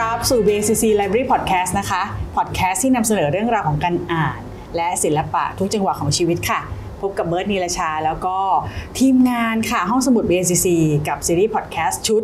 [0.00, 2.02] รับสู่ BCC Library Podcast นะคะ
[2.36, 4.38] Podcast ที่นำเสนอเรื่องราวของการอ่าน
[4.76, 6.60] และศิลปะทุกจังหวะของชีวิตค่ะ
[7.00, 8.36] พบกับเบิร์ดนีลชา แล้วก็
[8.98, 10.66] ทีมงานค่ะ ห้องสมุด BCC
[11.08, 12.22] กับซีรีส์พอดแคสต์ชุด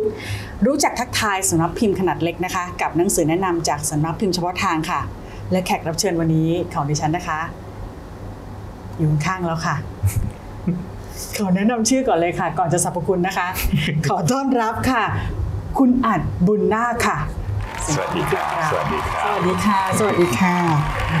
[0.65, 5.01] รู้จักทักทายสำนักพิมพ์ขนาดเล็กนะคะ กับหนังสือแนะนำจากสำนักพิมพ์เฉพาะทางค่ะ
[5.51, 7.39] และแขกรับเชิญวันนี้ของดิฉันนะคะ
[8.97, 9.75] อยู่ข้างแล้วค่ะ
[11.37, 13.47] ขอแนะนำชื่อก่อนเลยค่ะ ก่อนจะสรรพคุณนะคะ
[14.07, 15.03] ขอต้อนรับค่ะ
[15.77, 17.17] คุณอรรถ บุนนาคค่ะ
[17.93, 20.55] สวัสดีครับสวัสดีครับสวัสดีค่ะ สวัสดีค่ะ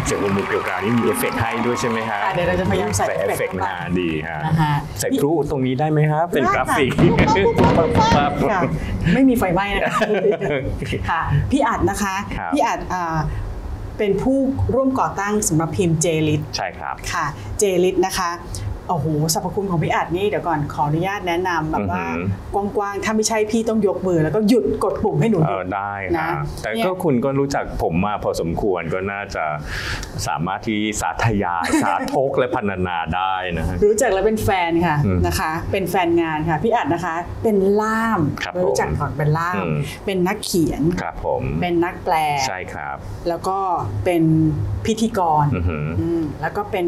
[0.05, 6.91] เสียงมุกเกี่ยวกับนี่มีเอฟเฟกต์ให้ด้วยใช่ไหมฮะอะเดี๋ยวเราจะพยายามใส่เอฟเฟกต์เอฟเฟกต์นะฮะดีฮะนะคะใส่พลุตรงนี้ได้ไหมครับเป็นกราฟิก
[8.51, 8.61] ค่ะ
[9.13, 9.99] ไม่มีไฟไหม้นะคะ
[11.09, 13.17] ค่ะพี่อรรถนะคะครับพี่อรรถอ่า
[13.97, 14.39] เป็นผู้
[14.73, 17.25] ร่วมก่อตั้งสำนักพิมพ์ JLIT ใช่ครับค่ะ
[17.59, 18.29] JLIT นะคะ
[18.89, 29.45] โอ้โหสรรพคุณของพี่อัดนี่เดี๋ยวก่อนขออนุญาตแนะนำแบบว่าอือหืกว้างๆ ถ้าไม่ใช่พี่ต้องยกมือแล้วก็หยุดกดปุ่มให้หนูเออได้นะครับแต่เนี่ยก็คุณก็รู้จักผมมาพอสมควรก็น่าจะ
[30.27, 42.15] สามารถที่สาธยายสาทกและพรรณนาได้นะฮะรู้จักแล้วเป็นแฟนค่ะอืมนะคะ เป็นแฟนงานค่ะพี่อัดนะคะ เป็นล่ามครับรู้จักก่อนเป็นล่ามอืมเป็นนักเขียนครับผมเป็นนักแปล
[42.47, 42.97] ใช่ครับ
[43.27, 43.57] แล้วก็
[44.05, 44.23] เป็น
[44.85, 46.85] พิธีกรอือหืออืมแล้วก็เป็น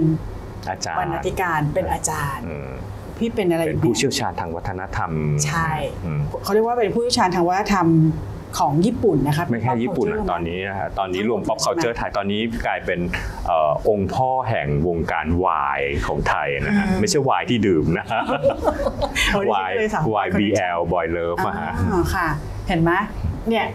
[0.69, 2.69] อาจารบรรณาย์ธิการเป็นอาจารย์อืม
[3.17, 5.09] พี่เป็นอะไรเป็นอีกผู้เนี่ยเชี่ยวชาญทางวัฒนธรรม
[5.45, 5.69] ใช่
[6.05, 7.87] อืมเขาเรียกว่าเป็นผู้เชี่ยวชาญทางวัฒนธรรม
[8.59, 12.99] ของญี่ปุ่นนะคะไม่แค่เป็นญี่ปุ่น pop นะ culture ตอนนี้นะฮะตอนนี้รวมทั้งหม pop ดใช่ไหม culture ไทยตอนนี้กลายเป็น
[13.47, 18.21] เอ่อองค์พ่อแห่งวงการวายของไทยนะฮะอืมไม่ใช่วายที่ดื่มนะฮะ
[19.31, 21.73] เอาดิฉันวายก็เลยสามารถวาย BL Boy Love อ่าอะฮะ
[22.15, 22.27] ค่ะ
[22.67, 22.91] เห็นไหม
[23.49, 23.65] เนี่ย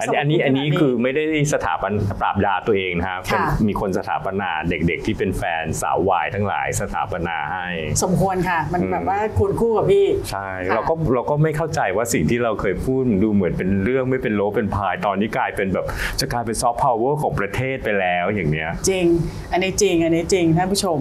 [0.00, 1.22] อันนี้อันนี้อันนี้คือไม่ได้
[1.54, 7.66] สถาบันปราบยาตัวเองนะครับเป็นค่ะมีคนสถาปนาเด็กๆ ที่เป็นแฟนสาววายทั้งหลายสถาปนาให้
[8.04, 15.86] สมควรค่ะ มันอืมแบบว่าควรคู่กับพี่ ใช่ค่ะเราก็เราก็ไม่เข้าใจว่าสิ่งที่เราเคยพูดดูเหมือนเป็นเรื่องไม่เป็นโล้เป็นพายตอนนี้กลายเป็นแบบ
[16.20, 19.06] จะกลายเป็นซอฟต์พาวเวอร์ของประเทศไปแล้วอย่างเนี้ยจริง
[19.52, 20.98] อันนี้จริงอันนี้จริงท่านผู้ชม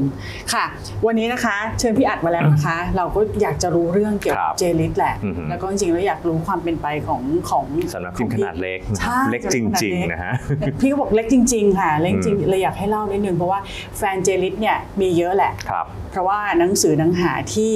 [0.53, 0.65] ค่ะ
[1.05, 8.88] วันนี้นะคะ เชิญพี่อรรถมาแล้วนะคะ เราก็อยากจะรู้เรื่องเกี่ยวกับ JLIT แหละอือหือแล้วก็จริงๆแล้วอยากรู้ความเป็นไปของของสำนักพิมพ์ขนาดเล็กนะใช่
[9.31, 10.33] เล็กจริงๆนะฮะ
[10.81, 13.59] พี่ก็บอกเล็กจริง ๆ ค่ะ เล็กจริงเลยอยากให้เล่านิดนึงเพราะว่า
[13.97, 17.73] แฟนเจลิสเนี่ยมีเยอะแหละครับเพราะว่าหนังสือหนังหาที่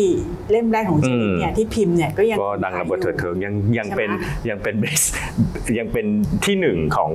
[0.52, 4.10] เล่มแรกของเจลิสเนี่ยที่พิมพ์เนี่ยก็ยังก็ดังระเบิดเถิดเทิงยังยังใช่ไหมเป็น
[4.50, 5.02] ยังเป็นเบส
[5.80, 6.06] ยังเป็น
[6.46, 7.12] ที่หนึ่งของ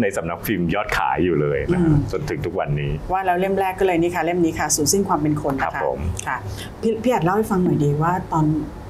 [0.00, 6.36] ในสำนักพิมพ์ยอดขายอยู่เลยนะฮะจนถึงทุกวันนี้ ว่าแล้วเล่มแรกก็เลยนี่ค่ะเล่มนี้ค่ะสูญสิ้นความเป็นคนครันะบคะผมค่ะ
[6.82, 8.44] พี่พี่อัดเล่าให้ฟังหน่อยดีว่าตอน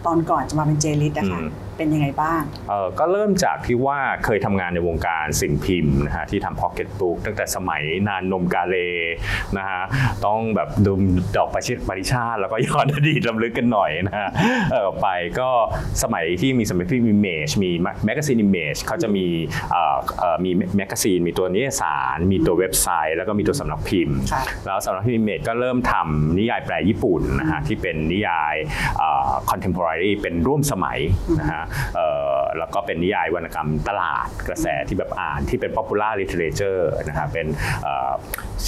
[0.07, 1.49] ตอนก่อนจะมาเป็น JLIT นะคะอืม
[1.79, 8.77] เป็นยังไงบ้างเอ่อก็เริ่มจากที่ว่าเคยทำงานในวงการสิ่งพิมพ์นะฮะที่ทำพ็อกเก็ตบุ๊กตั้งแต่สมัยนานนมกาเล
[9.59, 9.83] นะฮะ
[10.27, 10.93] ต้องแบบดู
[11.37, 14.29] ดอกประชิดปริชาติ แล้วก็ย้อนอดีตรำลึกกันหน่อยนะฮะ
[14.73, 15.09] เออไป
[15.41, 15.51] ก็
[16.03, 17.71] สมัยที่มีสมัยที่มี Image มี
[18.05, 19.27] magazine Image เขาจะมี
[19.71, 28.55] เอ่อเอ่อมี magazine มีตัวนิตยสาร มีตัวเว็บไซต์ แล้วก็มีตัวสำนักพิมพ์ ค่ะ แล้วสำนักพิมพ์ Image ก็เริ่มทำนิยายแปลญี่ปุ่นนะฮะที่เป็นนิยาย
[29.51, 30.99] คอนเทม p o r a r y เป็นร่วมสมัย
[31.41, 31.68] นะฮะเอ่อ
[32.59, 37.47] แล้วก็เป็นนิยายวรรณกรรมตลาดกระแสที่แบบอ่านที่เป็น popular literature นะฮะเป็น
[37.83, 38.13] เอ่อ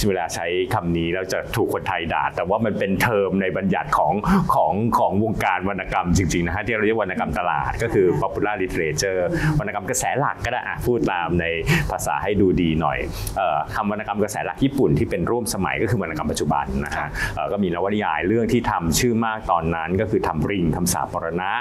[0.07, 4.13] เวลาใช้คำนี้แล้วจะถูกคนไทยด่า แต่ว่ามันเป็นเทอมในบัญญัติของ
[4.55, 9.21] ของของวงการวรรณกรรมจริงๆนะฮะที่เราเรียกวรรณกรรมตลาดก็คือ popular literature
[9.59, 11.45] วรรณกรรมกระแสหลักก็ได้อะพูดตามใน
[11.91, 12.97] ภาษาให้ดูดีหน่อย
[13.39, 13.41] อ
[13.75, 17.07] คำวรรณกรรมกระแสหลักญี่ปุ่นที่เป็นร่วมสมัยก็คือวรรณกรรมปัจจุบันนะฮะ
[17.51, 21.51] ก็มีนวนิยายเรื่องที่ทำชื่อมากตอนนั้นก็คือทำริงคำสาปรณะ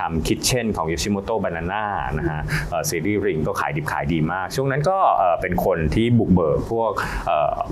[0.00, 1.84] ทำคิดเช่นของยูชิโมโตะบานาน่า
[2.18, 2.40] นะฮะ
[2.90, 4.98] ซีรีส์ริงก็ขายดิบขายดีมาก ช่วงนั้นก็
[5.40, 6.92] เป็นคนที่บุกเบิกพวก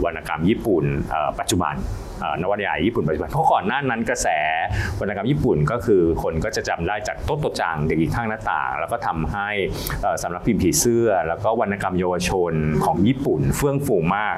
[0.05, 0.85] วรรณกรรมญี่ปุ่น
[1.39, 1.75] ปัจจุบัน
[2.43, 4.29] นวนิยายญี่ปุ่นปัจจุบันเพราะก่อนหน้านั้นกระแส
[5.01, 9.49] วรรณกรรมญี่ปุ่นก็คือคนก็จะจำได้จากโต๊ะโตจังเด็กหญิงข้างหน้าต่าง แล้วก็ทำให้
[10.23, 12.53] สำนักพิมพ์ผีเสื้อ แล้วก็วรรณกรรมเยาวชน
[12.85, 14.37] ของญี่ปุ่นเฟื่องฟูมาก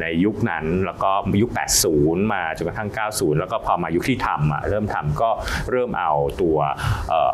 [0.00, 1.10] ในยุคนั้นแล้วก็
[1.42, 1.50] ยุค
[1.92, 5.30] 80 มาจนกระทั่ง 90 แล้วก็พอมายุคที่ทำเริ่มทำก็
[5.70, 6.58] เริ่มเอาตัว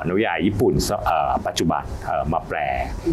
[0.08, 0.74] นวนิยายญี่ปุ่น
[1.46, 1.82] ปัจจุบัน
[2.32, 2.58] มาแปล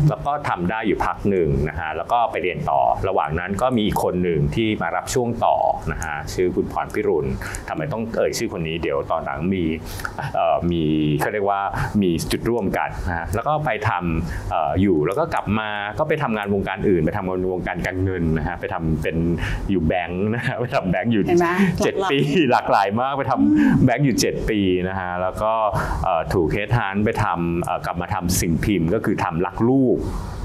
[0.10, 5.56] แล้วก็ทำได้อยู่พักหนึ่งนะฮะแล้วก็ไปเรียนต่อระหว่างนั้นก็มีอีกคนหนึ่งที่มารับช่วงต่อ
[5.92, 7.28] นะฮะชื่อคุณพรพิรุณ
[7.68, 9.64] ทำไมต้องเอ่ยชื่อคนนี้เดี๋ยวตอนหลังมี
[10.36, 10.84] เอ่อมี
[11.20, 11.62] เขาเรียกว่า
[12.02, 15.70] มีจุดร่วมกันนะฮะแล้วก็ไปทำเอ่ออยู่แล้วก็กลับมา
[16.00, 19.18] ก็ไปทำงานวงการอื่น ไปทำงานวงการการเงินนะฮะไปทำเป็น
[19.70, 21.50] อยู่แบงค์นะฮะไปทำแบงค์อยู่เห็นไหม
[21.84, 22.20] เจ็ดหลากหลายปี
[22.52, 25.54] หลากหลายมากไปทำแบงค์อยู่ 7 ปีนะฮะแล้วก็
[26.04, 29.98] เอ่อถูกเคสฮันไปทำเอ่อกลับมาทำสิ่งพิมพ์ก็คือทำรักลูก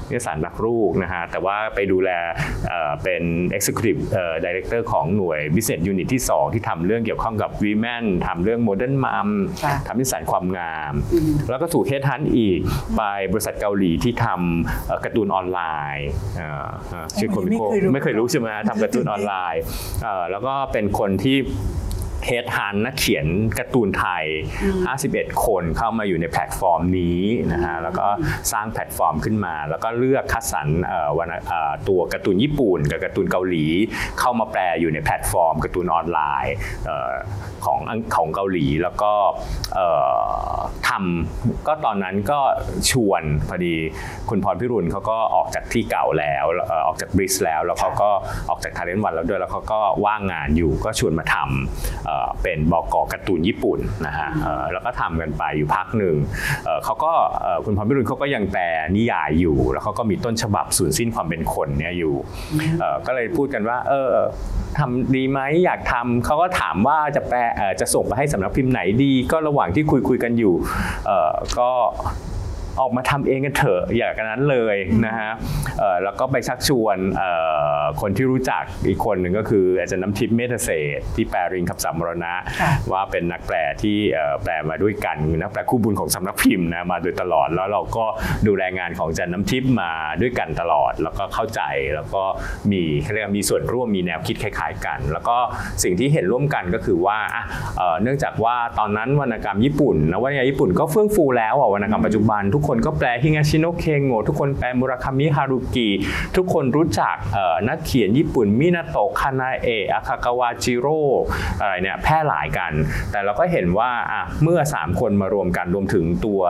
[0.09, 2.09] นิตยสารรักลูกนะฮะแต่ว่าไปดูแล
[2.69, 3.23] เอ่อเป็น
[3.57, 9.29] Executive เอ่อ Director ของหน่วย Business Unit ที่ 2 ที่ทำเรื่องเกี่ยวข้องกับ Women ทำเรื่อง Modern Mom
[9.63, 10.93] ค่ะทำนิตยสารความงาม
[11.49, 12.59] แล้วก็ถูก headhunt อีก
[12.97, 13.01] ไป
[13.31, 15.59] บริษัทเกาหลีที่ทำเอ่อการ์ตูนออนไล
[15.97, 16.07] น์
[16.37, 19.61] เอ่อเอ่อชื่อ Comico เคยรู้ไม่เคยรู้ใช่ไหมฮะทำการ์ตูนออนไลน์
[20.03, 21.37] เอ่อแล้วก็เป็นคนที่
[22.29, 23.25] headhunt นักเขียน
[23.59, 24.25] การ์ตูนไทย
[24.83, 27.21] 51 คนเข้ามาอยู่ในแพลตฟอร์มนี้
[27.53, 28.07] นะฮะแล้วก็
[28.51, 33.65] สร้างแพลตฟอร์มขึ้นมา แล้วก็เลือกคัดสรรเอ่อวรรณเอ่อตัวการ์ตูนญี่ปุ่น กับการ์ตูนเกาหลี
[34.19, 36.53] เข้ามาแปลอยู่ในแพลตฟอร์มการ์ตูนออนไลน์น์
[36.85, 37.13] เอ่อ
[37.65, 39.13] ของอังของเกาหลีแล้วก็
[39.75, 40.53] เอ่อ
[40.87, 42.39] ทำก็ตอนนั้นก็
[42.91, 43.75] ชวนพอดี
[44.29, 48.09] คุณพรพิรุณเขาก็ออกจากที่เก่าแล้วเอ่อออกจากบริสแล้ว แล้วเขาก็
[48.49, 52.09] ออกจากทาเลนต์วันแล้วด้วยแล้วเขาก็ว่างงานอยู่ก็ชวนมาทำ
[52.43, 56.15] เป็นบกการ์ตูนญี่ปุ่นนะฮะเอ่อแล้วก็ทำกันไปอยู่พักหนึ่ง
[56.83, 57.13] เขาก็
[57.65, 58.61] คุณพรพิรุณเขาก็ยังแปล
[58.95, 62.15] นิยายอยู่ แล้วเขาก็มีต้นฉบับสูญสิ้นความเป็นคนเนี่ยอยู่
[63.07, 64.13] ก็เลยพูดกันว่า เออ
[64.79, 67.39] ทำดีไหมอยากทำเขาก็ถามว่าจะแปล
[67.79, 70.55] จะส่งไปให้สำนักพิมพ์ไหนดี ก็ระหว่างที่คุยคุยกันอยู่
[71.59, 71.71] ก็
[72.81, 75.31] ออกมาทำเองกันเถอะอย่างนั้นเลยนะฮะ
[75.79, 77.31] เอ่อแล้วก็ไปชักชวนเอ่
[77.79, 88.05] อคนที่รู้จักอีกคนหนึ่งก็คืออาจารย์น้ำทิพย์เมธเศรษฐ์ที่แปลริงคำสามมรณะค่ะว่าเป็นนักแปลที่เอ่อแปลมาด้วยกันนักแปลคู่บุญของสำนักพิมพ์นะมาโดยตลอดแล้วเราก็
[88.47, 89.91] ดูแลงานของอาจารย์น้ำทิพย์มา
[90.21, 91.61] ด้วยกันตลอด แล้วก็เข้าใจ
[91.95, 92.23] แล้วก็
[92.71, 95.37] มีเขาเรียกว่ามีส่วนร่วมมีแนวคิดคล้าย ๆ กัน แล้วก็
[95.83, 97.43] สิ่งที่เห็นร่วมกันก็คือว่าอะ
[97.77, 105.89] เอ่อเนื่องจากว่าตอนนั้นวรรณกรรมญี่ปุ่นนะวรรณกรรมญี่ปุ่นก็เฟื่องฟูแล้วอะวรรณกรรมปัจจุบันทุกคนก็แปลฮิงาชิโนะเคโงะทุกคนแปลมุราคามิฮารุกิ
[106.35, 111.01] ทุกคนรู้จักเอ่อนักเขียนญี่ปุ่นมินาโตะคานาเอะอาคากาวาจิโร่
[111.61, 112.71] อะไรเนี่ยแพร่หลายกัน
[113.11, 116.41] แต่เราก็เห็นว่าอะเมื่อ 3 คนมารวมกันรวมถึงตัว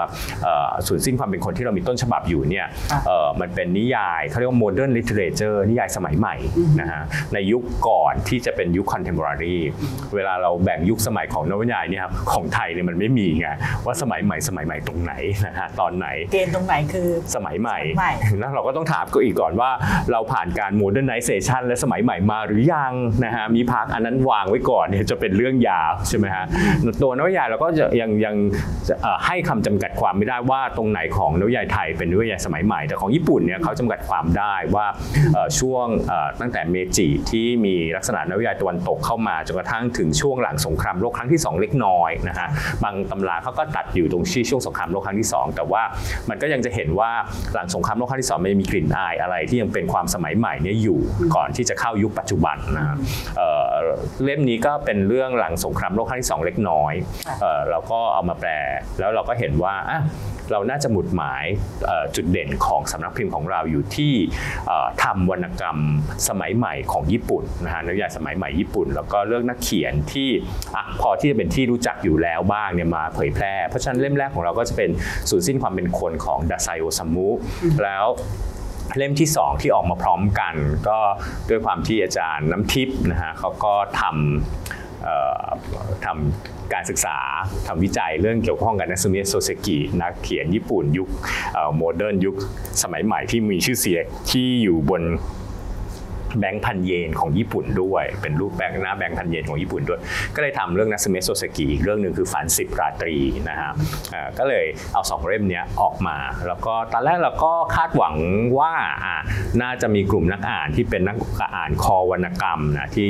[0.43, 6.35] เอ่อสูญสิ้นความเป็นคนที่เรามีต้นฉบับอยู่เนี่ยค่ะเอ่อมันเป็นนิยายเขาเรียกว่า modern literature นิยายสมัยใหม่
[6.79, 7.01] นะฮะ
[7.33, 9.57] ในยุคก่อนที่จะเป็นยุค contemporary
[10.15, 13.47] เวลาเราแบ่งยุคสมัยของนวนิยายเนี่ยครับของไทยเนี่ยมันไม่มีไง
[13.85, 15.13] ว่าสมัยใหม่สมัยใหม่ตรงไหน
[15.47, 19.71] นะฮะตอนไหน เกณฑ์ตรงไหนคือสมัยใหม่สมัยใหม่แล้วเราก็ต้องถามก็อีกก่อนว่า
[20.11, 22.93] เราผ่านการ modernization และสมัยใหม่มาหรือยัง
[23.25, 26.45] นะฮะมีพักอันนั้นวางไว้ก่อนเนี่ยจะเป็นเรื่องยาวใช่ไหมฮะ
[27.01, 28.35] ตัวนวนิยายเราก็จะยังยัง
[28.87, 34.85] จะเอ่อให้คำจำกัดความไม่ได้ว่าตรงไหนของนวนิยายไทยเป็นนวนิยายสมัยใหม่ แต่ของญี่ปุ่นเนี่ยเขาจำกัดความได้ว่า
[35.33, 42.47] เอ่อช่วงเอ่อตั้งแต่เมจิที่มีลักษณะนวนิยายตะวันตกเข้ามาจนกระทั่งถึงช่วงหลังสงครามโลกครั้งที่สองเล็กน้อยนะฮะ
[42.83, 45.83] บางตำราเขาก็ตัดอยู่ตรงที่ช่วงสงครามโลกครั้งที่สองแต่ว่า
[46.29, 47.11] มันก็ยังจะเห็นว่า
[47.53, 50.99] หลังสงครามโลกครั้งที่สองมันยังมีกลิ่นอายอะไรที่ยังเป็นความสมัยใหม่เนี่ยอยู่
[51.35, 52.95] ก่อนที่จะเข้ายุคปัจจุบันนะฮะ
[53.37, 53.71] เอ่อ
[54.23, 56.93] เล่มนี้ก็เป็นเรื่องหลังสงครามโลกครั้งที่สองเล็กน้อย
[57.41, 58.49] เอ่อเราก็เอามาแปล
[58.99, 60.01] แล้วเราก็เห็นว่าอะ
[60.51, 61.45] เราน่าจะหมุดหมาย
[61.85, 64.13] เอ่อจุดเด่นของสำนักพิมพ์ของเราอยู่ที่
[64.67, 65.77] เอ่อทำวรรณกรรม
[66.27, 70.29] สมัยใหม่ของญี่ปุ่นนะฮะนวนิยายสมัยใหม่ญี่ปุ่น แล้วก็เลือกนักเขียนที่
[70.75, 74.89] อะพอที่จะเป็นที่รู้จักอยู่แล้วบ้างเนี่ยมาเผยแพร่ เพราะฉะนั้นเล่มแรกของเราก็จะเป็น
[75.29, 77.27] สูญสิ้นความเป็นคนของดาไซโอซามุ
[77.83, 78.05] แล้ว
[78.97, 80.55] เล่มที่ 2 ที่ออกมาพร้อมกัน
[80.87, 80.99] ก็
[81.49, 84.78] ด้วยความที่อาจารย์น้ำทิพย์นะฮะเขาก็ทำเอ่อ
[86.05, 87.17] ทำการศึกษา
[87.67, 91.09] ทำวิจัยเรื่องเกี่ยวข้องกับนัตสึเมะ โซเซกินักเขียนญี่ปุ่นยุค
[91.75, 92.35] modern ยุค
[92.81, 95.01] สมัยใหม่ที่มีชื่อเสียงที่อยู่บน
[96.39, 99.99] แบงค์พันเยนของญี่ปุ่นด้วย เป็นรูปแบงค์หน้าแบงค์พันเยนของญี่ปุ่นด้วย
[100.35, 103.17] ก็เลยทำเรื่องนัตสึเมะ โซเซกิอีกเรื่องหนึ่งคือฝันสิบราตรี
[103.49, 103.71] นะฮะ
[104.37, 106.17] ก็เลยเอาสองเล่มนี้ออกมา
[106.47, 108.15] แล้วก็ตอนแรกเราก็คาดหวัง
[108.59, 108.73] ว่า
[109.05, 109.17] อะ
[109.61, 111.17] น่าจะมีกลุ่มนักอ่านที่เป็นนัก
[111.55, 113.09] อ่านคอวรรณกรรมนะที่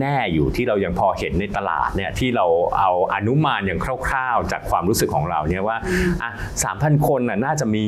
[0.00, 2.46] แน่ๆอยู่ที่เรายังพอเห็นในตลาดเนี่ยที่เรา
[2.78, 5.76] เอาอนุมานอย่างคร่าวๆ จากความรู้สึกของเราเนี่ยว่า
[6.22, 6.30] อะ
[6.64, 7.84] สามพันคนน่ะน่าจะมี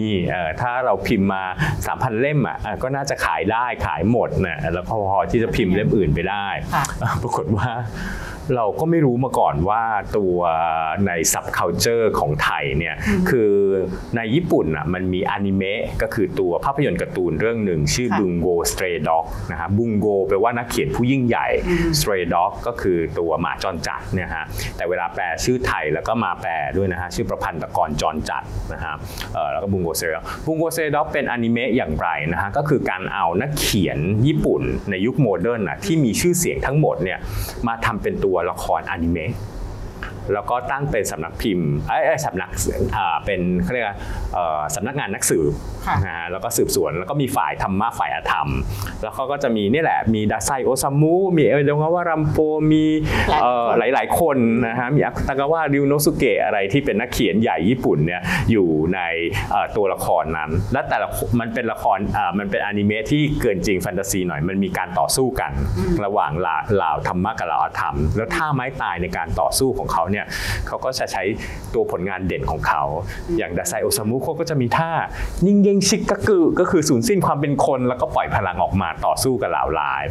[0.60, 1.42] ถ้าเราพิมพ์มา
[1.82, 6.84] 3,000 เล่มอะก็น่าจะขายได้ขายหมดดนะแล้วก็พอที่จะพิมพ์เล่มอื่นไปได้ค่ะ
[7.22, 7.68] ปรากฏว่า
[8.56, 9.82] เราก็ไม่รู้มาก่อนว่า
[10.16, 10.36] ตัว
[11.06, 12.94] ใน subculture ของไทยเนี่ย
[13.30, 13.52] คือ
[14.16, 21.46] ในญี่ปุ่นอะมันมีอนิเมะก็คือตัวภาพยนตร์การ์ตูนเรื่องหนึ่งชื่อค่ะบุงโก Stray Dog นะฮะบุงโกแปลว่านักเขียนผู้ยิ่งใหญ่
[21.98, 24.44] Stray Dog ก็คือตัวหมาจรจัดเนี่ยฮะ
[24.76, 28.94] แต่เวลาแปลชื่อไทยแล้วก็มาแปลด้วยนะฮะชื่อประพันธ์ตะกรจรจัดนะฮะ
[29.34, 37.18] เอ่อแล้วก็บุงโกเซรบุงโกเซด็อกเป็นอนิเมะอย่างไรนะฮะก็คือการเอานักเขียนญี่ปุ่นในยุค modern นะที่มีชื่อเสียงทั้งหมดเนี่ย
[37.68, 39.32] มาทำเป็นตัวละครอนิเมะ
[40.32, 42.50] แล้วก็ตั้งเป็นสำนักพิมพ์เอ้ยเอ้ยสำนัก
[42.96, 43.96] อ่าเป็นเขาเรียกว่า
[44.34, 45.52] เอ่อสำนักงานนักสืบ
[45.86, 48.48] ค่ะนะฮะแล้วก็สืบสวนแล้วก็มีฝ่ายธรรมะฝ่ายอธรรม
[49.02, 52.38] แล้วเขาก็จะมีนี่แหละมีดาไซโอซามุมีเอโดงาวะ รัมโป
[52.72, 52.84] มี
[53.42, 54.36] เอ่อหลายๆคน
[54.66, 59.00] นะฮะมีอากุตากาวะริวโนสุเกะอะไรที่เป็นนักเขียนใหญ่ญี่ปุ่นเนี่ยอยู่ใน
[59.50, 61.08] เอ่อตัวละครนั้น และแต่ละ
[61.40, 65.52] มันเป็นละครอ่ามันเป็นอนิเมะที่เกินจริงแฟนตาซีหน่อยมันมีการต่อสู้กัน
[66.04, 70.26] ระหว่างลาลาวธรรมะกับลาวอธรรม แล้วท่าไม้ตายในการต่อสู้ของเขาเนี่ย
[70.66, 71.22] เขาก็จะใช้
[71.74, 72.82] ตัวผลงานเด่นของเขา
[73.38, 74.92] อย่างดาไซโอซามุเขาก็จะมีท่า
[75.46, 80.02] นิ่งเยงชิกกะกุก็คือสูญสิ้นความเป็นคนแล้วก็ปล่อยพลังออกมาต่อสู้กับเหล่าลาย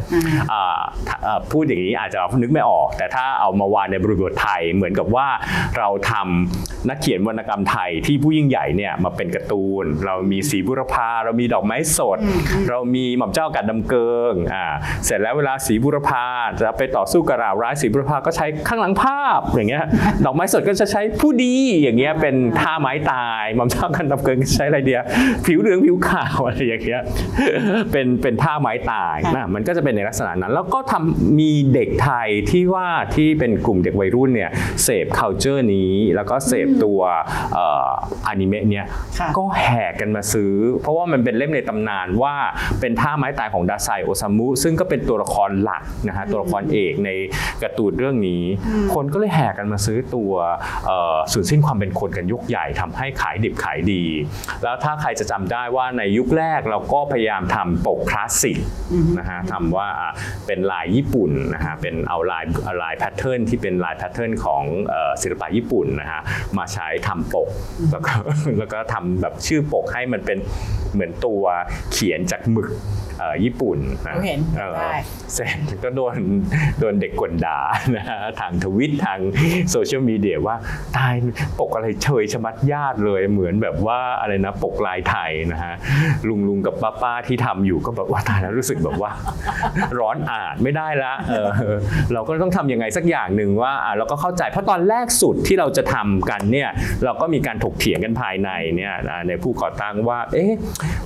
[0.52, 5.28] อ่าถ้าเอ่อพูดอย่างนี้อาจจะนึกไม่ออก แต่ถ้าเอามาวางในบริบทไทยเหมือนกับว่า
[5.78, 12.18] เราทำนักเขียนวรรณกรรมไทยที่ผู้ยิ่งใหญ่เนี่ยมาเป็นการ์ตูน เรามีสีบุรพาเรามีดอกไม้สด
[12.70, 14.64] เรามีหม่อมเจ้ากัดดำเกิงอ่า
[15.04, 16.24] เสร็จแล้วเวลาสีบุรพา
[16.60, 19.84] จะไปต่อสู้กับราวร้ายสีบุรพาก็ใช้ข้างหลังภาพอย่างเงี้ย
[20.24, 25.02] ดอกไม้สดก็จะใช้ผู้ดีอย่างเงี้ยเป็นท่าไม้ตายหม่อมเจ้ากัดดำเกิงใช้อะไรเดียว
[25.46, 27.02] ผิวเหลืองผิวขาวอะไรอย่างเงี้ย
[27.92, 34.50] เป็นเป็นท่าไม้ตายนะมันก็จะเป็นในลักษณะนั้น แล้วก็ทำมีเด็กไทยที่ว่าที่เป็นกลุ่มเด็กวัยรุ่นเนี่ย
[34.84, 37.00] เสพ culture นี้แล้วก็เสพตัว
[37.54, 37.88] เอ่อ
[38.26, 38.86] อนิเมะเนี่ย
[39.18, 42.34] ค่ะก็แห่กันมาซื้อ เพราะว่ามันเป็นเล่มในตำนานว่า
[42.80, 47.10] เป็นท่าไม้ตายของดาไซโอซามุซึ่งก็เป็นตัวละครหลักนะฮะตัวละครเอกใน
[47.62, 48.42] การ์ตูนเรื่องนี้
[48.94, 50.32] คนก็เลยแห่กันมาซื้อตัว
[50.86, 54.02] เอ่อสูญสิ้นความเป็นคนกันยกใหญ่ทำให้ขายดิบขายดี
[54.62, 58.58] แล้วถ้าใครจะจำได้ว่าในยุคแรกเราก็พยายามทำปกคลาสสิก
[59.18, 60.12] นะฮะทำว่าอะ
[60.46, 66.20] เป็นลายญี่ปุ่นนะฮะเป็นเอาลายเอาลายแพทเทิร์นที่เป็นลายแพทเทิร์นของเอ่อศิลปะญี่ปุ่นนะฮะ
[66.58, 67.48] มาใช้ทำปก
[67.92, 68.12] แล้วก็
[68.58, 70.38] แล้วก็ทำแบบชื่อปกให้มันเป็น
[70.92, 71.42] เหมือนตัว
[71.92, 73.01] เขียนจากหมึกเอ่อ
[73.44, 74.96] ญี่ปุ่นนะเราเห็นออได้
[75.34, 76.16] เสร็จก็โดน
[76.80, 77.58] โดนเด็กกลด่า
[77.96, 79.18] นะฮะทางทวิตทาง
[79.70, 80.56] โซเชียลมีเดียว่า
[80.96, 81.14] ตาย
[81.58, 85.74] ปกอะไรเฉยชะมัดญาติเลยเหมือนแบบว่าอะไรนะปกลายไทยนะฮะ
[86.28, 89.10] ลุงลุงกับป้าป้าที่ทำอยู่ก็แบบว่าตายแล้วรู้สึกแบบว่า
[89.98, 91.48] ร้อนอาดไม่ได้ละเออ
[92.12, 96.70] เราก็ต้องทำยังไงสักอย่างหนึ่งว่าอะเราก็เข้าใจเพราะตอนแรกสุดที่เราจะทำกันเนี่ย
[97.04, 100.52] เราก็มีการถกเถียงกันภายในเนี่ยอะในผู้ก่อตั้งว่าเอ๊ะ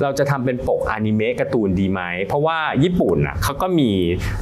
[0.03, 3.91] เราจะทำเป็นปกอนิเมะการ์ตูนดีไหมเพราะว่าญี่ปุ่นอะเขาก็มี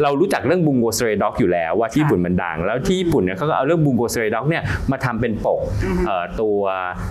[0.03, 5.61] เรารู้จักเรื่องบุงโกสเรด็อกอยู่แล้วว่าที่ญี่ปุ่นมันดัง แล้วที่ญี่ปุ่นเนี่ยเขาก็เอาเรื่องบุงโกสเรด็อกเนี่ยมาทำเป็นปก
[6.07, 6.59] เอ่อตัว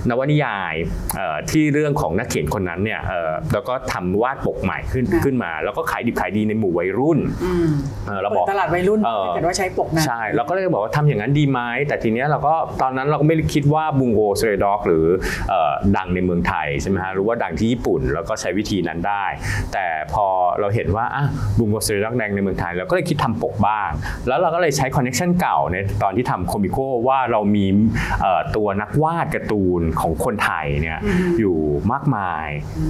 [0.10, 0.76] นวนิยาย
[1.18, 7.70] เอ่อที่เรื่องของนักเขียนคนนั้นเนี่ยเอ่อแล้วก็ทำวาดปกใหม่ขึ้นค่ะขึ้นมา แล้วก็ขายดิบขายดีในหมู่วัยรุ่นอืม
[8.08, 15.06] เออเราเปิบดอกตลาดวัยรุ่นเออถ้าเกิดว่าใช้ปกนั้นใช่เราก็เลยบอกว่าทำอย่างนั้นดีไหมแต่ทีเนี้ยเราก็ตอนนั้นเราก็ไม่ได้คิดว่าบุงโกสเรด็อกหรือ
[15.50, 19.26] เอ่อดังในเมืองไทยใช่ไหมฮะหรือว่าดังที่ญี่ปุ่นแล้วก็ใช้วิธีนั้นได้
[19.74, 20.28] แต่พอ
[20.60, 21.26] เราเห็นว่าอะ
[21.58, 23.90] บุงโกสเรด็อกดังในเมืองไทยเราก็เลยคิดทำปกบ้าง
[24.28, 27.66] แล้วเราก็เลยใช้ connection เก่าในตอนที่ทำ Comico ว่าเรามี
[28.22, 31.00] เอ่อตัวนักวาดการ์ตูนของคนไทยเนี่ย
[31.40, 31.58] อยู่
[31.92, 32.48] มากมาย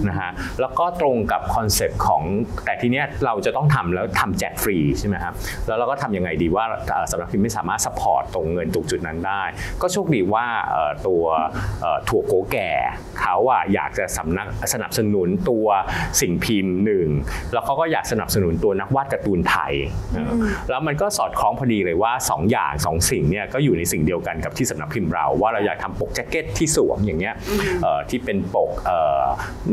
[0.07, 0.29] นะฮะ
[0.61, 2.23] แล้วก็ตรงกับคอนเซปต์ของ
[2.65, 5.33] แต่ทีเนี้ยเราจะต้องทำแล้วทำแจกฟรีใช่ไหมครับ
[5.67, 9.43] แล้วเราก็ทำยังไงดีว่าเอ่อสำนักพิมพ์ไม่สามารถ support ตรงเงินตรงจุดนั้นได้
[9.81, 11.23] ก็โชคดีว่าเอ่อตัว
[11.81, 12.71] เอ่อถั่วโกแก่
[13.21, 15.67] เขาอะอยากจะสำนักสนับสนุนตัว
[16.21, 17.07] สิ่งพิมพ์หนึ่ง
[17.53, 19.73] แล้วเขาก็อยากสนับสนุนตัวนักวาดการ์ตูนไทย
[20.13, 20.33] เออ
[20.69, 27.35] แล้วมันก็สอดคล้องพอดีเลยว่าสองอย่างสองสิ่งเนี่ยก็อยู่ในสิ่งเดียวกันกับที่สำนักพิมพ์เรา ว่าเราอยากทำปกแจ็คเก็ตที่สวมอย่างเงี้ย
[27.83, 29.21] เอ่อที่เป็นปกเอ่อ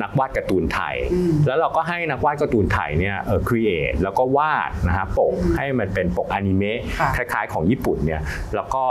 [0.03, 0.97] นักวาดการ์ตูนไทย
[1.47, 8.21] แล้วเราก็ให้นักวาดการ์ตูนไทยเนี่ยเอ่อ create แล้วก็วาดนะฮะปกให้มันเป็นปกอนิเมะค่ะคล้ายๆของญี่ปุ่นเนี่ย
[8.55, 8.83] แล้วก็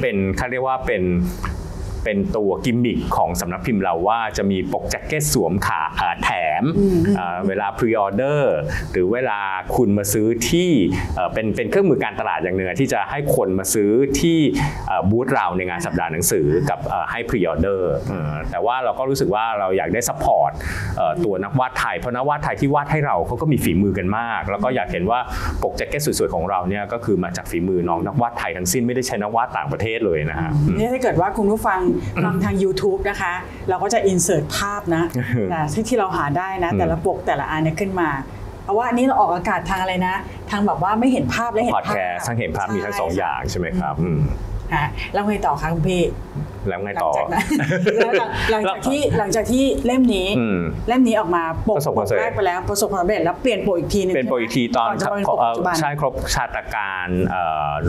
[0.00, 1.02] เป็นเขาเรียกว่าเป็น
[2.06, 6.64] เป็นตัวกิมมิคของสำนักพิมพ์เราว่าจะมีปกแจ็คเก็ตสวมขาอ่าแถม
[7.18, 8.56] อ่าเวลา pre-order
[8.92, 9.40] หรือเวลา
[9.76, 10.70] คุณมาซื้อที่
[11.16, 14.38] เอ่อเป็นเป็นเครื่องมือการตลาดอย่างหนึ่งอะที่จะให้คนมาซื้อที่
[14.88, 17.92] เอ่อบูธเราในงานสัปดาห์หนังสือกับเอ่อให้ pre-order
[18.50, 20.52] แต่ว่าเราก็รู้สึกว่าเราอยากได้ support
[21.24, 25.20] ตัวนักวาดไทยเพราะนักวาดไทยที่วาดให้เราเขาก็มีฝีมือกันมาก แล้วก็อยากเห็นว่า
[25.62, 31.80] ปกแจ็คเก็ตสวยๆของเราเนี่ยก็คือมาจากฝีมือน้องนักวาดไทยทั้งสิ้นไม่ได้ใช้นักวาดต่างประเทศเลยนะฮะนี่ถ้าเกิดว่าคุณผู้ฟัง
[32.24, 33.32] ฟังทาง YouTube นะคะ
[33.68, 35.04] เราก็จะอินเสิร์ตภาพนะ
[35.52, 38.10] นะที่ที่เราหาได้นะ แต่ละปกแต่ละอันเนี่ยขึ้นมา
[38.64, 40.14] เพราะว่าอันนี้เราออกอากาศทางอะไรนะ
[40.50, 44.18] ทางแบบว่าไม่เห็นภาพและเห็นพอดภาพแคสต์ทั้งเห็นภาพมีทั้งสองอย่างใช่ไหมครับอืม
[44.74, 46.02] ฮะแล้วไงต่อคะคุณพี่
[46.68, 47.46] แล้วไงหลัต่อจากนั้น
[47.96, 57.08] แล้วหลังหลังจากที่หลังจากที่เล่มนี้อืมเล่มนี้ออกมาปกประสบปความกสำเร็จแรกไปแล้วประสบความสำเร็จแล้วเปลี่ยนปกอีกทีหนึงเป็นโปรอีกทีตอนจะมาเป็นปกเอ่ปัอจจุบันใช่ครบชาตการ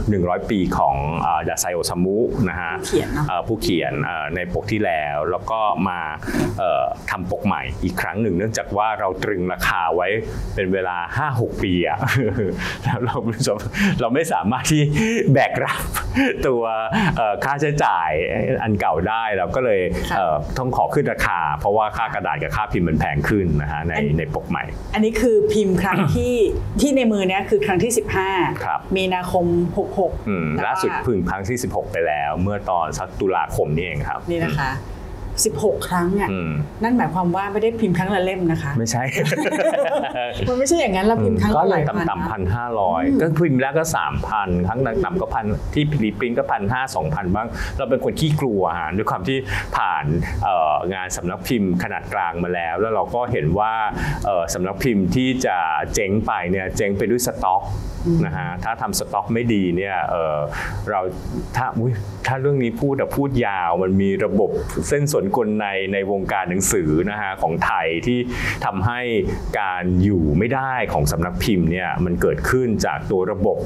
[0.10, 2.18] หนึ่งร้อยปีของเอ่อยาไซโอซามุ
[2.50, 6.00] นะฮะผู้เขียนเนอะเอ่อผู้เขียนเอ่อในปกที่แล้วแล้วก็มา
[6.60, 10.08] เอ่อทำปกใหม่อีกครั้งหนึ่ง เนื่องจากว่าเราตรึงราคาไว้
[10.56, 10.98] เป็นเวลา
[11.30, 11.98] 5-6 ปีอะ
[12.84, 13.16] แล้วเรา
[14.02, 14.82] เราไม่สามารถที่
[15.34, 15.82] แบกรับ
[16.48, 16.64] ตัว
[17.18, 18.10] เอ่อค่าใช้จ่าย
[18.68, 26.36] อันเก่าได้เราก็เลยค่ะเอ่อต้องขอขึ้นราคา เพราะว่าค่ากระดาษกับค่าพิมพ์มันแพงขึ้นนะฮะในอันในปกใหม่ อันนี้คือพิมพ์ครั้งที่
[26.82, 27.92] ที่ในมือเนี้ยคือครั้งที่
[28.64, 29.46] ครับ15มีนาคม
[29.88, 34.72] 66อืมแต่ล่าสุดว่เพึ่งครั้งที่ 16 ไปแล้ว เมื่อตอนสักตุลาคมนี่เองครับนี่นะคะ
[35.46, 36.52] 16 ครั้งอะอืม
[36.84, 39.04] นั่นหมายความว่าไม่ได้พิมพ์ครั้งละเล่มนะคะ ไม่ใช่
[40.48, 49.38] มันไม่ใช่อย่างนั้นเราพิมพ์ครั้งก็ละหเลลายยพันต่ำๆนะพันห้าร้อยก็พิมพ์แล้วก็สามพันครั้งต่ำๆก็พันที่ฟิลิปปินส์ก็พันห้าสองพันบ้าง เราเป็นคนขี้กลัวฮะด้วยความที่
[49.78, 50.06] ผ่าน
[50.44, 53.74] เอ่องานสำนักพิมพ์ขนาดกลางมาแล้ว แล้วเราก็เห็นว่า
[54.26, 55.58] เอ่อสำนักพิมพ์ที่จะ
[55.94, 57.62] เจ๊งไปเนี่ยเจ๊งไปด้วยสต็อก
[58.26, 60.38] นะฮะถ้าทำสต็อกไม่ดีเนี่ยเอ่อ
[60.90, 61.00] เรา
[61.58, 61.92] ถ้าอุ๊ย
[62.28, 64.50] ถ้าเรื่องนี้พูดแต่พูดยาวมันมีระบบ
[64.90, 68.20] เส้นสนกลในในวงการหนังสือนะฮะของไทยที่
[68.66, 69.00] ทำให้
[69.60, 73.58] การอยู่ไม่ได้ของสำนักพิมพ์เนี่ยมันเกิดขึ้นจากตัวระบบ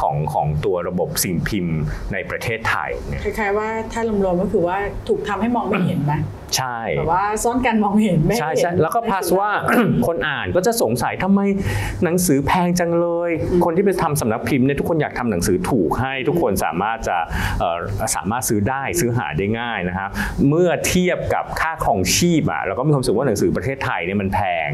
[0.00, 1.76] ของของตัวระบบสิ่งพิมพ์
[2.12, 4.76] ในประเทศไทยเนี่ยคล้ายๆว่าถ้ารวมๆก็คือว่า
[5.08, 6.12] ถูกทำให้มองไม่เห็นไหม
[6.56, 9.50] ใช่แบบว่าซ่อนการมองไม่เห็นไม่ให้ใช่เห็นใช่แล้วก็พาสว่า
[10.06, 11.40] คนอ่านก็จะสงสัยทำไม
[12.04, 13.30] หนังสือแพงจังเลย
[13.64, 17.16] คนที่ไปทำสำนักพิมพ์เนี่ยทุกคนอยากทำหนังสือถูกให้ ทุกคนสามารถจะ
[17.60, 17.78] เอ่อ
[18.16, 20.10] สามารถซื้อได้ซื้อหาได้ง่ายนะครับ
[20.48, 24.68] เมื่อเทียบกับค่าครองชีพอะเราก็มีความรู้สึกว่าหนังสือประเทศไทยเนี่ยมันแพง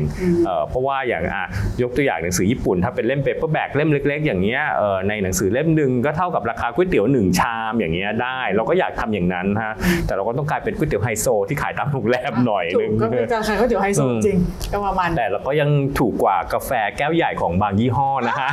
[0.46, 1.46] เอ่อเพราะว่าอย่างอะ
[1.82, 9.74] ยกตัวอย่างหนังสือญี่ปุ่น ถ้าเป็นเล่ม paperback เล่มเล็ก ๆ อย่างเงี้ยเอ่อในหนังสือเล่มหนึ่งก็เท่ากับราคาก๋วยเตี๋ยวหนึ่งชามอย่างเงี้ยได้ เราก็อยากทำอย่างนั้นฮะ
[10.06, 14.38] แต่เราก็ต้องกลายเป็นก๋วยเตี๋ยวไฮโซที่ขายตามโรงแรมหน่อยถูนึกงก็เป็นการขายก๋วยเตี๋ยวไฮโซอืมจริง
[14.72, 18.50] ก็ประมาณแต่เราก็ยังถูกกว่ากาแฟแก้วใหญ่ของบางยี่ห้อนะฮะ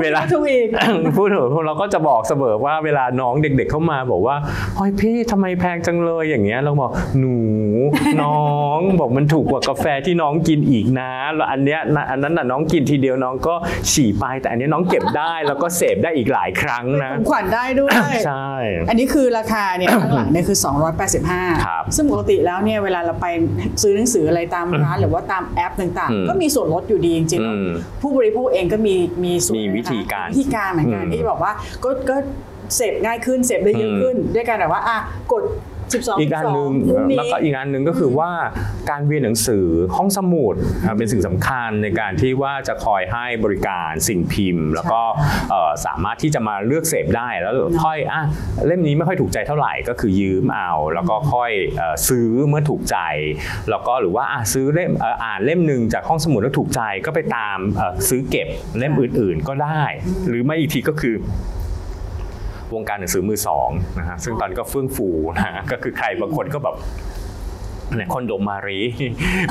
[0.00, 0.68] เวลาถูกอีก
[1.16, 4.36] พูดถึงเราก็จะบอกเสมอว่าเวลาน้องเด็ก ๆ เข้ามาบอกว่า
[4.76, 7.36] เฮ้ยพี่ทำไมแพงจังเลยอย่างเงี้ยเราบอกหนู
[8.22, 13.54] น้องบอกมันถูกกว่ากาแฟที่น้องกินอีกนะแล้วอันเนี้ยนะอันนั้นน่ะน้องกินทีเดียวน้องก็
[13.92, 18.50] ฉี่ไปแต่อันนี้น้องเก็บได้แล้วก็เสพได้อีกหลายครั้งนะของขวัญได้ด้วยใช่
[18.88, 20.58] อันนี้คือราคาเนี่ยข้างหลังเนี่ยคือ
[21.10, 23.26] 285ครับซึ่งปกติแล้วเนี่ยเวลาเราไป
[23.82, 27.70] ซื้อหนังสืออะไรตามร้านหรือว่าตามแอปต่างอืมๆก็มีส่วนลดอยู่ดีจริงๆอืม
[28.02, 31.52] ผู้บริโภคเองก็มีมีส่วนมีวิธีการวิธีการเหมือนกันอืมที่บอกว่า
[31.84, 32.16] ก็ก็
[32.76, 34.96] เสพง่ายขึ้นเสพได้เยอะอืมขึ้น ด้วยการแบบว่าอะ
[35.32, 35.42] กด
[35.92, 38.30] 12อีกอันหนึ่งพรุ่งนี้ แล้วก็อีกอันหนึ่งก็คือว่า
[38.90, 45.02] การเรียนหนังสือห้องสมุดอะเป็นสิ่งสำคัญในการที่ว่าจะคอยให้บริการสิ่งพิมพ์ แล้วก็
[45.50, 47.52] เอ่อสามารถที่จะมาเลือกเสพได้แล้ว
[47.84, 48.22] ค่อยอะ
[48.66, 52.96] เล่มนี้ไม่ค่อยถูกใจเท่าไหร่ก็คือยืมเอา แล้วก็ค่อยเอ่อซื้อเมื่อถูกใจ
[53.70, 59.82] แล้วก็หรือว่าอะซื้อเล่มเอ่ออ่านเล่มหนึ่งจากห้องสมุดแล้วถูกใจก็ไปตามเอ่อซื้อเก็บเล่มอื่นๆก็ได้
[60.28, 61.14] หรือไม่อีกทีก็คือ
[62.74, 66.76] วงการหนังสือมือสองนะฮะซึ่งตอนนี้ก็เฟื่องฟูนะฮะก็คือใครบางคนก็แบบ
[68.12, 68.80] คอนโดมารี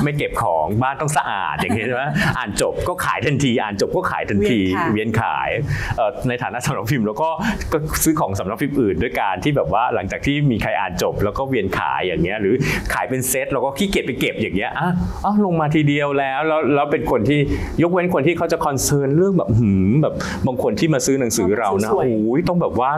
[0.02, 2.04] ไม่เก็บของบ้านต้องสะอาดอย่างนี้ใช่ไหม
[2.38, 4.60] อ่านจบก็ขายทันที อ่านจบก็ขายทันที
[4.92, 7.28] เวียนขายเวียนขายเอ่อในฐานะสำนักพิมพ์แล้วก็
[7.72, 12.54] ก็ซื้อของสำนักพิมพ์อื่น ด้วยการที่แบบว่าหลังจากที่มีใครอ่านจบ แล้วก็เวียนขายอย่างเงี้ยหรือ
[12.94, 14.90] ขายเป็นเซตแล้วก็ขี้เกียจไปเก็บอย่างเงี้ยอะ
[15.24, 17.40] อ๋อลงมาทีเดียวแล้วแล้วแล้วเป็นคนที่
[17.82, 20.14] ยกเว้นคนที่เขาจะคอนเซิร์นเรื่องแบบหืมแบบ
[20.46, 22.90] บางคนที่มาซื้อหนังสือเรานะสวยโอ้ยต้องแบบว่า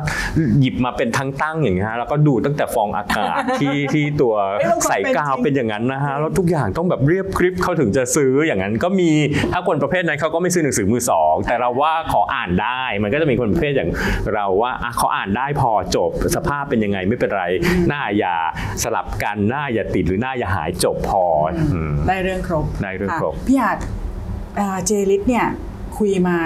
[0.60, 9.10] หยิบมาเป็นทั้งตั้งอย่างเงี้ยฮะแล้วก็ดูตั้งแต่ฟองอากาศที่ที่ตัวเอ้ยบางคนใส่กาวเป็นจริงเป็นอย่างนั้นนะฮะแล้วทุกอย่างต้องแบบเรียบกริบเขาถึงจะซื้ออย่างนั้น ก็มี
[9.52, 13.90] ถ้าคนประเภทนั้นเขาก็ไม่ซื้อหนังสือมือสองแต่เราว่าขออ่านได้ มันก็จะมีคนประเภทอย่าง
[14.34, 17.44] เราว่าอะเขาอ่านได้พอจบสภาพเป็นยังไงไม่เป็นไร
[17.88, 18.36] หน้าอย่า
[18.82, 21.24] สลับกันหน้าอย่าติดหรือหน้าอย่าหายจบพอ
[21.72, 23.78] อืมได้เรื่องครบได้เรื่องครบะพี่อาจ
[24.56, 25.46] เอ่อเจลิสเนี่ย
[25.98, 26.36] คุยมา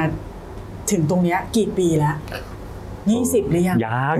[0.90, 2.16] ถึงตรงเนี้ยกี่ปีแล้ว
[3.10, 4.16] ยี่สิบหรือยังยัง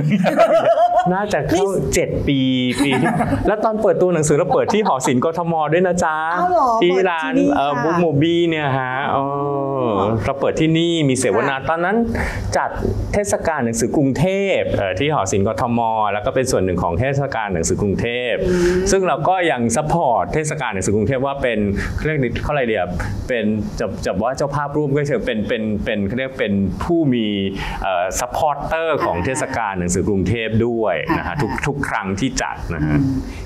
[1.13, 2.39] น่าจะเข้าเจ็ดปี
[2.85, 3.11] ปีที่
[3.47, 9.19] แล้วตอนเปิดตัวหนังสือเราเปิดที่หอศิลป์กทมด้วยนะจ๊ะอ้าวเหรอที่เปิดที่ร้านนี่เอ่อค่ะ บุ๊กโมบี้เนี่ยฮะเอ
[9.83, 9.85] อ
[10.25, 11.97] เราเปิดที่นี่มีเสวนาค่ะตอนนั้น
[12.57, 12.71] จัด
[13.13, 14.25] เทศกาลหนังสือกรุงเท
[14.59, 15.81] พเอ่อที่หอศิลป์กทม
[16.13, 18.35] แล้วก็เป็นส่วนหนึ่งของเทศกาลหนังสือกรุงเทพ
[18.91, 21.59] ซึ่งเราก็ยัง support เทศกาลหนังสือกรุงเทพว่าเป็น
[21.97, 22.85] เขาเรียกเขาอะไรเดีย
[23.29, 23.45] เป็น
[23.79, 26.53] จะจะว่าเจ้าภาพร่วมก็เชิงเป็นเป็นเป็นเขาเรียกเป็น
[26.85, 27.27] ผู้มี
[28.21, 32.99] supporter ของเทศกาลหนังสือกรุงเทพด้วยนะฮะทุกทุกครั้งที่จัดนะฮะ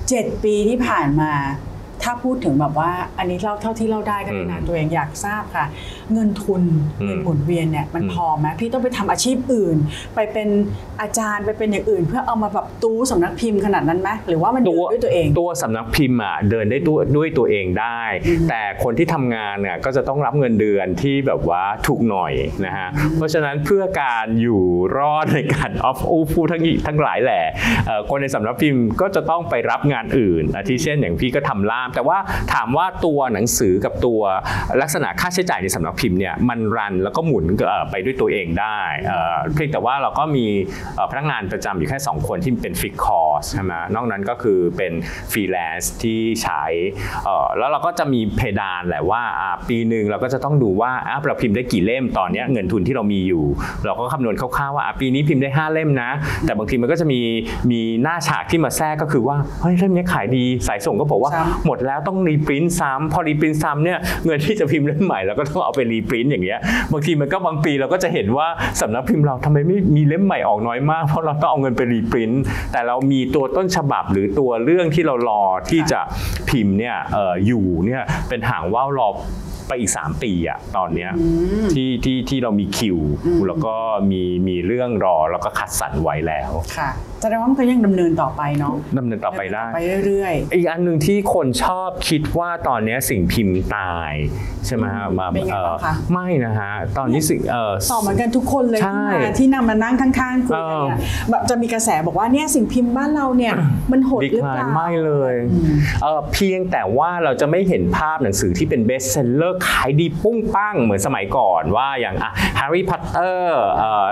[0.09, 1.33] เจ็ดปีที่ผ่านมา
[2.03, 5.65] ถ้าพูดถึงแบบว่าอันนี้เล่าเท่าที่เล่าได้ก็ได้นะอืมตัวเองอยากทราบค่ะ
[6.13, 6.61] เงินทุน
[7.01, 9.77] อืมเงินหมุนเวียนเนี่ยมันอืมพอไหมพี่ต้องไปทำอาชีพอื่น
[10.15, 10.47] ไปเป็น
[11.01, 18.01] อาจารย์ไปเป็นอย่างอื่น เพื่อเอามาแบบตู้สำนักพิมพ์ขนาดนั้นไหมหรือว่ามันเดินด้วยตัวเอง ตัวสำนักพิมพ์อะเดินได้ด้วยด้วยตัวเองได้
[18.49, 22.33] แต่คนที่ทำงานเนี่ยก็จะต้องรับเงินเดือนที่แบบว่าถูกหน่อย
[22.65, 22.87] นะฮะ
[23.17, 24.63] เพราะฉะนั้นเพื่อการอยู่
[24.97, 27.43] รอดในการออฟอูฟูทั้งทั้งหลายแหละ
[27.87, 32.17] เอ่อคนในสำนักพิมพ์ก็จะต้องไปรับงานอื่นอาทิเช่นอย่างพี่ก็ทำล่าม แต่ว่า
[32.53, 34.21] ถามว่าตัวหนังสือกับตัว
[34.81, 40.45] ลักษณะค่าใช้จ่ายในสำนักพิมพ์เนี่ยมัน run แล้วก็หมุนเอ่อไปด้วยตัวเองได้เอ่อเพียงแต่ว่าเราก็มี
[40.95, 44.93] เอ่อพนักงานประจำอยู่แค่ 2 คนที่เป็นฟิกคอร์สใช่ไหมนอกนั้นก็คือเป็น
[45.31, 46.63] ฟรีแลนซ์ที่ใช้
[47.25, 53.45] เอ่อแล้วเราก็จะมีเพดานแหละว่าอ่าปีหนึ่งเราก็จะต้องดูว่าอะเราพิมพ์ได้กี่เล่มตอนเนี้ยเงินทุนที่เรามีอยู่
[53.85, 56.11] เราก็คำนวณคร่าวๆว่าอะปีนี้พิมพ์ได้ 5 เล่มนะ
[56.45, 57.19] แต่บางทีมันก็จะมี
[57.71, 66.59] มีหน้าฉากที่มาแทรกก็คือว่าเฮ้ยเล่มนี้ขายดีสายส่งก็บอกว่าซ้ำหมดแล้วต้องรีปรินต์ซ้ำพอรีปรินต์ซ้ำเนี่ยเงินที่จะพิมพ์เล่มใหม่เราก็ต้องเอาไปรีปรินต์อย่างเงี้ย
[66.91, 68.47] บางทีมันก็บางปีเราก็จะเห็นว่า
[68.81, 75.99] สำนักพิมพ์เราทำไมไม่มีเล่มใหม่ออกน้อยมาก เพราะเราต้องเอาเงินไปรีปรินต์แต่เรามีตัวต้นฉบับหรือตัวเรื่องที่เรารอที่จะ
[76.49, 79.09] พิมพ์เนี่ยอออยู่เนี่ยเป็นหางว่าวรอ
[79.67, 81.11] ไปอีก 3 ปีอะตอนเนี้ย
[81.73, 82.97] ที่ที่ที่เรามีคิว
[83.47, 83.75] แล้วก็
[84.11, 86.89] มีมีเรื่องรอแล้วก็คัดสรรไว้แล้วค่ะ
[87.21, 94.13] แสดงว่ามันก็ยังดำเนินต่อไปเนาะดำเนินต่อไปได้ไปเรื่อยอีกอันหนึ่งที่คนชอบคิดว่าตอนนี้สิ่งพิมพ์ตาย
[94.65, 100.99] ใช่ไหมฮะมาเป็นไงเอ่อบ้างคะไม่นะฮะตอนนี้สิ่งเออๆตอบเหมือนกันทุกคนเลยใช่ที่มาที่นำมานั่งข้างๆคุยกันเนี่ย
[101.29, 103.53] แบบจะมีกระแสบอกว่าเนี่ยสิ่งพิมพ์บ้านเราเนี่ย
[103.91, 105.33] มันหดดีหรือคลาเปยล่าไม่เลย
[106.03, 113.61] เออเพียงแต่ว่าเราจะไม่เห็นภาพหนังสือที่เป็น bestseller ขายดีปุ้งปังเหมือนสมัยก่อนว่าอย่างอะแฮร์รี่พอตเตอร์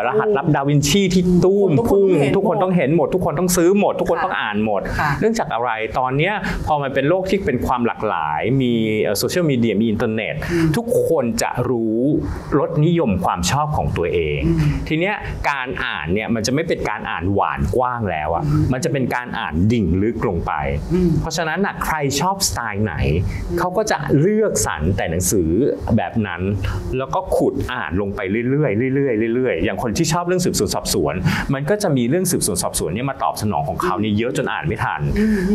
[0.06, 6.34] รหัสลับดาวินชีที่ตู้มทุกคนพุ่งต้องเห็นทุกคนต้องเห็นหมด ทุกคนต้องซื้อหมด ทุกคนค่ะต้องอ่านหมดค่ะเนื่องจากอะไรตอนเนี้ย
[6.67, 8.73] พอมันเป็นโลกที่เป็นความหลากหลาย มี
[9.17, 10.34] โซเชียลมีเดียมีอินเทอร์เน็ต
[10.77, 11.99] ทุกคนจะรู้
[12.60, 14.39] รสนิยมความชอบของตัวเอง
[14.88, 15.15] ทีเนี้ย
[15.49, 20.51] การอ่านเนี่ยมันจะไม่เป็นการอ่านหว่านกว้างแล้วอะมันจะเป็นการอ่านดิ่งลึกลงไป
[21.21, 22.95] เพราะฉะนั้นนะใครชอบสไตล์ไหน
[23.60, 25.32] เขาก็จะเลือกสรรแต่หนังสือ
[25.97, 26.41] แบบนั้น
[26.97, 28.19] แล้วก็ขุดอ่านลงไป
[28.49, 31.15] เรื่อยๆเรื่อยๆเรื่อยๆอย่างคนที่ชอบเรื่องสืบสวนสอบสวน
[31.53, 35.01] มันก็จะมีเรื่องสืบสวนสอบสวนเนี่ยมาตอบสนองของเขาเนี่ยเยอะจนอ่านไม่ทัน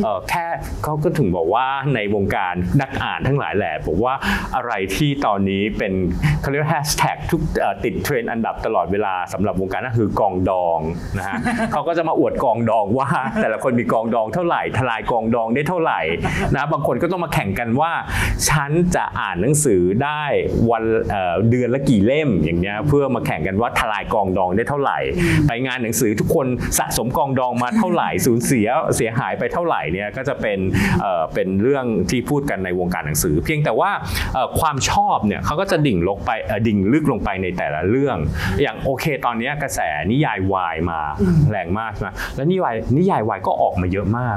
[0.04, 0.46] เอ่อแค่
[0.84, 4.14] เขาก็ถึงบอกว่าในวงการนักอ่านทั้งหลายแหละบอกว่า
[4.56, 5.92] อะไรที่ตอนนี้เป็น
[6.40, 10.78] เขาเรียกว่าแฮชแท็กทุกเอ่อติดเทรนด์อันดับตลอดเวลาสำหรับวงการนั่นคือกองดอง
[11.18, 11.36] นะฮะ
[11.72, 13.08] เขาก็จะมาอวดกองดองว่า
[13.42, 16.00] แต่ละคนมีกองดองเท่าไหร่ทลายกองดองได้เท่าไหร่
[16.56, 17.92] นะบางคนก็ต้องมาแข่งกันว่า
[18.48, 19.67] ฉันจะอ่านหนังสือ
[20.04, 20.24] ได้
[20.70, 24.98] วันเอ่อเดือนละกี่เล่มอย่างเงี้ยเพื่อมาแข่งกันว่าทลายกองดองได้เท่าไหร่
[25.46, 26.46] ไปงานหนังสือทุกคน
[26.78, 30.58] สะสมกองดองมาเท่าไหร่สูญเสียเสียหายไปเท่าไหร่เนี่ยก็จะเป็น
[31.00, 33.90] เอ่อเป็นเรื่องที่พูดกันในวงการหนังสือ เพียงแต่ว่า
[34.34, 38.16] เอ่อความชอบเนี่ยเขาก็จะดิ่งลงไปเอ่อดิ่งลึกลงไปในแต่ละเรื่อง
[38.62, 41.00] อย่างโอเค ตอนเนี้ยกระแสนิยายวายมา
[41.50, 44.36] แรงมากใช่ไหมแล้วนิยายนิยายวายก็ออกมาเยอะมาก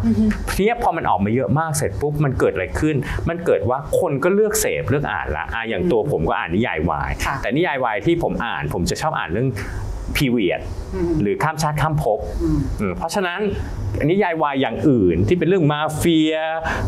[0.56, 2.96] ทีเนี้ยพอมันออกมาเยอะมากเสร็จปุ๊บมันเกิดอะไรขึ้น
[3.30, 9.50] มันเกิดว่าคนก็เลือกเสพเลือกอ่านละอะอย่างตัวผมก็อ่านนิยายวายค่ะแต่นิยายวายที่ผมอ่านผมจะชอบอ่านเรื่อง
[10.18, 10.62] period
[11.22, 12.20] หรือข้ามชาติข้ามภพ
[12.82, 13.40] อืมเพราะฉะนั้น
[14.10, 16.36] นิยายวายอย่างอื่นที่เป็นเรื่องมาเฟีย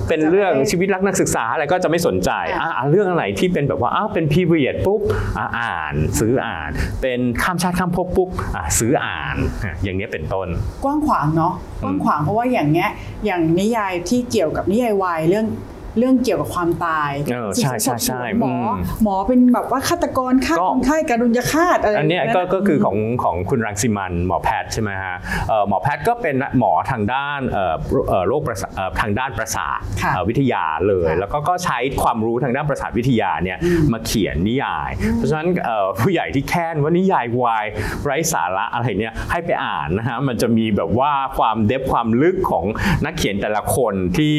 [0.08, 5.02] เป็นเรื่องชีวิตรักนักศึกษาอะไรก็จะไม่สนใจอะอะเรื่องอะไรที่เป็นแบบว่าอ้าวเป็น period ปุ๊บ
[5.38, 10.48] อะอ่านซื้ออ่าน เป็นข้ามชาติข้ามภพปุ๊บอะซื้ออ่านอะอย่างเนี้ยเป็นต้น
[10.84, 12.89] กว้างขวางเนาะกว้างขวางเพราะว่าอย่างเงี้ย
[13.26, 15.48] อย่างนิยายที่เกี่ยวกับนิยายวายเรื่อง
[15.97, 25.15] เรื่องเกี่ยวกับความตายเออใช่ใช่ใช่หมออมหมอเป็นแบบว่าฆาตกรฆ่าก็คนไข้การุญยฆาตอะไรอันเนี้ยแบบก็ก็คือของของคุณรังสิมันหมอแพทย์ใช่ไหมฮะ
[25.49, 27.75] เอ่อหมอแพทย์ก็เป็นหมอทางด้านเอ่อ
[28.10, 33.58] เอ่อโรคประสาทเอ่อทางด้านประสาทค่ะเอ่อวิทยาเลยค่ะแล้วก็ก็ใช้ความรู้ทางด้านประสาทวิทยาเนี่ย
[33.91, 37.65] มาเขียนนิยาย เพราะฉะนั้นเอ่อผู้ใหญ่ที่แค้นว่านิยายวาย
[38.03, 42.65] ไร้สาระอะไรเนี่ยให้ไปอ่านนะฮะมันจะมีแบบว่าความ deep ความลึกของ
[43.06, 44.38] นักเขียนแต่ละคนที่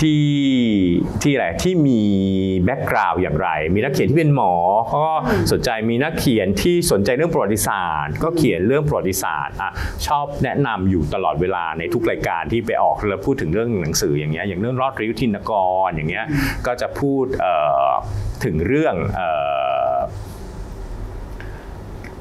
[0.00, 0.20] ที่
[1.22, 2.00] ที่อะไรที่มี
[2.64, 4.52] background อย่างไร มีนักเขียนที่เป็นหมอ
[4.86, 5.14] เขาก็
[5.52, 9.72] สนใจมีนักเขียนที่สนใจเรื่องประวัติศาสตร์ ก็เขียนเรื่องประวัติศาสตร์อะ
[10.06, 15.52] ชอบแนะนำอยู่ตลอดเวลาในทุกรายการที่ไปออกแล้วพูดถึงเรื่องหนังสืออย่างเงี้ยอย่างเรื่องรอดริ้วทินก
[15.86, 16.26] รอย่างเงี้ย
[16.66, 17.24] ก็จะพูด
[18.44, 19.22] ถึงเรื่องอ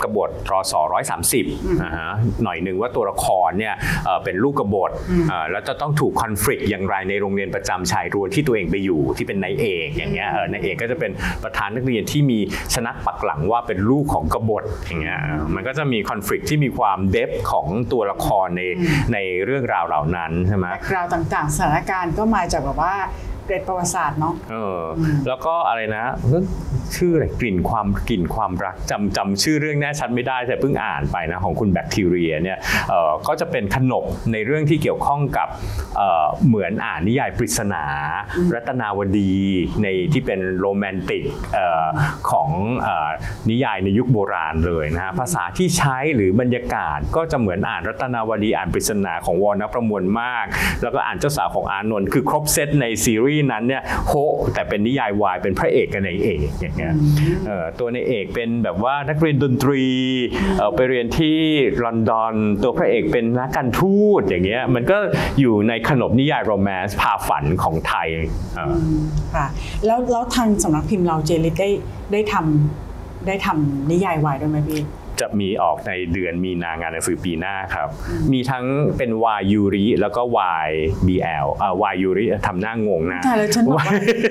[0.03, 1.45] กบฏรอสอร้อยสามสิบ
[1.84, 2.12] นะฮะ
[2.43, 4.91] หน่อยหนึ่งว่าตัวละครเนี่ยเอ่อเป็นลูกกบฏ
[5.29, 11.12] เอ่อแล้วจะต้องถูกคอน FLICT อย่างไรในโรงเรียนประจำชายรั้วที่ตัวเองไปอยู่ที่เป็นนายเอกอย่างเงี้ยเออนายเอกก็จะเป็น
[11.43, 12.39] ประธานนักเรียนที่มี
[12.73, 18.62] ชนะปักหลังว่าเป็นลูกของกบฏอย่างเงี้ยเออมันก็จะมีคอน FLICT ที่มีความเดฟของตัวละครใน
[19.13, 22.95] ในเรื่องราวเหล่านั้นใช่ไหม backgroundต่างๆสถานการณ์ก็มาจากแบบว่า
[23.45, 26.05] เกร็ดประวัติศาสตร์เนาะเอออแล้วก็อะไรนะ
[26.95, 32.58] ชื่ออะไรกลิ่นความกลิ่นความรักจำจำชื่อเรื่องแน่ชัดไม่ได้แต่เพิ่งอ่านไปนะของคุณแบคทีเรียเนี่ย
[32.89, 35.47] เอ่อก็จะเป็นขนบในเรื่องที่เกี่ยวข้องกับ
[35.97, 37.84] เอ่อเหมือนอ่านนิยายปริศนา
[38.53, 39.34] รัตนาวดี
[39.84, 41.86] ในที่เป็นโรแมนติกเอ่อ
[42.31, 42.49] ของ
[42.81, 43.10] เอ่อ
[43.49, 49.58] นิยายในยุคโบราณเลยนะฮะภาษาที่ใช้หรือบรรยากาศก็จะเหมือนอ่านรัตนาวดีอ่านปริศนาของว.
[49.62, 50.45] ณประมวญมารค
[50.81, 54.13] แล้วก็อ่านเจ้าสาวของอานนท์คือครบเซตในซีรีส์นั้นเนี่ยโฮ
[54.54, 56.93] แต่เป็นนิยายวายเป็นพระเอกกับนายเอกอย่างเงี้ย
[57.48, 59.84] เอ่อตัวนายเอกเป็นแบบว่านักเรียนดนตรี
[60.58, 61.38] เอ่อไปเรียนที่
[61.84, 64.98] ลอนดอน ตัวพระเอกเป็นนักการทูตอย่างเงี้ยมันก็
[65.39, 68.08] อยู่ในขนบนิยายโรแมนต์พาฝันของไทย
[68.56, 68.76] เอ่อ
[69.36, 69.48] ค่ะ
[69.86, 71.69] แล้วแล้วทางสำนักพิมพ์เราเจลิตได้
[72.13, 74.82] ได้ทำได้ทำนิยายวายด้วยไหมพี่
[75.21, 77.88] จะมีออกในเดือนมีนางานหนังสือปีหน้าครับ
[78.34, 78.65] มีทั้ง
[78.97, 80.71] เป็นวายยูริแล้วก็วาย
[81.08, 83.86] BL อ่าวายยูริทำหน้างงนะแต่แล้วฉันบอกว่า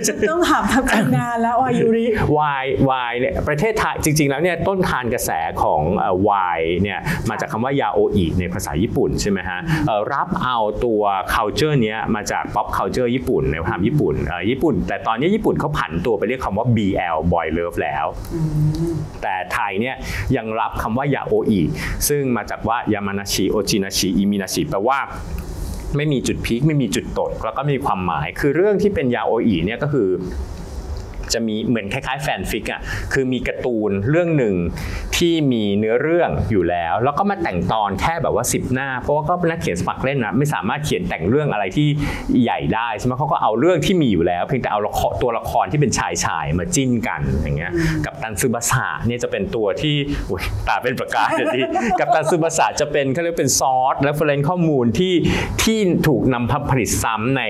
[0.06, 2.06] ฉันต้องถามทำการงานแล้วอายุริ
[2.38, 5.30] วายวายเนี่ยประเทศไทยจริง ๆ แล้วเนี่ยต้นทานกระแส
[5.62, 5.80] ของ
[6.28, 11.02] วายเนี่ยมาจากคำว่ายาโออิในภาษาญี่ปุ่นใช่ไหมฮะเอ่อรับเอาตัว
[11.34, 18.06] culture เนี้ยมาจาก pop culture ญี่ปุ่นในความญี่ปุ่นเอ่อญี่ปุ่น แต่ตอนนี้ญี่ปุ่นเขาผันตัวไปเรียกคำว่า BL boy love แล้ว
[19.22, 19.96] แต่ไทยเนี่ย
[20.36, 21.60] ยังรับคำว่ายาโออิ
[22.08, 24.98] ซึ่งมาจากว่าヤマなし オチなし 意味なしแปลว่า
[25.96, 30.08] ไม่มีจุด peak ไม่มีจุดตกแล้วก็ไม่มีความหมาย คือเรื่องที่เป็นยาโออิเนี่ยก็คือ
[31.32, 32.80] จะมีเหมือนคล้ายๆแฟนฟิกอะ
[33.12, 34.54] คือมีการ์ตูนเรื่องหนึ่ง
[35.24, 41.88] ที่มีเนื้อเรื่องอยู่แล้ว แล้วก็มาแต่งตอนแค่แบบว่า 10 หน้า เพราะว่าก็เป็นนักเขียนสมัครเล่นนะไม่สามารถเขียนแต่งเรื่องอะไรที่
[42.42, 47.72] ใหญ่ได้ใช่ไหมเขาก็เอาเรื่องที่มีอยู่แล้ว เพียงแต่เอาละครตัวละครที่เป็นชายชายมาจิ้นกันอย่างเงี้ย
[48.06, 49.94] กับตันซึบาสะเนี่ยจะเป็นตัวที่
[50.30, 51.64] อุ๊ยตาเป็นประกายเลยที่
[52.00, 55.14] กับตันซึบาสะจะเป็นเขาเรียกเป็นซอสและเฟรนข้อมูลที่
[55.62, 57.42] ที่ถูกนำมาผลิตซ้ำใน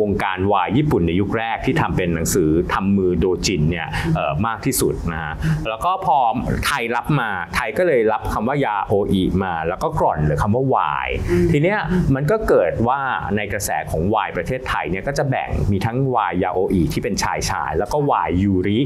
[0.00, 3.88] วงการวายญี่ปุ่นในยุคแรกที่ทำเป็นหนังสือทำมือโดจินเนี่ย
[4.46, 5.34] มากที่สุดนะฮะ
[5.68, 6.18] แล้วก็พอ
[6.66, 11.08] ไทยรับมา ไทยก็เลยรับคำว่ายาโออีมา แล้วก็กร่อนเหรือคำว่าวาย
[11.52, 11.80] ทีเนี้ย
[12.14, 13.00] มันก็เกิดว่า
[13.36, 18.78] ในกระแสของวายประเทศไทยเนี่ยก็จะแบ่งมีทั้งวายยาโออีที่เป็นชายชาย แล้วก็วายยูริ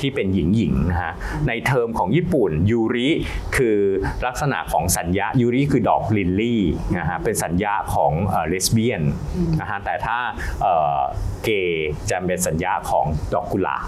[0.00, 1.12] ที่เป็นหญิงหญิงนะฮะ
[1.48, 3.08] ในเทอมของญี่ปุ่นยูริ
[3.56, 3.78] คือ
[4.26, 6.62] ลักษณะของสัญญะยูริคือดอกลิลลี่
[6.98, 8.12] นะฮะเป็นสัญญะของ
[8.48, 9.02] เลสเบี้ยน
[9.60, 10.18] นะฮะแต่ถ้า
[10.62, 10.98] เอ่อ
[11.44, 13.86] เกย์จะเป็นสัญญะของดอกกุหลาบ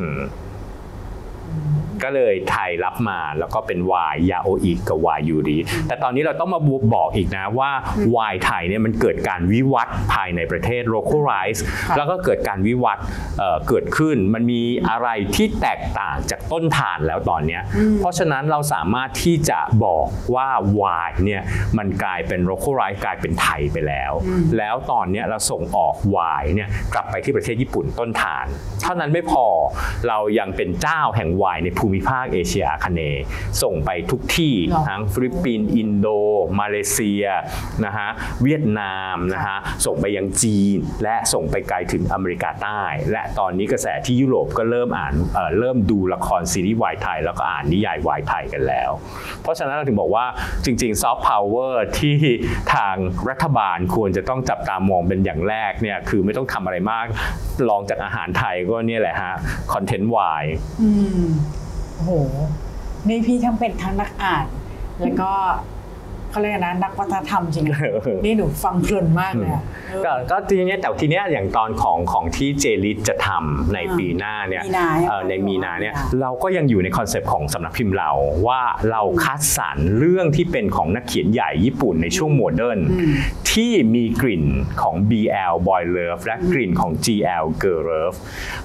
[0.00, 0.20] อืม
[2.02, 6.60] ก็เลยไทยรับมาแล้วก็เป็นวายยาโออิกับวายยูริแต่ตอนนี้เราต้องมา
[6.94, 7.70] บอกอีกนะว่า
[8.16, 13.04] วายไทยเนี่ยมันเกิดการวิวัฒน์ภายในประเทศ localize ค่ะแล้วก็เกิดการวิวัฒน์
[13.68, 17.58] เกิดขึ้นมันมีอะไรที่แตกต่างจากต้นทางแล้วตอนนี้
[17.98, 20.48] เพราะฉะนั้นเราสามารถที่จะบอกว่า
[20.82, 21.42] วายเนี่ย
[21.78, 24.12] มันกลายเป็น localize กลายเป็นไทยไปแล้ว
[24.58, 28.46] แล้วตอนนี้เราส่งออกวายเนี่ยกลับไปที่ประเทศญี่ปุ่นต้นทาง
[28.82, 29.46] เท่านั้นไม่พอ
[30.08, 33.22] เรายังเป็นเจ้าแห่งวายในภูมิภาคเอเชียอาคเนย์
[33.62, 36.06] ส่งไปทุกที่หรอทั้งฟิลิปปินส์อินโด
[36.60, 37.24] มาเลเซีย
[37.84, 38.08] นะฮะ
[38.42, 42.80] เวียดนามนะฮะส่งไปยังจีน และส่งไปไกลถึงอเมริกาใต้
[43.12, 48.90] และตอนนี้กระแสที่ยุโรปก็เริ่มอ่านเอ่อเริ่มดูละครซีรีส์วายไทย แล้วก็อ่านนิยายวายไทยกันแล้ว
[49.42, 50.26] เพราะฉะนั้นเราถึงบอกว่า
[50.64, 52.16] จริงๆซอฟต์พาวเวอร์ที่
[52.74, 52.96] ทาง
[53.30, 57.04] รัฐบาลควรจะต้องจับตามองเป็นอย่างแรกเนี่ยคือไม่ต้องทำอะไรมาก
[57.68, 59.34] รองจากอาหารไทยก็เนี่ยแหละฮะ
[59.72, 60.44] content วาย
[60.82, 61.31] อืม
[61.94, 62.12] โอ้โห
[63.08, 64.46] นี่พี่ทั้งเป็นทั้งนักอ่าน
[65.00, 65.32] แล้วก็
[66.32, 78.10] เขาเรียกนะนักวัฒนธรรมจริงๆนี่หนูฟังเพลินมากเลยอะเออก็ก็ทีเนี้ยแต่ทีเนี้ยอย่างตอนของของที่ JLIT จะทำในอ่าปีหน้าเนี่ยมีนาใช่ไหมเอ่อในมีนาเนี่ยมีนาเราก็ยังอยู่ใน concept ของสำนักพิมพ์เรา
[78.46, 82.80] ว่าเราคัดสรรเรื่องที่เป็นของนักเขียนใหญ่ญี่ปุ่นในช่วง modern
[83.52, 84.44] ที่มีกลิ่น
[84.82, 88.16] ของ BL Boy Love และกลิ่นของ GL Girl Love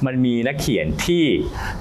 [0.06, 1.26] มันมีนักเขียนที่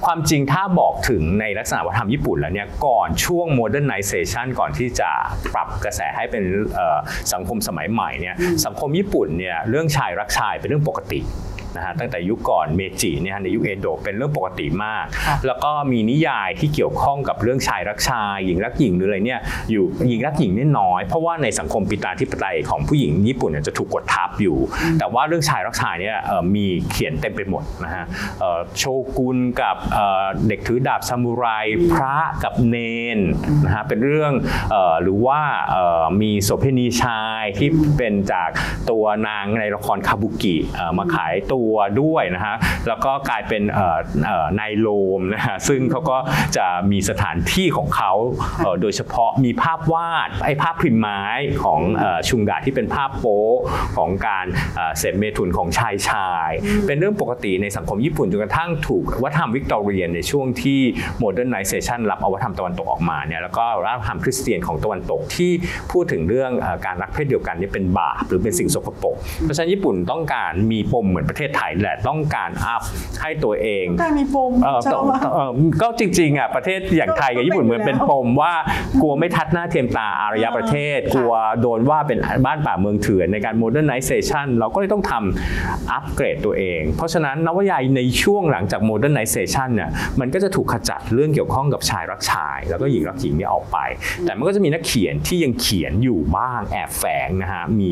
[0.05, 5.09] ความจริงถ้าบอกถึงในลักษณะวัฒนธรรมญี่ปุ่นแล้วเนี่ยก่อนช่วง modernization ก่อนที่จะ
[5.53, 6.43] ปรับกระแสให้เป็น
[6.75, 6.97] เอ่อ
[7.33, 8.35] สังคมสมัยใหม่เนี่ย
[8.65, 11.19] สังคมญี่ปุ่นเนี่ยเรื่องชายรักชายเป็นเรื่องปกติ
[11.77, 24.57] นะฮะตั้งแต่ยุคก่อนเมจิเนี่ยฮะในยุคเอโดะเป็นเรื่องปกติมากครับแล้วก็มีนิยายที่เกี่ยวข้องกับเรื่องชายรักชาย หญิงรักหญิงหรืออะไรเนี่ยอยู่หญิงรักหญิงเนี่ยน้อย เพราะว่าในสังคมปิตาธิปไตยของผู้หญิงญี่ปุ่นเนี่ยจะถูกกดทับอยู่
[24.99, 28.05] แต่ว่าเรื่องชายรักชายเนี่ยเอ่อมีเขียนเต็มไปหมดนะฮะ
[28.39, 28.83] เอ่อโช
[29.17, 31.45] กุนกับเอ่อเด็กถือดาบซามูไร
[31.93, 32.77] พระกับเน
[33.17, 33.19] น
[33.65, 34.33] นะฮะเป็นเรื่อง
[34.71, 35.39] เอ่อหรือว่า
[35.71, 38.49] เอ่อมีโสเภณีชายที่เป็นจาก
[38.91, 42.55] ตัวนางในละครคาบุกิเอ่อมาขายตัวตัวด้วยนะฮะ
[42.87, 44.87] แล้วก็กลายเป็นเอ่อนายโล
[45.19, 46.17] มนะฮะซึ่งเขาก็
[46.57, 48.11] จะมีสถานที่ของเขา
[48.81, 51.21] โดยเฉพาะมีภาพวาดไอ้ภาพพิมพ์ไม้
[51.63, 51.79] ของ
[52.29, 53.43] ชุงกะที่เป็นภาพโป๊
[53.97, 54.45] ของการ
[54.97, 56.49] เสพเมถุนของชายชาย
[56.87, 60.79] เป็นเรื่องปกติในสังคมญี่ปุ่นจนกระทั่งถูกวัฒนธรรมวิกตอเรียนในช่วงที่
[61.19, 65.51] modernization รับเอาวัฒนธรรมตะวันตกออกมาเนี่ยแล้วก็วัฒนธรรมคริสเตียนของตะวันตกที่
[65.91, 66.51] พูดถึงเรื่อง
[66.85, 72.81] การรักเพศเดียวกันนี่เป็นบาปหรือเป็นสิ่งสกปรกเพราะฉะนั้นญี่ปุ่นต้องการมีปมเหมือนประเทศไทยแหละต้องการ up
[73.21, 78.53] ให้ตัวเองการมีปมเออชอบมากเออก็จริงๆอะประเทศอย่างไทยกับญี่ปุ่นเหมือนเป็นปมว่า
[79.01, 89.89] กลัวไม่ทัดหน้าเทียมตาอารยประเทศค่ะกลัวโดนว่าเป็นบ้านป่าเมืองเถื่อนในการ modernization เราก็เลยต้องทำอัปเกรดตัวเอง เพราะฉะนั้นนวนิยายในช่วงหลังจาก modernization เนี่ย
[90.19, 93.77] มันก็จะถูกขจัดเรื่องเกี่ยวข้องกับชายรักชาย แล้วก็หญิงรักหญิงเนี่ยออกไป
[94.25, 97.91] แต่มันก็จะมีนักเขียนที่ยังเขียนอยู่บ้างแอบแฝงนะฮะมี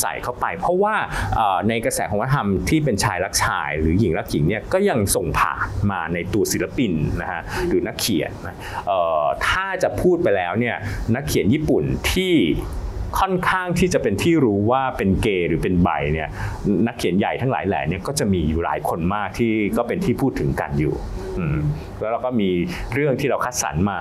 [0.00, 0.94] ใส่เข้าไป เพราะว่า
[1.36, 5.58] เอ่อในกระแสของวัฒนธรรมที่เป็นชายรักชาย หรือหญิงรักหญิงเนี่ยก็ยังส่งผ่าน
[5.90, 10.76] มาในตัวศิลปินนะฮะหรือนักเขียนนะเอ่อถ้าจะพูดไปแล้วเนี่ย
[11.14, 12.34] นักเขียนญี่ปุ่นที่
[13.20, 16.28] ค่อนข้างที่จะเป็นที่รู้ว่าเป็นเกย์หรือเป็นไบเนี่ย
[16.86, 20.94] นักเขียนใหญ่ทั้งหลายแหล่เนี่ยก็จะมีอยู่หลายคนมากที่ก็เป็นที่พูดถึงกันอยู่
[21.38, 21.58] อืม
[22.00, 22.50] แล้วเราก็มี
[22.94, 24.00] เรื่องที่เราคัดสรรมา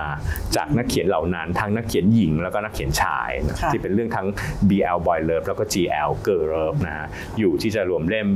[0.55, 4.27] จากนักเขียนเหล่านั้นทั้งนักเขียนหญิงแล้วก็นักเขียนชายนะค่ะที่เป็นเรื่องทั้ง
[4.69, 7.07] BL Boy Love แล้วก็ GL Girl Love นะฮะ
[7.39, 8.27] อยู่ที่จะรวมเล่ม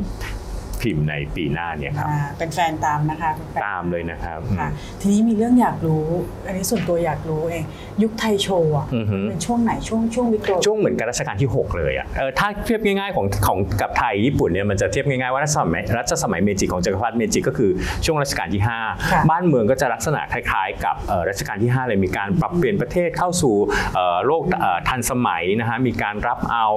[0.82, 4.70] พิมพ์ในปีหน้าเนี่ยครับอ่าเป็นแฟนตามนะคะเป็นแฟนตามเลยนะครับค่ะ
[5.02, 6.06] ทีนี้มีเรื่องอยากรู้
[6.46, 7.64] อันนี้ส่วนตัวอยากรู้เอง
[8.04, 17.72] ยุคไทยโชว์อะอือฮึเป็นช่วงไหนช่วงช่วงวิกตอเรียช่วงเหมือนกับรัชกาลที่ 6 เลยอะเออถ้าเทียบง่ายๆของของกับไทยญี่ปุ่นเนี่ยมันจะเทียบง่ายๆว่ารัชสมัยรัชสมัยเมจิของจักรพรรดิเมจิก็คือ
[18.06, 23.56] ช่วงรัชกาลที่ค่ะ5บ้านเมืองก็จะลักษณะคล้ายๆ กับเอ่อรัชกาลที่ 5 เลยมีการปรับเปลี่ยนประเทศเข้าสู่
[23.96, 26.68] เอ่อโลกเอ่อทันสมัยนะฮะมีการรับเอา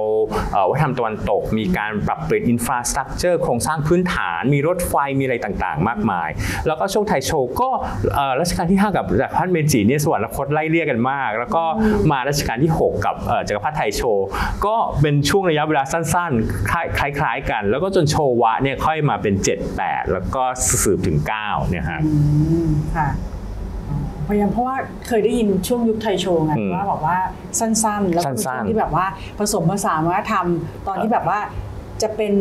[0.51, 6.29] เอ่อวัฒนธรรมตะวันตก มีการปรับเปลี่ยนอินฟราสตรักเจอร์โครงสร้างพื้นฐาน มีรถไฟมีอะไรต่างๆ มากมาย
[6.67, 7.69] แล้วก็ช่วงไทยโชว์ก็
[8.15, 11.63] เอ่อรัชกาลที่ 5 กับจักรพรรดิเมจิเนี่ยสวรรคตไล่เลี่ยกันมาก แล้วก็
[12.11, 14.25] มารัชกาลที่ 6 กับเอ่อจักรพรรดิไทยโชว์
[14.65, 20.43] ก็เป็นช่วงระยะเวลาสั้นๆคล้ายคล้าย ๆ กัน แล้วก็จนโชวะเนี่ยค่อยมาเป็น 7 8 แล้วก็
[20.83, 22.11] สืบถึง9เนี่ยฮะอื
[22.65, 23.07] มค่ะ
[23.89, 24.75] อ๋อพยายามเพราะว่า
[25.07, 27.17] เคยได้ยินช่วงยุคไทยโชว์ไงอืมว่าแบบว่า
[27.59, 29.05] สั้นๆ แล้วก็มีสั้ช่วนงๆที่แบบว่า
[29.39, 30.47] ผสมผสานวัฒนธรรม
[30.87, 31.39] ตอนที่แบบว่า
[32.01, 32.33] จะเป็น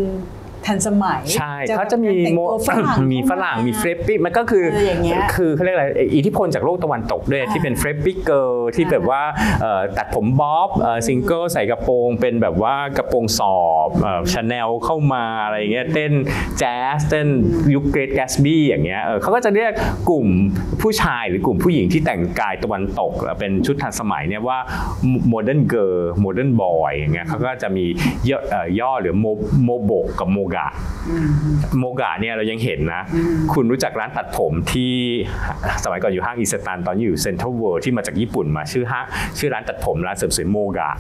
[0.67, 9.23] ทันสมัย ใช่แบบเขาจะมีแต่งโมตัวฝรั่งมีฝรั่งมีเฟรปปี้มันก็คือเอออย่างเงี้ยคือเขาเรียกอะไรอิทธิพลจากโลกตะวันตกด้วยอ่าที่เป็นเฟรปปี้เกิร์ลที่อ่าแบบว่า
[9.61, 10.69] เอ่อตัดผมบ๊อบ
[11.07, 13.89] ซิงเกิลใส่กระโปรงเป็นแบบว่ากระโปรงสอบ
[14.33, 16.13] ชาแนลเข้ามาอะไรเงี้ยเต้น
[16.59, 17.29] แจ๊สเต้น
[17.75, 19.73] ยุคเกรทแกสบี้อย่างเงี้ยเออเขาก็จะเรียก
[20.11, 20.27] กลุ่ม
[20.83, 24.59] ผู้ชายหรือกลุ่มผู้หญิงที่แต่งกายตะวันตกเอ่อเป็นชุดทันสมัยเนี่ยว่า
[25.29, 27.85] modern girl modern boy อย่างเงี้ยเขาก็จะมี
[28.29, 29.27] ย่อเอ่อย่อหรือโม
[29.65, 30.67] モボ กับ モガ
[31.11, 31.29] อืม
[31.79, 33.03] モガ เนี่ยเรายังเห็นนะ
[33.55, 34.95] คุณรู้จักร้านตัดผมที่
[35.85, 39.05] สมัยก่อนอยู่ห้างอิเซตันตอนอยู่เซ็นทรัลเวิลด์ที่มาจากญี่ปุ่นมาชื่อห้าง
[39.39, 40.91] ชื่อร้านตัดผมร้านเสริมสวยโมกะ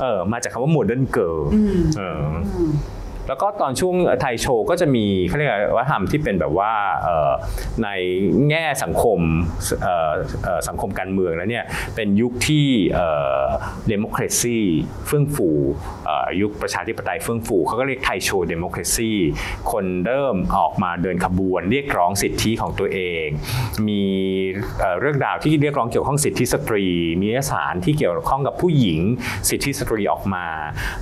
[0.00, 2.22] เออมาจากคำว่า modern girl อืมเออ
[2.56, 2.70] อืม
[3.28, 6.72] แล้วก็ตอนช่วงไทยโชว์ก็จะมีเขาเรียกวัฒนธรรมที่เป็นแบบว่า
[7.82, 7.88] ใน
[8.48, 9.20] แง่สังคม
[10.68, 11.64] สังคมการเมืองแล้วเนี่ย
[11.96, 12.66] เป็นยุคที่
[13.88, 14.58] เดโมคร a ซี
[15.06, 15.48] เฟื่องฟู
[16.40, 19.10] ยุคประชาธิปไตยเฟื่องฟูเขาก็เรียกไทยโชว์เดโมคร a ซี
[19.72, 23.26] คนเริ่มออกมาเดินขบวน เรียกร้องสิทธิของตัวเอง
[23.88, 24.02] มี
[25.00, 26.84] เรื่องราวที่เรียกร้องเกี่ยวข้องสิทธิสตรี
[27.20, 29.00] มีเอกสารที่เกี่ยวข้องกับผู้หญิง
[29.48, 30.46] สิทธิสตรีออกมา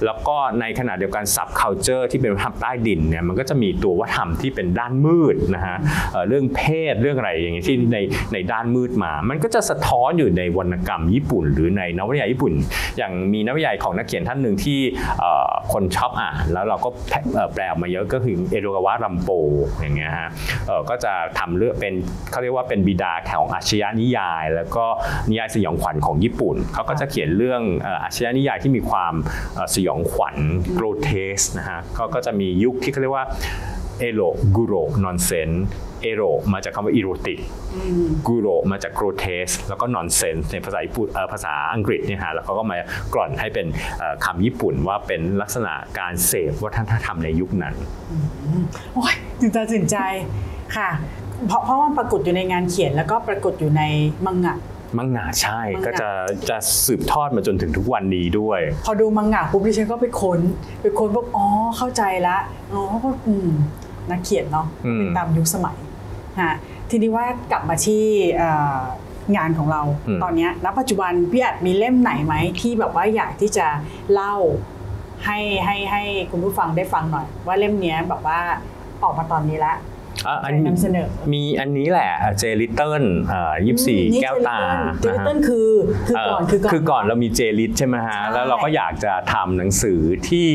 [0.05, 5.77] แล้วก็ในขณะเดียวกัน sub culture ที่เป็นวัฒนธรรมใต้ดินเนี่ยมันก็จะมีตัววัฒนธรรมที่เป็นด้านมืดนะฮะ
[6.13, 7.99] เเรื่องเพศเรื่องอะไรอย่างเงี้ยที่ใน
[8.33, 12.53] ในด้านมืดมา มันก็จะสะท้อนอยู่ในวรรณกรรมญี่ปุ่น หรือในนวนิยายญี่ปุ่น
[12.99, 14.79] อย่างมีนวนิยายของนักเขียนท่านหนึ่งที่
[15.73, 16.89] คนชอบอ่านแล้วเราก็
[17.55, 19.29] แปลออกมาเยอะก็คือเอโดกาวะรัมโป
[19.81, 20.29] อย่างเงี้ยฮะ
[20.91, 21.95] ก็จะทำเรื่องเป็น
[22.31, 24.85] เขาเรียกว่าเป็นบิดาของอาชญานิยาย แล้วก็
[25.29, 27.63] นิยายสยองขวัญของญี่ปุ่นเขาก็จะเขียนเรื่อง
[28.03, 29.15] อาชญานิยายที่มีความ
[29.75, 30.37] สยองขวัญ
[30.75, 33.27] โกรเทสนะฮะเขาก็จะมียุคที่เขาเรียกว่า
[33.99, 34.21] เอโร
[34.57, 35.51] กุโรนอนเซน
[36.03, 37.39] เอโรมาจากคำว่าอีโรติก
[38.27, 42.77] กูโรมาจาก grotesque แล้วก็ nonsense ในภาษาญี่ปุ่นภาษาอังกฤษเนี่ยฮะแล้วเขาก็มา
[43.15, 43.67] กร่อนให้เป็น
[44.25, 47.75] คำญี่ปุ่นว่าเป็นลักษณะการเสพวัฒนธรรมในยุคนั้น
[48.95, 49.97] โอ้ยตื่นตาตื่นใจ
[50.77, 50.91] ค่ะ
[51.47, 53.83] เพราะเพราะว่าปรากฏอยู่ในงานเขียนแล้วก็ปรากฏอยู่ใน
[54.27, 54.57] มังงะ
[54.99, 56.11] มังงะใช่มังงะ ก็จะ
[56.49, 60.41] จะสืบทอดมาจนถึงทุกวันนี้ด้วย พอดูมังงะปุ๊บดิฉันก็ไปค้น
[60.81, 62.37] ไปค้นปุ๊บอ๋อเข้าใจละ
[62.73, 63.51] อ๋อก็อืม
[64.11, 65.77] นักเขียนเนาะอืม เป็นตามยุคสมัย
[66.41, 66.55] ฮะ
[66.91, 68.05] ทีนี้ว่ากลับมาที่
[68.37, 68.81] เอ่อ
[69.37, 73.67] งานของเราอืม ตอนเนี้ยณปัจจุบันพี่อัดมีเล่มไหนไหมที่แบบว่าอยากที่จะ
[74.13, 74.35] เล่า
[75.25, 78.39] ให้ให้ให้คุณผู้ฟังได้ฟังหน่อย ว่าเล่มเนี้ยแบบว่า
[79.03, 79.75] ออกมาตอนนี้ละ
[80.27, 83.05] อะอันนำเสนอมีอันนี้แหละเจลิตเติ้ล
[83.67, 84.59] ยี่สี่นี่แก้วตา
[85.01, 85.69] เจลินะเติ้ฮะลคือ
[86.09, 90.49] คือก่อนคือก่อนคือก่อนเรามีเจลิตใช่ไหมฮะใช่แล้วเราก็อยากจะทำหนังสือที่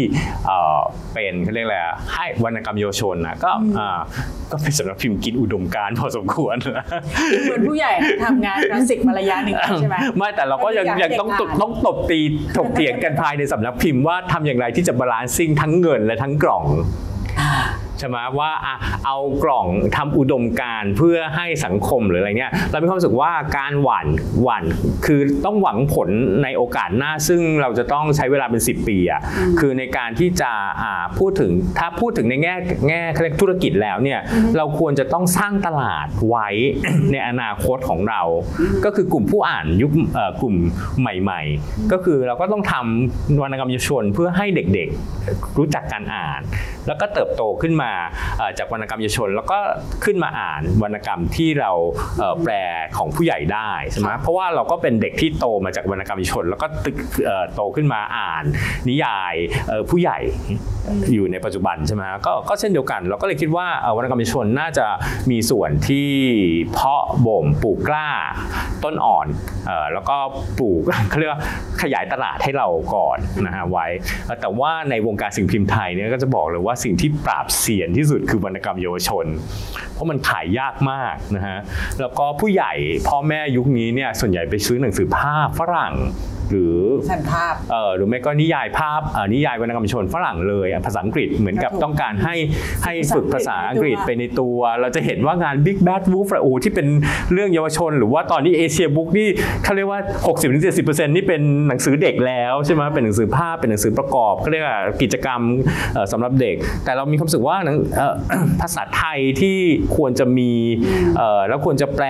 [0.46, 0.80] เอ่อ
[1.14, 4.00] เป็นเขาเรียกอะไรอะให้วรรณกรรมเยาวชนนะก็อ่า
[4.52, 6.86] ก็เป็นสำนักพิมพ์กินอุดมการณ์พอสมควรนะ
[7.44, 7.92] เหมือนผู้ใหญ่
[8.26, 12.20] ทำงานคลาสสิกมาระยะหนึ่งแล้วใช่ไหมไม่แต่เราก็ยังไม่ได้ยังต้องอยากตบต้องตบตี
[12.58, 16.64] ถกเถียงกันภายในสำนักพิมพ์ว่าทำอย่างไรที่จะบาลานซิ่งทั้งเงินและทั้งกล่อง
[18.00, 18.76] ใช่ไหมว่าอะ
[19.06, 19.68] เอากล่อง
[19.98, 24.08] ทำอุดมการณ์เพื่อให้สังคมหรืออะไรเงี้ยเรามีความรู้สึกว่าการหว่าน
[24.44, 24.64] หว่าน
[25.06, 26.10] คือต้องหวังผล
[26.44, 29.22] ในโอกาสหน้า ซึ่งเราจะต้องใช้เวลาเป็น 10 ปีอะ
[29.60, 32.56] คือในการที่จะอ่าพูดถึงถ้าพูดถึงในแง่
[32.88, 34.20] แง่เขาเรียกธุรกิจแล้วเนี่ย
[34.58, 36.48] เราควรจะต้องสร้างตลาดไว้
[37.12, 38.22] ในอนาคตของเรา
[38.86, 40.56] ก็คือกลุ่มผู้อ่านยุคเอ่อกลุ่ม
[41.00, 46.42] ใหม่ ๆ ก็คือเราก็ต้องทำวรรณกรรมเยาวชนเพื่อให้เด็กๆรู้จักการอ่าน
[46.88, 47.92] แล้วก็เติบโตขึ้นมา
[48.38, 49.58] เอ่อจากวรรณกรรมเยาวชน แล้วก็
[50.06, 51.72] ขึ้นมาอ่านวรรณกรรมที่เรา
[52.20, 52.54] เอ่อแปล
[52.98, 58.44] ของผู้ใหญ่ได้ใช่ไหมเพราะว่าเราก็เป็นเด็กที่โตมาจากวรรณกรรมเยาวชน แล้วก็ตึกเอ่อโตขึ้นมาอ่าน
[58.90, 59.36] นิยาย
[59.68, 60.20] เอ่อผู้ใหญ่
[61.14, 64.86] อยู่ในปัจจุบันใช่ไหมฮะก็ก็เช่นเดียวกัน เราก็เลยคิดว่าเอ่อวรรณกรรมเยาวชนน่าจะ
[65.32, 66.10] มีส่วนที่
[66.74, 68.10] เพาะบ่มปลูกกล้า
[68.84, 69.28] ต้นอ่อน
[69.68, 70.18] เอ่อแล้วก็
[70.60, 71.42] ปลูกเขาเรียกว่า
[71.82, 73.86] ขยายตลาดให้เราก่อนนะฮะไว้
[74.26, 79.26] เอ่อแต่ว่าในวงการสิ่งพิมพ์ไทยเนี่ยก็จะบอกเลยว่าสิ่งที่ปราบเสียนที่สุดคือวรรณกรรมเยาวชน
[79.94, 81.60] เพราะมันขายยากมากนะฮะ
[82.00, 82.74] แล้วก็ผู้ใหญ่
[83.08, 85.94] พ่อแม่ยุคนี้เนี่ยส่วนใหญ่ไปซื้อหนังสือภาพฝรั่ง
[86.52, 86.80] หรือ
[87.12, 92.36] สันภาพเออหรือไม่ก็นิยายภาพเอ่อนิยายวรรณกรรมชนฝรั่งเลยอะภาษาอังกฤษเหมือนกับครับผมต้องการให้
[92.84, 96.88] ให้ภาษาฝึกภาษาอังกฤษอังกฤษไปในตัว เราจะเห็นว่างาน Big Bad Wolf อะโอ้ที่เป็น
[97.34, 99.30] เรื่องเยาวชน หรือว่าตอนนี้เอเชียบุ๊กนี่
[99.64, 100.00] เขาเรียกว่า
[100.52, 105.42] 60-70%นี่เป็นหนังสือเด็กแล้วใช่ไหมเป็นหนังสือภาพเป็นหนังสือประกอบก็เรียกว่ากิจกรรม
[105.94, 108.14] เอ่อสำหรับเด็ก แต่เรามีความรู้สึกว่าหนังเอ่อ
[108.62, 109.58] ภาษาไทยที่
[109.96, 110.52] ควรจะมี
[111.18, 112.06] เอ่อแล้วควรจะแปล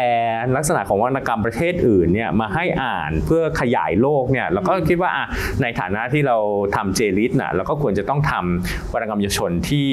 [0.58, 5.26] ลักษณะของวรรณกรรมประเทศอื่นเนี่ยมาให้อ่านเพื่อขยายโลกเนี่ยเราก็คิดว่าอะ
[5.62, 6.38] ในฐานะที่เรา
[6.76, 9.88] ทำเจลิสน่ะเราก็ควรจะต้องทำวรรณกรรมเยาวชนที่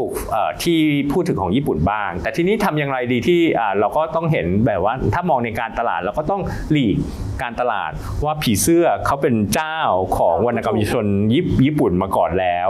[0.00, 0.78] ปลูกเอ่อที่
[1.12, 6.40] พูดถึงของญี่ปุ่นบ้าง แต่ทีนี้ทำอย่างไรดีที่อ่าเราก็ต้องเห็นแบบว่าถ้ามองในการตลาดเราก็ต้อง
[6.72, 6.96] หลีก
[7.42, 7.90] การตลาด
[8.24, 9.76] ว่าผีเสื้อเขาเป็นเจ้า
[10.18, 12.68] ของวรรณกรรมเยาวชนญี่ญี่ปุ่นมาก่อนแล้ว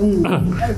[0.00, 0.18] อืม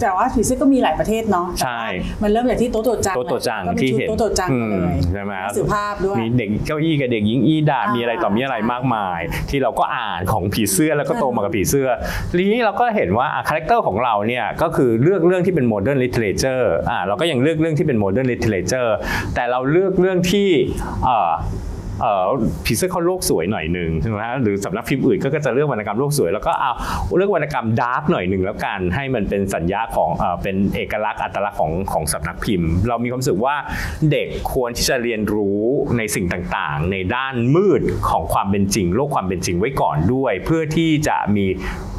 [0.00, 11.88] แต่ว่าผีเสื้อก็มีหลายประเทศเนาะใช่แต่ว่ามันเริ่มจากที่โตโตจังโตโตจังก็มีที่ชุดเห็นโตโตจังอืมาเลยใช่ไหมหนังสือภาพด้วยมีเด็กเก้าอี้กับเด็กหญิงอีดาอ่ามีมีอะไรต่อมีอะไรมากมาย ที่เราก็อ่านของผีเสื้อแล้วก็โตมากับผีเสื้อ
[12.38, 18.97] ทีนี้เราก็เห็นว่า character ของเราเนี่ยก็คือเลือกเรื่องที่เป็น modern literature อ่าเราก็ยังเลือกเรื่องที่เป็น modern literature
[19.34, 20.49] แต่เราเลือกเรื่องที่
[21.05, 21.32] เอ่อ
[22.03, 22.28] เออ
[22.64, 26.72] ผีเสื้อเขาโลกสวยหน่อยหนึ่งใช่ไหมฮะหรือสำนักพิมพ์อื่นก็จะเลือกวรรณกรรมโลกสวย แล้วก็เอา
[27.16, 33.57] เลือกวรรณกรรม dark หน่อยหนึ่งแล้วกันให้มันเป็นสัญลักษณ์ของเออเป็นเอกลักษณ์อัตลักษณ์ของของสำนักพิมพ์ เรามีความรู้สึกว่า
[34.12, 35.61] เด็กควรที่จะเรียนรู้
[35.99, 41.47] ในสิ่งต่างๆ ในด้านมืดของความเป็นจริง โลกความเป็นจริงไว้ก่อนด้วย เพื่อที่จะมี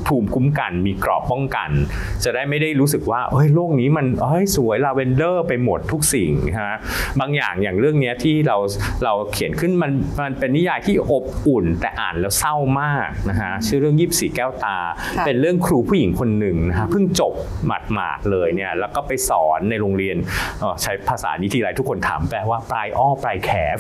[0.08, 1.70] ภูมิคุ้มกัน มีกรอบป้องกัน
[2.24, 6.32] จะได้ไม่ได้รู้สึกว่าเฮ้ยโลกนี้มันเฮ้ยสวยลาเวนเดอร์ไปหมดทุกสิ่ง
[6.62, 6.76] ฮะ
[7.20, 8.58] บางอย่างอย่างเรื่องเนี้ยที่เรา
[9.04, 9.92] เราเขียนขึ้นมัน
[10.24, 14.78] มันเป็นนิยายที่อบอุ่น แต่อ่านแล้วเศร้ามากนะฮะชื่อเรื่องยิบสีแก้วตา
[15.18, 17.34] ค่ะเป็นเรื่องครูผู้หญิงคนหนึ่งนะฮะเพิ่งจบ
[17.66, 20.18] หมาดหมาดๆเลยเนี่ยแล้วก็ไปสอนในโรงเรียน
[20.60, 23.78] เอ่อใช้ภาษานี้ทีไรทุกคนถามแปลว่าปลายอ้อปลายแขบ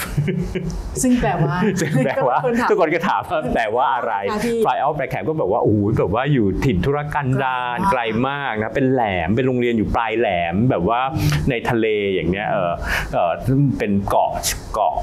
[1.01, 11.01] ซึ่งแปลว่าซึ่งแปลว่าก็ถามทุกคนก็ถามว่าแปลว่าอะไรค่ะพี่ปลายอ้อปลายแขกก็แบบว่าโอ้โหแบบว่าอยู่ถิ่นธุรกันดารไกไกลลมากมากนะเป็นแหลมเป็นโรงเรียนอยู่ปลายแหลมแบบว่า
[11.49, 12.71] ในทะเลอย่างเนี้ยเออ
[13.13, 13.31] เออ
[13.77, 14.29] เป็นเกาะ
[14.73, 14.93] เกาะ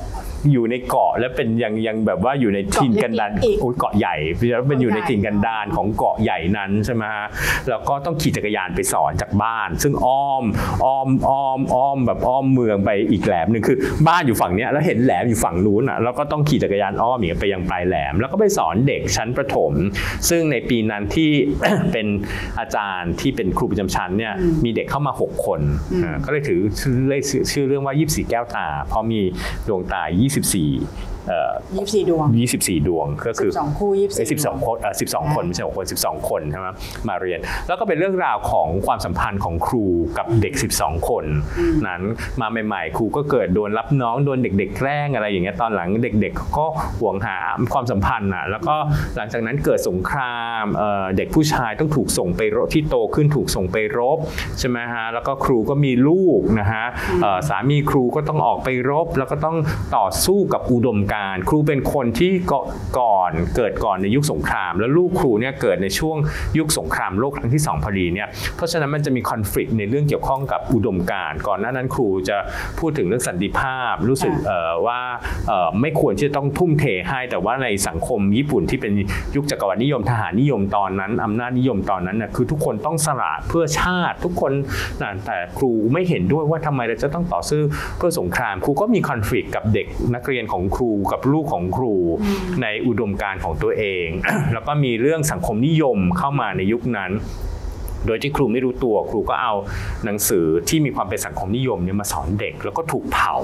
[0.52, 4.16] อยู่ในเกาะแล้วเป็นยังยังแบบว่าอยู่ในถิ่นกันดารเกาะเล็กๆอีกโอ้ยเกาะใหญ่
[4.52, 7.26] แล้วเป็นอยู่ในเกาะใหญ่ถิ่นกันดารของเกาะใหญ่นั้นใช่ไหมฮะ
[7.68, 10.44] แล้วก็ต้องขี่จักรยานไปสอนจากบ้าน ซึ่งอ้อม
[10.84, 13.76] อ้อมอ้อมอ้อมแบบอ้อมเมืองไปอีกแหลมหนึ่งคือ
[14.08, 19.72] บ้านอยู่ฝั่งเนี้ยแล้วเห็นแหลมอยู่ฝั่งนู้นอะแล้วก็ต้องขี่จักรยานอ้อมอย่างเงี้ยไปยังปลายแหลม แล้วก็ไปสอนเด็กชั้นประถม
[20.28, 21.30] ซึ่งในปีนั้นที่
[21.92, 22.06] เป็น
[22.58, 24.34] อาจารย์ที่เป็นครูประจำชั้นเนี่ย
[24.64, 25.60] มีเด็กเข้ามา 6 คน
[26.04, 27.22] อ่าก็เลยถือชื่อเลย
[27.52, 29.20] ชื่อเรื่องว่า 24 แก้วตา เพราะมี
[29.68, 31.11] ดวงตา 24เอ่อ
[31.76, 36.68] ยี่สิบสี่ดวง24ดวงก็คือสิบสองคู่ยี่สิบสี่สิบสองคนเอ่อสิบสองคนไม่ใช่หกคนสิบสองคนใช่ไหม
[37.08, 39.86] มาเรียน แล้วก็เป็นเรื่องราวของความสัมพันธ์ของครู
[40.18, 41.24] กับเด็ก 12 คน
[41.86, 42.02] นั้น
[42.40, 46.64] มาใหม่ๆ ครูก็เกิดโดนรับน้องโดนเด็ก ๆ แกล้งอะไรอย่างเงี้ยตอนหลังเด็กๆเขาก็
[47.00, 47.36] ห่วงหา
[47.72, 48.76] ความสัมพันธ์อะแล้วก็
[49.16, 54.18] หลังจากนั้นเกิดสงครามเอ่อเด็กผู้ชายต้องถูกส่งไปรบที่โตขึ้นถูกส่งไปรบ
[54.58, 56.84] ใช่ไหมฮะแล้วก็ครูก็มีลูกนะฮะ
[57.22, 59.56] เอ่อสามีครูก็ต้องออกไปรบ แล้วก็ต้อง
[59.96, 62.60] ต่อสู้กับอุดมการณ์ครูเป็นคนที่ก่อ
[62.98, 66.16] ก่อนเกิดก่อนในยุคสงคราม แล้วลูกครูเนี่ยเกิดในช่วง
[66.58, 72.36] ยุคสงครามโลกครั้งที่สองพอดีเนี่ยเพราะฉะนั้นมันจะมีคอน FLICT ในเรื่องเกี่ยวข้องกับอุดมการณ์ก่อนหน้านั้นครูจะ
[72.78, 75.00] พูดถึงเรื่องสันติภาพรู้สึกค่ะเอ่อว่า
[75.48, 78.92] เอ่อไม่ควรที่จะต้องทุ่มเทให้ แต่ว่าในสังคมญี่ปุ่นที่เป็น
[79.36, 84.52] ยุคจักรวรรดินิยมทหารนิยมตอนนั้นอำนาจนิยมตอนนั้นน่ะคือทุกคนต้องสละเพื่อชาติทุกคน
[85.02, 87.60] นะแต่ครูไม่เห็นด้วยว่าทำไมเราจะต้องต่อสู้
[87.98, 91.94] เพื่อสงคราม ครูก็มีคอน FLICT กับเด็กนักเรียนของครูกับลูกของครู
[92.62, 94.06] ในอุดมการณ์ของตัวเอง
[94.52, 97.10] แล้วก็มีเรื่องสังคมนิยมเข้ามาในยุคนั้น
[98.06, 99.54] โดยที่ครูไม่รู้ตัวครูก็เอา
[100.04, 103.36] หนังสือที่มีความเป็นสังคมนิยมเนี่ยมาสอนเด็ก แล้วก็ถูกเผา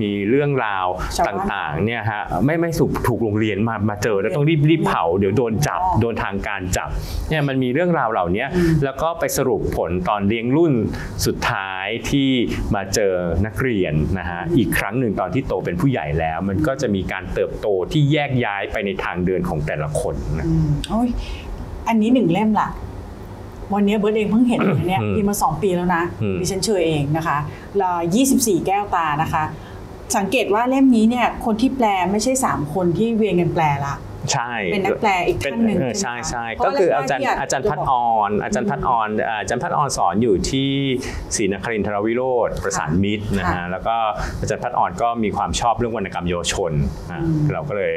[0.00, 0.86] มีเรื่องราว
[1.16, 6.88] ชาวบ้านต่างๆเนี่ยฮะไม่ไม่ถูกถูกโรงเรียนมามาเจอแล้วต้องรีบรีบเผาเดี๋ยวโดนจับอ๋อโดนทางการจับ
[7.28, 8.46] เนี่ยมันมีเรื่องราวเหล่านี้
[8.84, 10.72] แล้วก็ไปสรุปผลตอนเลี้ยงรุ่น
[11.26, 12.28] สุดท้ายที่
[12.74, 13.12] มาเจอ
[13.46, 21.08] นักเรียนนะฮะอีกครั้งหนึ่งตอนที่โตเป็นผู้ใหญ่แล้ว มันก็จะมีการเติบโตที่แยกย้ายไปในทางเดินของแต่ละคนนะอืมโอ้ย
[21.88, 22.68] อันนี้หนึ่งเล่มล่ะ
[23.74, 27.38] วันนี้เบิร์ดเองเพิ่งเห็นเลยเนี่ยอืมพิมพ์มาสองปีแล้วนะอืมดิฉันเชื่อเองนะคะ
[27.78, 27.96] แล้ว
[28.32, 29.44] 24 แก้วตานะคะ
[30.16, 33.94] สังเกตว่าเล่มนี้เนี่ยคนที่แปลไม่ใช่ 3 คนที่เวียนกันแปลละ
[34.32, 40.70] ใช่เป็นนักแปลอีกท่านหนึ่งเออใช่ใช่ไหมคะใช่เพราะก็คือว่าอาจารย์ที่อยากอาจารย์จะภัทร์บอกอรอาจารย์ภัทร์อรเอ่ออาจารย์ภัทร์อรสอนอยู่ที่
[41.36, 43.96] ศรีนครินทรวิโรฒประสานมิตรนะค่ะฮะแล้วก็
[44.40, 46.72] อาจารย์ภัทร์อรก็มีความชอบเรื่องวรรณกรรมเยาวชน
[47.10, 47.94] นะอืมเราก็เลย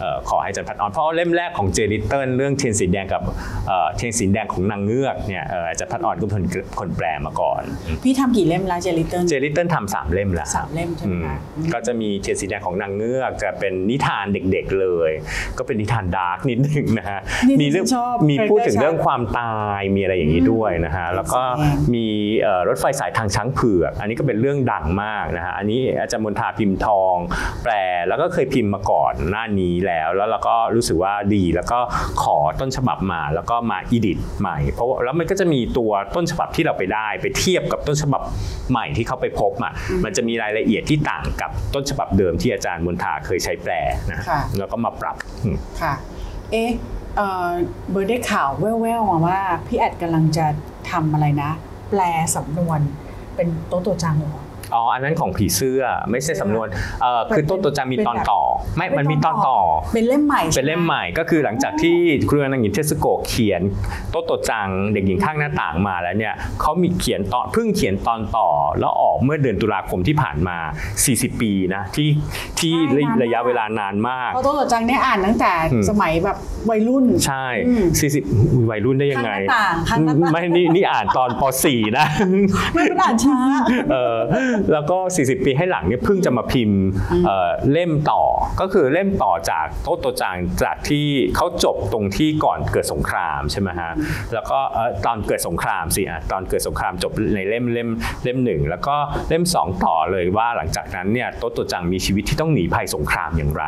[0.00, 3.22] เอ่อขอให้อาจารย์ภัทร์อรเพราะว่าเล่มแรกของ J Little เรื่องเทียนสีแดงกับ
[3.68, 7.62] เอ่อเทียนสีแดงของนางเงือกเนี่ยเอ่ออาจารย์ภัทร์อรก็เป็นคนคนแปลมาก่อน
[8.04, 15.10] พี่ทำกี่เล่มแล้ว J Little J Little ทำสามเล่มแล้วสามเล่มใช่ไหมคะอืมก็จะมีเทียนสีแดงของนางเงือกจะเป็นนิทานเด็ก ๆเลย
[15.58, 22.06] ก็เป็นนิทาน dark นิดนึงนะฮะนี่มีเรื่องชอบมีพูดถึง character เรื่องความตายมีอะไรอย่างนี้ด้วยนะฮะแล้วก็แสดงมี
[22.40, 27.16] เอ่อรถไฟสายทางช้างเผือกอันนี้ก็เป็นเรื่องดังมากนะฮะอันนี้อาจารย์มนทาพิมพ์ทอง
[27.64, 27.72] แปล
[28.08, 31.78] แล้วก็เคยพิมพ์มาก่อนหน้านี้แล้ว แล้วเราก็รู้สึกว่าดี แล้วก็
[32.22, 38.22] ขอต้นฉบับมาแล้วก็มาอีดิทใหม่ เพราะว่าแล้วมันก็จะมีตัวต้นฉบับที่เราไปได้ ไปเทียบกับต้นฉบับ
[38.70, 39.72] ใหม่ที่เขาไปพบอะ
[40.04, 43.72] มันจะมีรายละเอียดที่ต่างกับต้นฉบับเดิมที่อาจารย์มนทาเคยใช้แปล
[44.10, 45.94] นะค่ะแล้วก็มาปรับอืมค่ะ
[46.50, 46.70] เอ๊ะ
[47.90, 50.46] เบอร์ได้ข่าวแว่วๆมาว่า พี่แอดกำลังจะ
[50.90, 51.50] ทำอะไรนะ
[51.90, 52.00] แปล
[52.36, 52.80] สำนวน
[53.36, 54.42] เป็นโต๊ะตัวจังเหรอ
[54.74, 56.66] อ๋ออันนั้นของผีเสื้อไม่ใช่สำนวน
[57.02, 58.40] เอ่อคือต้นตัวจะมีตอนต่อ
[58.76, 59.58] ไม่มันมีตอนต่อ
[59.94, 61.96] เป็นเล่มใหม่ใช่เป็นไหเล่มใหม่ก็คือหลังจากที่
[62.28, 63.62] ครูนางหญิงเทสโกะเขียน
[64.10, 68.48] โตโตจังเด็กหญิงข้างหน้าต่างมาแล้วเนี่ยเขามีเขียนตอนเพิ่งเขียนตอนต่อ
[68.78, 70.56] แล้วออกเมื่อเดือนตุลาคมที่ผ่านมา
[71.00, 72.08] 40 ปีนะที่
[72.60, 72.74] ที่
[73.22, 76.36] ระยะเวลานานมากเพราะโต๊ะตัวจังเนี่ยอ่านตั้งแต่อืมสมัยแบบ
[76.70, 77.84] วัยรุ่นใช่อืม
[78.26, 82.06] 40อุ๊ยวัยรุ่นได้ยังไงข้างหน้าต่างข้างหน้าต่างไม่นี่นี่อ่านตอนป .4 นะ
[82.74, 83.38] ไม่เป็นอ่านช้า
[83.92, 84.16] เออ
[84.72, 86.80] แล้วก็ 40 ปีให้หลังเนี่ยเพิ่งจะมาพิมพ์
[87.26, 88.22] เอ่อเล่มต่อ
[88.60, 91.06] ก็คือเล่มต่อจากโต๊ะโตจางจากที่
[91.36, 93.90] เขาจบตรงที่ก่อนเกิดสงครามใช่ไหมฮะ
[94.34, 97.88] แล้วก็เอ่อตอนเกิดสงครามสิอะตอนเกิดสงครามจบในเล่มเล่ม
[98.24, 98.96] เล่มหนึ่งแล้วก็
[99.28, 103.64] เล่มสองต่อเลยว่าหลังจากนั้นเนี่ยโต๊ะโตจังมีชีวิตที่ต้องหนีภัยสงครามอย่างไร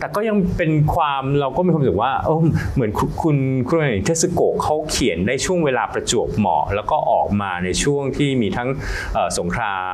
[0.00, 2.40] แต่ก็ยังเป็นความเราก็มีความรู้สึกว่าเออ
[2.74, 3.36] เหมือนคุณคุณ
[3.68, 8.68] คุณเทสโกะเขาเขียนได้ช่วงเวลาประจวบเหมาะ แล้วก็ออกมาในช่วงที่มีทั้ง
[9.14, 9.89] เอ่อสงคราม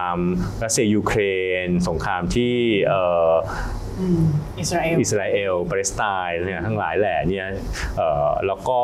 [0.63, 1.21] รัสเซียยูเคร
[1.67, 2.55] น สงครามที่
[2.89, 3.33] เอ่อ
[4.01, 4.23] อืม
[4.61, 7.47] อิสราเอลอิสราเอลปาเลสไตน์เนี่ยทั้งหลายแหล่เนี่ย
[7.97, 8.81] เอ่อแล้วก็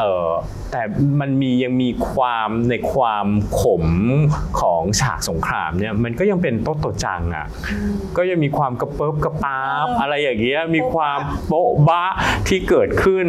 [0.00, 0.28] เอ่อ
[0.72, 0.82] แต่
[1.20, 3.26] มันมียังมีความในความ
[3.60, 3.86] ขม
[4.60, 7.46] ของฉากสงครามเนี่ยมันก็ยังเป็นโต๊ะโตจังอะ
[8.16, 12.04] ก็ยังมีความกระเปิบกระปาบเออออะไรอย่างเงี้ยมีความโบ๊ะบะ
[12.48, 13.26] ที่เกิดขึ้น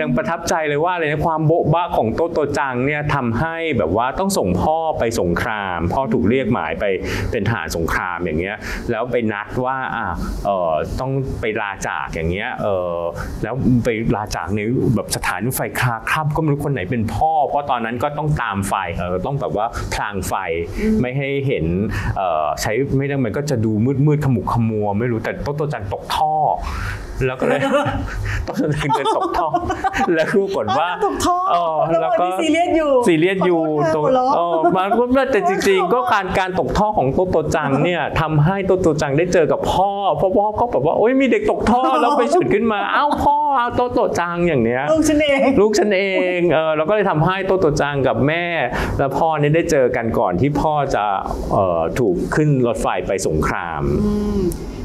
[0.00, 6.84] ยังประทับใจเลยว่าเลยนะความโบ๊ะบะของโต๊ะโตจังเนี่ยทำให้แบบว่าต้องส่งพ่อไปสงคราม พ่อถูกเรียกหมายไป
[7.30, 8.56] เป็นทหารสงครามอย่างเงี้ย
[8.90, 10.06] แล้วไปนัดว่าอะ
[10.44, 11.10] เออต้อง
[11.40, 12.94] ไปลาจากอย่างเงี้ยเออ
[13.42, 13.54] แล้ว
[13.84, 14.60] ไปลาจากใน
[14.94, 20.34] แบบสถานรถไฟคลาครับก็ไม่รู้คนไหนเป็นพ่อ เพราะตอนนั้นก็ต้องตามไฟเออต้องแบบว่าพลางไฟ
[21.00, 21.64] ไม่ให้เห็น
[22.16, 26.32] เออใช้ไม่ได้มันก็จะดูมืดมืดๆขมุกขมัว ไม่รู้แต่โต๊ะโตจังตกท่อ
[27.26, 27.60] แล้วก็เลย
[28.44, 29.48] โต๊ะโตจังเดินตกท่อ
[30.14, 46.04] แล้วปรากฏว่าตกท่อเออแล้วก็ซีเรียสอยู่ซีเรียสอยู่ขอโทษค่ะตรงหัวเราะเออมันก็แต่จริงๆ ก็การการตกท่อของโตโตจังเนี่ยทำให้โตโตจังได้เจอกับพ่อเพราะพ่อก็แบบว่าโอ๊ยมีเด็กตกท่อแล้วไปฉุดขึ้นมาอ้าวพ่อเอา โตโตจังอย่างเนี้ยลูกฉันเองลูกฉันเอ
[46.36, 48.44] งเออเราก็เลยทำให้โตโตจังกับแม่
[48.98, 51.04] และพ่อเนี่ยได้เจอกันก่อนที่พ่อจะ
[51.52, 53.82] เอ่อถูกขึ้นรถไฟไปสงคราม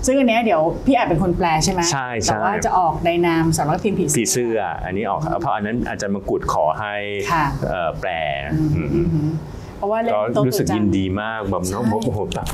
[0.05, 6.95] ซึ่งอันเนี้ยเดี๋ยวพี่แอบเป็นคนแปลใช่ไหมใช่ใช่แต่ว่าจะออกในนามสำนักพิมพ์ผีผีเสื้อ อันนี้ออกเพราะอันนั้นอาจารย์มกุฎขอให้
[7.31, 8.09] ค่ะเอ่อแปล
[8.53, 9.29] อืมอืมอืม
[9.77, 12.47] เพราะว่าเล่นก็โต๊ะรู้สึกจังยินดีมากแบบน้องใช่โอ้โหแบบ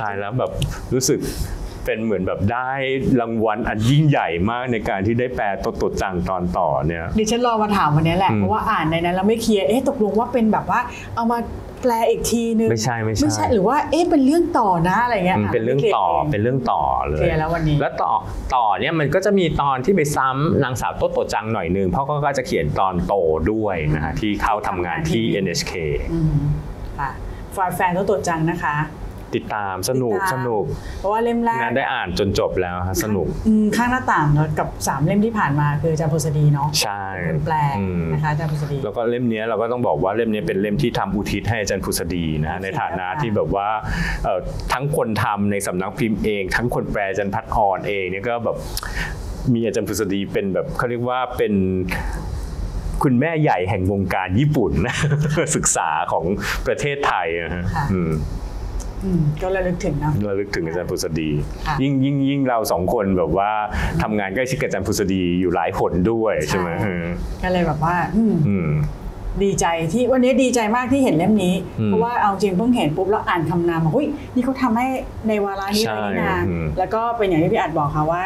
[0.00, 0.50] ตายแล้วแบบ
[0.94, 1.18] รู้สึก
[1.84, 2.70] เป็นเหมือนแบบได้
[3.20, 10.80] รางวัลอันยิ่งใหญ่มากในการที่ได้แปลตัวตดจังตอนต่อเนี่ยดิฉันรอมาถามวันนี้แหละอืมเพราะว่าอ่านในนั้นแล้วไม่เคลียร์เอ๊ะตกลงว่าเป็นแบบว่า
[11.16, 11.38] เอามา
[11.82, 18.12] แปลอีกทีนึงไม่ใช่ไม่ใช่ไม่ใช่หรือว่าเอ๊ะเป็นเรื่องต่อนะอะไรเงี้ยมันเป็นเรื่องต่อเป็นเรื่องต่อเลยเคลียร์แล้ววันนี้แล้วต่อ
[18.54, 23.14] ต่อเนี่ยมันก็จะมีตอนที่ไปซ้ำนางสาวโตโตจังหน่อยนึงเพราะเขาก็จะเขียนตอนโต
[23.52, 25.72] ด้วยนะฮะที่เข้าทำงานที่ NHK
[26.12, 26.34] อืม
[26.98, 27.10] ค่ะ
[27.56, 28.76] ฟายแฟนต้องตรวจจังนะคะ
[29.36, 30.64] ติดตามสนุกติดตาม สนุก
[31.00, 34.26] เพราะว่าเล่มแรกงานได้อ่านจนจบแล้วฮะสนุกอืมข้างหน้าต่าง
[34.58, 43.68] กับสามเล่มที่ผ่านมาคืออาจารย์พฤษฎีเนาะใช่เป็นคนแปลอืม นะคะอาจารย์พฤษฎีแล้วก็เล่มเนี้ยเราก็ต้องบอกว่าเล่มเนี้ยเป็นเล่มที่ทำอุทิศให้อาจารย์พุษดีนะฮะในฐานะที่แบบว่า
[44.24, 44.38] เอ่อ
[44.72, 48.56] ทั้งคนทำในสำนักพิมพ์เอง ทั้งคนแปลอาจารย์พัดออนเองเนี่ยก็แบบ
[49.54, 51.54] มีอาจารย์พุษดีเป็นแบบเขาเรียกว่าเป็น
[53.02, 54.96] คุณแม่ใหญ่แห่งวงการญี่ปุ่นนะ
[55.56, 56.24] ศึกษาของ
[56.66, 58.43] ประเทศไทยนะฮะค่ะ อืมอืม
[59.42, 61.30] ก็ระลึกถึงเนาะระลึกถึงอาจารย์พุษดี
[61.66, 63.50] ค่ะยิ่งยิ่งยิ่งเราสองคนแบบว่า
[64.02, 67.04] ทำงานใกล้ชิดกับอาจารย์พุษดีอยู่หลายคนด้วยใช่ไหมเออ
[67.42, 68.70] ก็เลยแบบว่าอืมอืม
[69.42, 74.86] ดีใจที่วันนี้ดีใจมากที่เห็นเล่มนี้อืมเพราะว่าเอาจริงเพิ่งเห็นปุ๊บแล้วอ่านคำนามบอกอุ้ยนี่เขาทำให้
[75.28, 78.22] ในวาระนี้ใช่เลยนี่นาอืมแล้วก็เป็นอย่างที่พี่อัดบอกค่ะว่า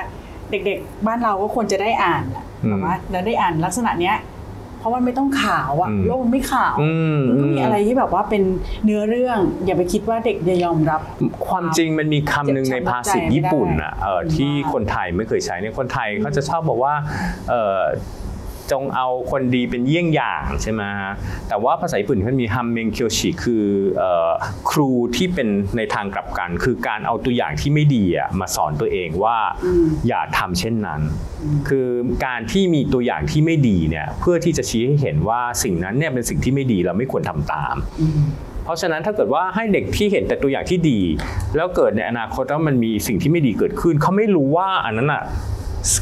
[0.50, 4.37] เด็กๆ บ้านเราก็ควรจะได้อ่านอะอืมแบบว่าแล้วได้อ่านลักษณะเนี้ยเพ
[4.88, 8.42] ราะว่าไม่ต้องขาวอะอืมโลกมันไม่ขาวอืมมันก็มีอะไรที่แบบว่าเป็น
[8.84, 11.00] เนื้อเรื่อง อย่าไปคิดว่าเด็กจะยอมรับ
[11.48, 16.94] ความจริงมันมีคำหนึ่งในภาษิตญี่ปุ่นอะเอ่อไม่ได้ที่คนไทยไม่เคยใช้เนี่ยคนไทยเขาจะชอบบอกว่า
[17.48, 17.80] เอ่อ
[18.72, 21.12] จงเอาคนดีเป็นเยี่ยงอย่างใช่ไหมฮะ
[21.48, 23.64] แต่ว่าภาษาญี่ปุ่นเขามีฮัมเมงเคียวชิคือ
[23.98, 24.30] เอ่อ
[24.70, 31.00] ครูที่เป็นในทางกลับกัน คือการเอาตัวอย่างที่ไม่ดีอะมาสอนตัวเองว่าอืมอย่าทำเช่นนั้น
[31.68, 31.88] คือ
[32.26, 38.22] การที่มีตัวอย่างที่ไม่ดีเนี่ยเพื่อที่จะชี้ให้เห็นว่าสิ่งนั้นเนี่ยเป็นสิ่งที่ไม่ดีเราไม่ควรทำตามอืม
[38.64, 41.00] เพราะฉะนั้นถ้าเกิดว่าให้เด็กที่เห็นแต่ตัวอย่างที่ดี
[41.56, 45.22] แล้วเกิดในอนาคตแล้วมันมีสิ่งที่ไม่ดีเกิดขึ้น เขาไม่รู้ว่าอันนั้นอะ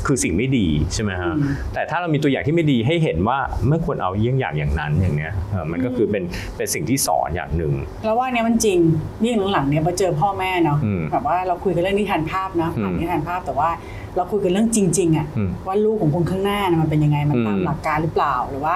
[0.07, 6.25] คือสิ่งไม่ดีใช่ไหมฮะอืมแต่ถ้าเรามีตัวอย่างที่ไม่ดีให้เห็นว่าไม่ควรเอาเยี่ยงอย่างอย่างนั้นอย่างเนี้ยเออมันก็คือเป็น
[6.57, 7.73] เป็นสิ่งที่สอนอย่างหนึ่ง
[8.05, 8.79] แล้วว่าเนี้ยมันจริง
[9.25, 13.71] ยิ่งหลังๆเนี่ยมาเจอพ่อแม่เนาะอืมแบบว่าเราคุยกันเรื่องนิทานภาพเนาะผ่านอืมนิทานภาพแต่ว่า
[14.17, 18.75] เราคุยกันเรื่องจริงๆอะอืมว่าลูกของคนข้างหน้านะมันเป็นยังไงมันตามอืมหลักการหรือเปล่าหรือว่า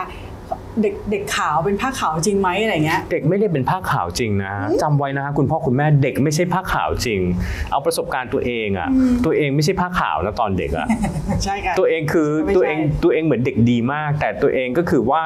[0.82, 7.20] เด็กเด็กขาวเป็นผ้าขาวจริงไหมอะไรเงี้ย เด็กไม่ได้เป็นผ้าขาวจริงนะจำไว้นะฮะคุณพ่อคุณแม่เด็กไม่ใช่ผ้าขาวจริง
[7.70, 8.88] เอาประสบการณ์ตัวเองอะ
[9.24, 10.86] ตัวเองไม่ใช่ผ้าขาวนะตอนเด็กอะ
[11.44, 15.22] ใช่ค่ะตัวเองคือไม่ใช่ตัวเองตัวเองเหมือนเด็กดีมาก แต่ตัวเองก็คือว่า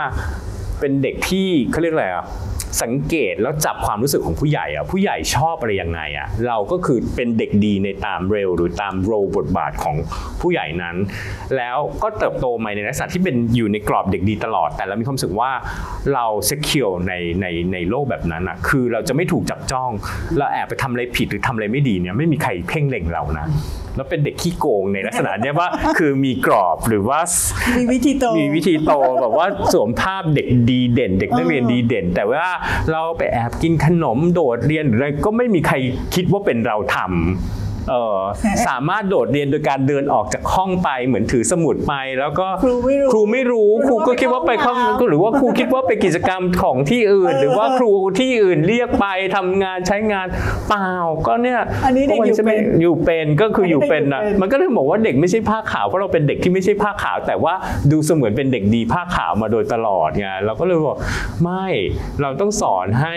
[0.80, 2.24] เป็นเด็กที่เขาเรียกอะไรอะ
[2.82, 9.96] สังเกตแล้วจับความรู้สึกของผู้ใหญ่อะผู้ใหญ่ชอบอะไรยังไงอะเราก็คือเป็นเด็กดีในตามเร็วหรือตามโรบทบาทของ
[10.40, 10.96] ผู้ใหญ่นั้น
[11.56, 15.50] แล้วก็เติบโตมาในลักษณะที่เป็นอยู่ในกรอบเด็กดีตลอด แต่เรามีความรู้สึกว่า
[16.14, 19.90] เราเซ็ก u r e ในในในโลกแบบนั้นอะคือเราจะไม่ถูกจับจ้อง
[20.38, 23.46] เราแอบไปทำอะไรผิดหรือทำอะไรไม่ดีเนี่ยไม่มีใครเพ่งเล็งเรานะ
[23.96, 25.68] แล้วเป็นเด็กขี้โกงในลักษณะเนี้ยว่า
[25.98, 27.20] คือมีกรอบหรือว่า
[27.78, 32.46] มีวิธีโตมีวิธีโตแบบว่าสวมภาพเด็กดีเด่น เด็กนักเรียนดีเด่น แต่ว่า
[32.92, 35.76] เราไปแอบกินขนมโดดเรียนหรืออะไรก็ไม่มีใคร
[36.14, 37.63] คิดว่าเป็นเราทำเออ
[38.68, 49.06] สามารถโดดเรียนโดยการเดินออกจากห้องไปเหมือนถือสมุดไป แล้วก็ครูไม่รู้ครูไม่รู้ครูก็คิดว่าไปครูห้องไม่รู้หรือว่าครูคิดว่าไปกิจกรรมของที่อื่น หรือว่าครูที่อื่นเรียกไป
[49.36, 50.26] ทำงานใช้งาน
[50.68, 50.90] เปล่า
[51.26, 57.54] ก็เนี่ยอันนี้เด็กพวอยู่ใช่ไหมเป็นอยู่เป็นก็คืออยู่เป็นนะอยู่เป็นมันก็เลยบอกว่าเด็กไม่ใช่ผ้าขาวเพราะเราเป็นเด็กที่ไม่ใช่ผ้าขาว แต่ว่า
[57.90, 60.98] ดูเสมือนเป็นเด็กดีผ้าขาวมาโดยตลอดไงเราก็เลยบอก
[61.42, 61.66] ไม่
[62.20, 63.16] เราต้องสอนให้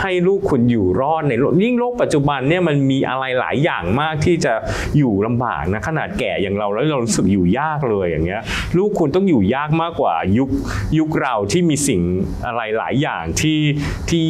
[0.00, 4.52] ให้ลูกคุณอยู่รอดในโลกยิ่งโลกปัจจุบันเนี่ยมันมีอะไรหลายอย่างมากที่จะ
[4.98, 8.42] อยู่ลำบากนะขนาดแก่อย่างเราแล้วเรารู้สึกอยู่ยากเลยอย่างเงี้ย
[8.76, 10.48] ลูกคุณต้องอยู่ยากมากกว่ายุค
[10.98, 12.00] ยุคเราที่มีสิ่ง
[12.46, 13.60] อะไรหลายอย่างที่
[14.10, 14.28] ที่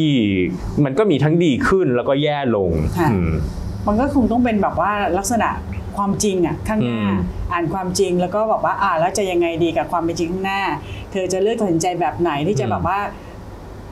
[0.83, 3.29] มันก็มีทั้งดีขึ้นแล้วก็แย่ลงค่ะอืม
[3.87, 5.49] มันก็คงต้องเป็นแบบว่าลักษณะ
[5.97, 7.15] ความจริงอะข้างหน้าอืม
[7.51, 10.61] อ่านความจริงแล้วก็บอกว่าอ่าแล้วจะยังไงดีกับความเป็นจริงข้างหน้า
[11.11, 12.99] เธอจะเลือกตัดสินใจแบบไหนที่จะแบบว่า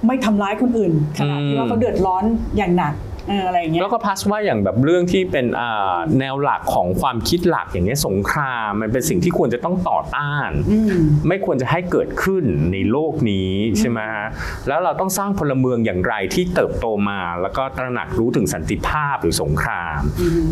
[0.08, 2.24] ไม่ทำร้ายคนอื่นขนาดที่ว่าเขาเดือดร้อน
[2.58, 10.96] อย่างหนักเอออะไรอย่างเงี้ยแล้วก็พัสว่าอย่างแบบเรื่องที่เป็นอ่าแนวหลักของความคิดหลักอย่างเงี้ยสงครามมันเป็นสิ่งที่ควรจะต้องต่อต้านอืม
[11.28, 14.28] ไม่ควรจะให้เกิดขึ้นในโลกนี้ใช่ไหมฮะ
[14.68, 20.02] แล้วเราต้องสร้างพลเมืองอย่างไรที่เติบโตมา แล้วก็ตระหนักรู้ถึงสันติภาพหรือสงคราม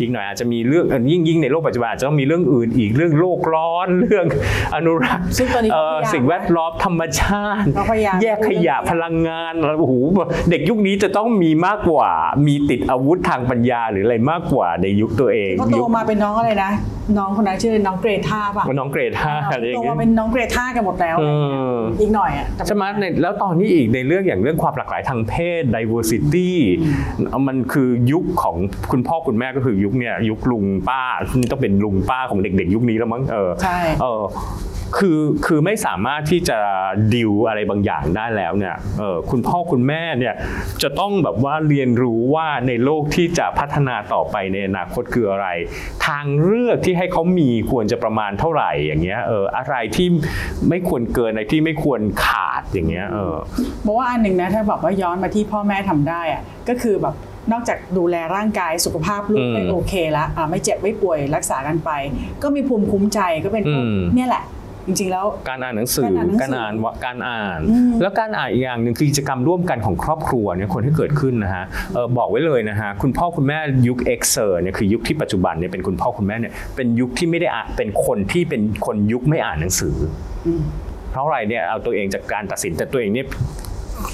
[0.00, 4.26] อีกหน่อยอาจจะมีเรื่องเอ่อยิ่งยิ่งในโลกปัจจุบันอาจจะต้องมีเรื่องอื่นอีกเรื่องโลกร้อนเรื่อง
[4.74, 9.94] อนุรักษ์ซึ่งตอนนี้เอ่อเขาพยายามสิ่งแวดล้อมธรรมชาติเขาพยายามแยกขยะพลังงานโอ้โห
[10.50, 12.10] เด็กยุคนี้จะต้องมีมากกว่า
[12.46, 16.72] มีติดอาวุธทางปัญญาหรืออะไรมากกว่าในยุคตัวเองเขาโตยุคมาเป็นน้องอะไรนะ
[17.18, 21.24] น้องคนนั้นชื่อน้องเกรทาป่ะน้องเกรดห้าอะไรอย่าโตงเงี้มายเป็นน้องเกรทากันหมดแล้วเอ
[21.74, 26.50] ออีกหน่อยอะแต่ใช่ไหมในแล้วตอนนี้อีกในเรื่องอย่างเรื่องความหลากหลายทางเพศ diversity
[27.48, 28.56] มันคือยุคของ
[28.92, 31.02] คุณพ่อคุณแม่ก็คือยุคเนี่ยยุคลุงป้า
[31.38, 34.22] นี่ต้องเป็นลุงป้าของเด็ก ๆ ยุคนี้แล้วมั้งเออใช่เออ
[34.98, 36.58] คือคือไม่สามารถที่จะ
[37.14, 40.34] ดิวอะไรบางอย่างได้แล้วเนี่ยเออคุณพ่อคุณแม่เนี่ย
[40.82, 45.48] จะต้องแบบว่าเรียนรู้ว่าในโลกที่จะพัฒนาต่อไปในอนาคตคืออะไร
[46.06, 50.08] ทางเลือกที่ให้เขามีควรจะประมาณเท่าไหร่อย่างเงี้ยเอออะไรที่
[50.68, 53.34] ไม่ควรเกินอะไรที่ไม่ควรขาดอย่างเงี้ยเออ
[53.86, 57.16] บอกว่าอันหนึ่งนะถ้าแบบว่าย้อนมาที่พ่อแม่ทำได้อะก็คือแบบ
[57.52, 61.90] นอกจากดูแลร่างกายสุขภาพลูกอืมให้โอเคละอะไม่เจ็บไม่ป่วยรักษากันไป
[62.42, 64.44] ก็มีภูมิคุ้มใจก็เป็นพวกอืมเนี่ยแหละ
[64.86, 71.64] จริงๆแล้ว การอ่านหนังสือการอ่านหนังสือการอ่านวะการอ่านอืมแล้วการอ่านอีกอย่างหนึ่งคือกิจกรรมร่วมกันของครอบครัวเนี่ยคนที่เกิดขึ้นนะฮะ
[71.94, 73.58] เออบอกไว้เลยนะฮะคุณพ่อคุณแม่
[73.88, 79.96] ยุค Xer เนี่ยคือยุคที่ปัจจุบันเนี่ยเป็นคุณพ่อคุณแม่เนี่ยเป็นยุคที่ไม่ได้อ่านเป็นคนที่เป็นคนยุคไม่อ่านหนังสือ
[80.46, 80.62] อืม
[81.10, 83.26] เพราะอะไรเนี่ยเอาตัวเองจากการตัดสินแต่ตัวเองเนี่ย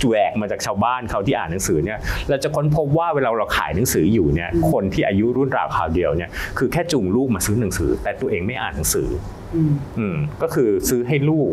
[0.07, 9.09] แหวกมาจากชาวบ้านเขาที่อ่านหนังสือเนี่ยเราจะค้นพบว่าเวลาเราขายหนังสืออยู่เนี่ยคนที่อายุรุ่นราวคราวเดียวเนี่ยคือแค่จูงลูกมาซื้อหนังสือ แต่ตัวเองไม่อ่านหนังสือ
[9.55, 11.51] อืมอืมก็คือซื้อให้ลูก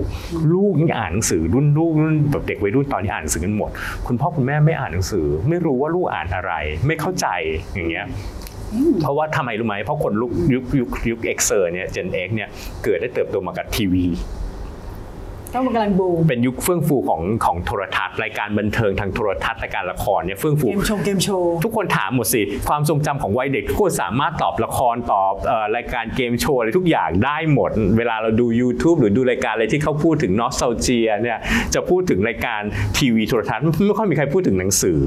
[0.55, 3.69] ลูกยังอ่านหนังสือรุ่นลูกรุ่นแบบเด็กวัยรุ่นตอนนี้อ่านหนังสือกันหมด
[4.07, 6.53] คุณพ่อคุณแม่ไม่อ่านหนังสือ ไม่รู้ว่าลูกอ่านอะไร
[6.87, 7.27] ไม่เข้าใจ
[7.73, 8.05] อย่างเงี้ย
[9.01, 12.49] เพราะว่าทำไมรู้ไหมเพราะคนลุกยุคยุคยุค Xer เนี่ย Gen X เนี่ย
[12.83, 14.05] เกิดได้เติบโตมากับทีวี
[15.55, 31.39] ก็มันกำลังบูมเป็นยุคเฟื่องฟูของของโทรทัศน์รายการบันเทิงทางโทรทัศน์รายการละครเนี่ยเฟื่องฟูเกมโชว์เกมโชว์ทุกคนถามหมดสิความทรงจำของวัยเด็กทุกคนสามารถตอบละครตอบเออรายการเกมโชว์อะไรทุกอย่างได้หมด เวลาเราดู YouTube หรือดูรายการอะไรที่เขาพูดถึงนอส a l เจียเนี่ย
[31.73, 32.61] จะพูดถึงรายการ
[32.97, 34.99] ทีวีโทรทัศน์ไม่ค่อยมีใครพูดถึงหนังสือ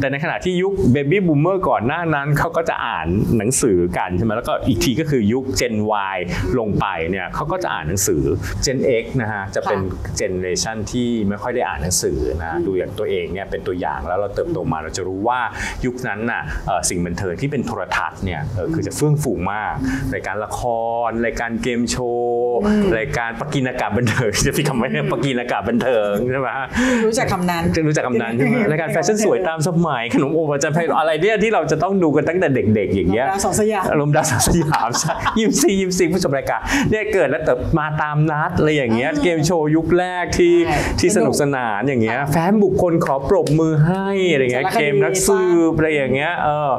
[0.00, 3.06] แต่ในขณะที่ยุค baby boomer ก่อนหน้านั้นเขาก็จะอ่าน
[3.38, 5.74] หนังสือกันใช่ไหมแล้วก็อีกทีก็คือยุค Gen
[6.14, 6.18] Y
[6.58, 8.22] ลงไปเนี่ยเขาก็จะอ่านหนังสือ
[8.64, 9.80] Gen X นะฮะจะเป็น
[10.16, 15.40] generation ที่ไม่ค่อยได้อ่านหนังสือนะดูอย่างตัวเองเนี่ยเป็นตัวอย่างแล้วเราเติบโตมาเราจะรู้ว่า
[15.86, 19.74] ยุคนั้นน่ะเอ่อสิ่งบันเทิงที่เป็นโทรทัศน์เนี่ยเออคือจะเฟื่องฟูมาก
[20.14, 20.60] รายการละค
[21.08, 22.56] รรายการเกมโชว์
[22.98, 26.66] รายการปกินอากาศบันเทิงจะพี่คำว่าเนี่ยปกินอากาศบันเทิงใช่ไหมฮะ
[27.06, 36.60] รู้จักคำนั้นจะรู้จักคำนั้นใช่ไหมรายการแฟชั่นสวยตามสมัยขนมโอประจันไพเราะอะไรเนี่ยที่เราจะต้องดูกันตั้งแต่เด็ก ๆ อย่างเงี้ยดาวสองสยามอารมณ์ดาวสามสยามใช่ยิมซียิมซีผู้ชมรายการ
[36.90, 46.70] เนี่ยเกิดแล้วเติบมาตามนัดอะไรอย่างเงี้ยอ่าเกมโชว์ยุคแรกที่ใช่ที่สนุกสนานอย่างเงี้ยแฟนบุคคลขอปรบมือให้อะไรเงี้ยสารคดีเกมนักสืบอะไรอย่างเงี้ยเออ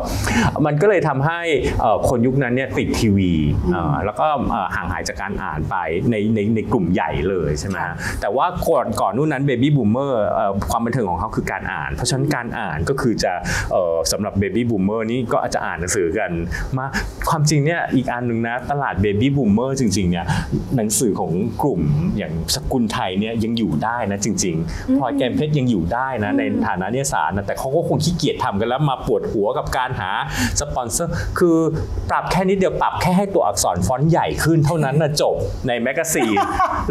[0.66, 1.41] มันก็เลยทำให้
[1.82, 3.32] เอ่อคนยุคนั้นเนี่ยติดทีวี
[3.74, 5.76] เอ่อแล้วก็เอ่อห่างหายจากการอ่านไป
[6.12, 7.78] ในในในกลุ่มใหญ่เลยใช่ไหม
[8.22, 10.22] แต่ว่าก่อนก่อนนู้นนั้น baby boomer
[10.72, 13.34] ความบันเทิงของเขาคือการอ่าน เพราะฉะนั้นการอ่านก็คือจะ
[13.72, 16.32] เอ่อสำหรับ baby boomer นี่ก็อาจจะอ่านหนังสือกัน
[16.78, 16.86] มา
[17.30, 20.26] ความจริงเนี่ยอีกอันหนึ่งนะตลาด baby boomer จริงๆเนี่ย
[20.76, 21.32] หนังสือของ
[21.62, 21.82] กลุ่ม
[22.18, 30.12] อย่างสกุลไทยเนี่ยยังอยู่ได้นะจริงๆพลอยแกมเพชรยังอยู่ได้นะในฐานะนิตยสารนะแต่เขาก็คงขี้เกียจทำกันแล้วมาปวดหัวกับการหา
[30.60, 31.58] สปอนเซอร์คือ
[32.10, 35.36] ปรับแค่นิดเดียวปรับแค่ให้ตัวอักษรฟอนต์ใหญ่ขึ้นเท่านั้นนะจบ
[35.68, 36.36] ใน magazine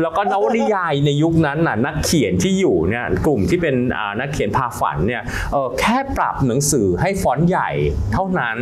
[0.02, 5.22] แล้วก็นวนิยายในยุคนั้นน่ะนักเขียนที่อยู่เนี่ยกลุ่มที่เป็นอ่านักเขียนพาฝันเนี่ย
[5.52, 7.70] เอ่อแค่ปรับหนังสือให้ฟอนต์ใหญ่
[8.12, 8.58] เท่านั้น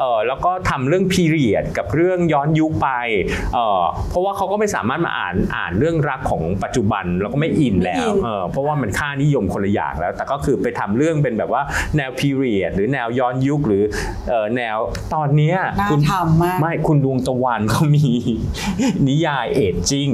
[0.00, 2.88] เอ่อแล้วก็ทำเรื่อง period กับเรื่องย้อนยุคไป
[3.54, 11.62] เอ่อเพราะว่าเขาก็ไม่สามารถมาอ่านอ่านเรื่องรักของปัจจุบันแล้วก็ไม่อินแล้วไม่อินเออเพราะว่ามันค่านิยมคนละอย่างแล้ว แต่ก็คือไปทำเรื่องเป็นแบบว่า
[11.96, 13.82] แนว period หรือแนวย้อนยุคหรือ
[14.28, 14.78] เอ่อแนว
[15.14, 18.06] ตอนเนี้ยน่าคุณทำมากไม่คุณดวงตะวันเขามี
[19.08, 20.10] นิยาย aging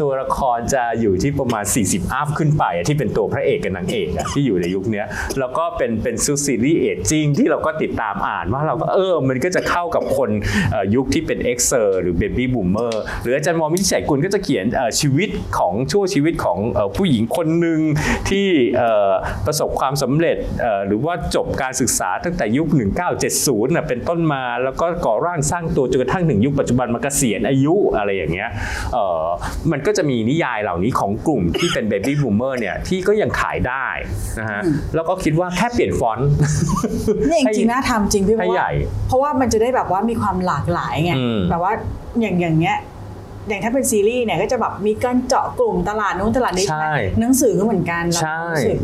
[0.00, 5.02] ตัวละครจะอยู่ที่ประมาณ 40 up ขึ้นไปที่เป็นตัวพระเอกกับนางเอกที่อยู่ในยุคนี้
[5.38, 10.30] แล้วก็เป็นเป็นซูซีรีส์ aging ที่เราก็ติดตามอ่านว่าเราก็เออ มันก็จะเข้ากับคน
[10.94, 14.64] ยุคที่เป็น Xer หรือ baby boomer หรืออาจารย์ว.วินิจฉัยกุลก็จะเขียน
[15.00, 16.58] ชีวิตของช่วงชีวิตของ
[16.96, 17.80] ผู้หญิงคนหนึ่ง
[18.30, 18.46] ที่
[19.46, 20.36] ประสบความสำเร็จ
[20.86, 22.66] หรือว่าจบการศึกษาตั้งแต่ยุค
[23.18, 28.50] 1970นะเป็นต้นมาแล้วก็ก่อร่างสร้างตัวจนกระทั่งถึงยุคปัจจุบันมาเกษียณอายุอะไรอย่างเงี้ย
[29.70, 33.86] มันก็จะมีนิยายเหล่านี้ของกลุ่มที่เป็น baby boomer เนี่ยที่ก็ยังขายได้
[34.38, 34.60] นะฮะ
[34.94, 36.30] แล้วก็คิดว่าแค่เปลี่ยนฟอนต์
[37.28, 38.72] เนี่ยจริงๆน่าทำจริงพี่เพให้ใหญ่
[39.08, 41.72] เพราะว่ามันจะได้แบบว่ามีความหลากหลายไงอืมแบบว่า
[42.20, 42.76] อย่างอย่างเงี้ย
[43.48, 46.86] อย่างถ้าเป็นซีรีส์เนี่ยก็จะแบบมีการเจาะกลุ่มตลาดนู้นตลาดนี้ใช่ไหม
[47.20, 48.78] หนังสือก็เหมือนกันเราใช่รู้สึก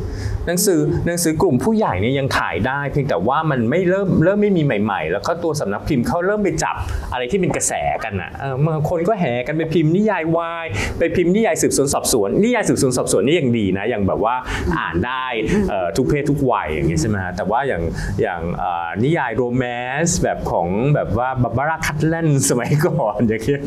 [0.46, 6.76] หนังสือหนังสือกลุ่มผู้ใหญ่เนี่ยยังขายได้ เพียงแต่ว่ามันไม่เริ่มเริ่มไม่มีใหม่ ๆ แล้วก็ตัวสำนักพิมพ์เขาเริ่มไปจับ
[7.12, 7.72] อะไรที่เป็นกระแส
[8.04, 10.66] กันอะเออบางคนก็แห่กันไปพิมพ์นิยายวาย
[10.98, 14.34] ไปพิมพ์นิยายสืบสวนสอบสวนนิยายสืบสวนสอบสวนนี่ยังดีนะยังแบบว่า
[14.78, 15.26] อ่านได้
[15.70, 17.82] เอ่อทุกเพศทุกวัยอย่างนี้ใช่ไหมฮะแต่ว่าอย่าง
[18.22, 19.64] อย่างเอ่อนิยายโรแม
[19.96, 23.62] นต์แบบของแบบว่าบาบาร่าคัตแลนสมัยก่อนอย่างเงี้ย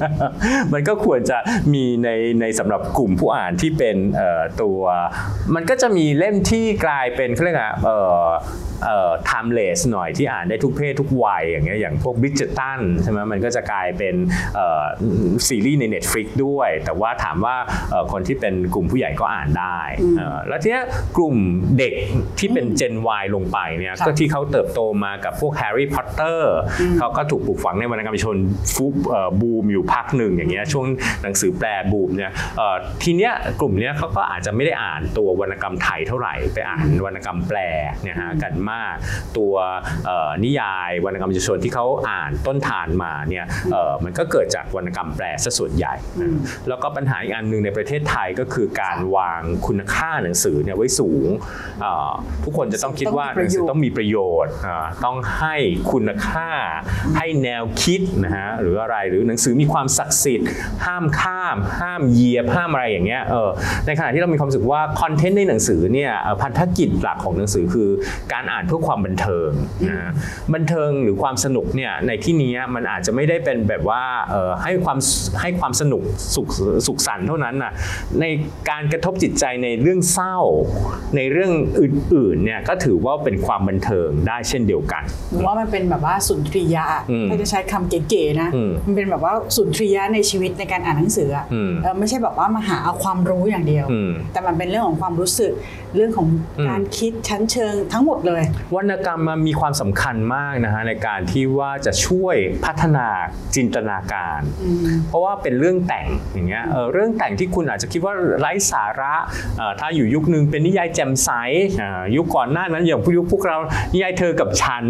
[0.74, 1.38] มันก็ควรจะ
[1.74, 2.10] มีใน
[2.42, 4.80] ในสำหรับกลุ่มผู้อ่านที่เป็นเอ่อตัว
[5.56, 8.24] มันก็จะมีเล่มที่กลายเป็นเขาเรียกอะเอ่อ
[8.86, 14.16] เอ่อ timeless หน่อยที่อ่านได้ทุกเพศทุกวัยอย่างเงี้ยอย่างพวกบิจตันใช่ไหมมันก็จะกลายเป็น
[14.56, 14.86] เอ่อ
[15.48, 17.56] ซีรีส์ใน Netflix ด้วย แต่ว่าถามว่า
[17.92, 19.80] เอ่อคนที่เป็นกลุ่มผู้ใหญ่ก็อ่านได้
[20.18, 20.86] เอ่อแล้วทีเนี้ย
[21.18, 21.36] กลุ่ม
[21.78, 21.94] เด็ก
[22.40, 26.56] ที่เป็น Gen Y ลงไปเนี่ยค่ะก็ที่เขาเติบโตมากับพวกแฮร์รี่พอตเตอร์
[27.00, 28.36] เขาก็ถูกปลูกฝังในวรรณกรรมชน
[28.76, 30.86] ฟุบเอ่อบูมอยู่พักหนึ่งอย่างเงี้ยช่วง
[31.24, 32.32] หนังสือแปลบูมเนี่ย
[33.04, 37.58] ทีเนี้ยกลุ่มเนี้ยเขาก็อาจจะไม่ได้อ่านตัววรรณกรรมไทยเท่าไหร่ไปอ่านวรรณกรรมแปล
[38.04, 38.96] เนี่ยฮะกันมาก
[39.38, 39.54] ตัว
[40.44, 43.46] นิยายวรรณกรรมประชชนที่เขาอ่านต้นทานมาเนี่ย
[44.04, 45.94] มันก็เกิดจากวรรณกรรมแปลซะส่วนใหญ่
[46.68, 51.28] แล้วก็ปัญหาอีกอันหนึ่งในประเทศไทยก็คือการวางคุณค่าหนังสือเนี่ยไว้สูง
[52.44, 54.54] ทุกคนจะต้องคิดว่าหนังสือต้องมีประโยชน์
[55.06, 55.56] ต้องให้
[55.92, 56.50] คุณค่า
[57.18, 60.48] ให้แนวคิดนะฮะหรืออะไรหรือหนังสือมีความศักดิ์สิทธิ์
[60.86, 63.50] ห้ามข้าม ห้ามเหยียบห้ามอะไรอย่างเงี้ยเออ
[63.86, 67.90] ในขณะที่เรามีความรู้สึกว่าคอนเทนต์ในหนังสือเนี่ยเอ่อพันธกิจหลักของหนังสือคือ
[68.34, 69.50] การอ่านเพื่อความบันเทิง
[69.90, 70.12] นะฮะ
[70.54, 74.98] บันเทิงหรือความสนุกเนี่ยในที่นี้มันอาจจะไม่ได้เป็นแบบว่าเอ่อให้ความ
[75.42, 76.02] ให้ความสนุก
[76.36, 76.48] สุข
[76.88, 77.72] สุขสันต์เท่านั้นนะ
[78.22, 78.26] ใน
[78.70, 80.38] การกระทบจิตใจในเรื่องเศร้า
[81.16, 81.52] ในเรื่อง
[81.82, 95.52] อื่นๆเนี่ยก็ถือว่าเป็นความบันเทิงได้เช่นเดียวกันหรือว่ามันเป็นแบบว่าสุนทรียะอืมถ้าจะใช้คำเก๋ๆนะอืมมันเป็นแบบว่าสุนทรียะในชีวิตในการอ่านหนังสืออะอืมเออไม่ใช่แบบว่ามาหาเอาความรู้อย่างเดียวอืมแต่มันเป็นเรื่องของความรู้สึก
[95.96, 96.28] เรื่องของ
[96.60, 98.44] อืมการคิดชั้นเชิงทั้งหมดเลย
[98.76, 102.36] วรรณกรรมมันมีความสำคัญมากนะฮะในการที่ว่าจะช่วย
[102.66, 103.08] พัฒนา
[103.56, 104.42] จินตนาการ
[105.10, 109.14] เพราะว่าเป็นเรื่องแต่งอย่างเงี้ยเออเรื่องแต่งที่คุณอาจจะคิดว่าไร้สาระ
[109.58, 111.30] เอ่อถ้าอยู่ยุคนึงเป็นนิยายแจ่มใส
[111.82, 113.58] อ่ายุคก่อนหน้านั้นอย่างพวกยุคพวกเรา
[113.94, 114.86] นิยายเธอกับฉัน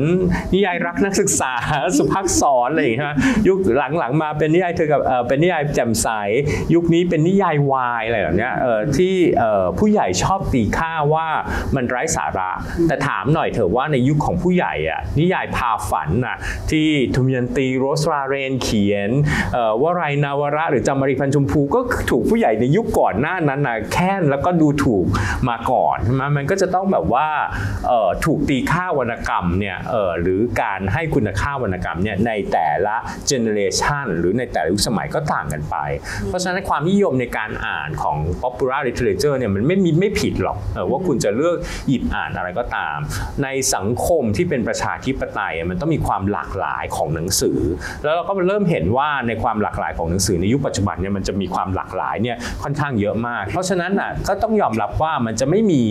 [0.54, 1.52] นิยายรักนักศึกษา
[1.98, 3.16] สุภักษรอะไรอย่างเงี้ย
[3.48, 3.58] ยุค
[3.98, 6.08] หลังๆมาเป็นนิยายเธอกับเอ่อเป็นนิยายแจ่มใส
[6.74, 8.50] ยุคนี้เป็นนิยายวายอะไรแบบนี้
[8.98, 9.16] ที่
[9.80, 11.28] ผู้ใหญ่ชอบตีค่าว่า
[11.76, 12.52] มันไร้สาระ
[12.88, 16.38] แต่ถามหน่อยเถอะว่าในยุคของผู้ใหญ่อะนิยายพาฝันนะ
[16.72, 19.10] ที่ทุมยันตีโรสราเรนเขียน
[19.54, 21.80] เอ่อวรายนาวระ หรือจำมารีพันธ์ชมพูก็
[22.10, 25.06] ถูกผู้ใหญ่ในยุคก่อนหน้านั้นนะแค้นแล้วก็ดูถูก
[25.50, 27.28] มาก่อนใช่ไหมมันก็จะต้องแบบว่า
[28.26, 29.78] ถูกตีค่าวรรณกรรมเนี่ย
[30.22, 32.96] หรือการให้คุณค่าวรรณกรรมเนี่ยในแต่ละ
[33.28, 35.76] เจเนเรชันหรือในแต่ละยุคสมัยก็ต่างกันไป
[36.28, 41.58] เพราะฉะนั้นความนิยมในการอ่านของ popular literature เนี่ยมันไม่มีไม่ผิดหรอกเออว่าคุณจะเลือก
[41.88, 42.98] หยิบอ่านอะไรก็ตาม
[43.44, 47.60] ในสังคมที่เป็นประชาธิปไตยมันต้องมีความหลากหลายของหนังสือ
[48.04, 55.82] แล้วเราก็เริ่มเห็นว่าในความหลากหลายของหนังสือในยุคปัจจุบันเนี่ยมันจะมีความหลากหลายเนี่ยค่อนข้างเยอะมาก เพราะฉะนั้นน่ะก็ต้องยอมรับว่ามันจะไม่มี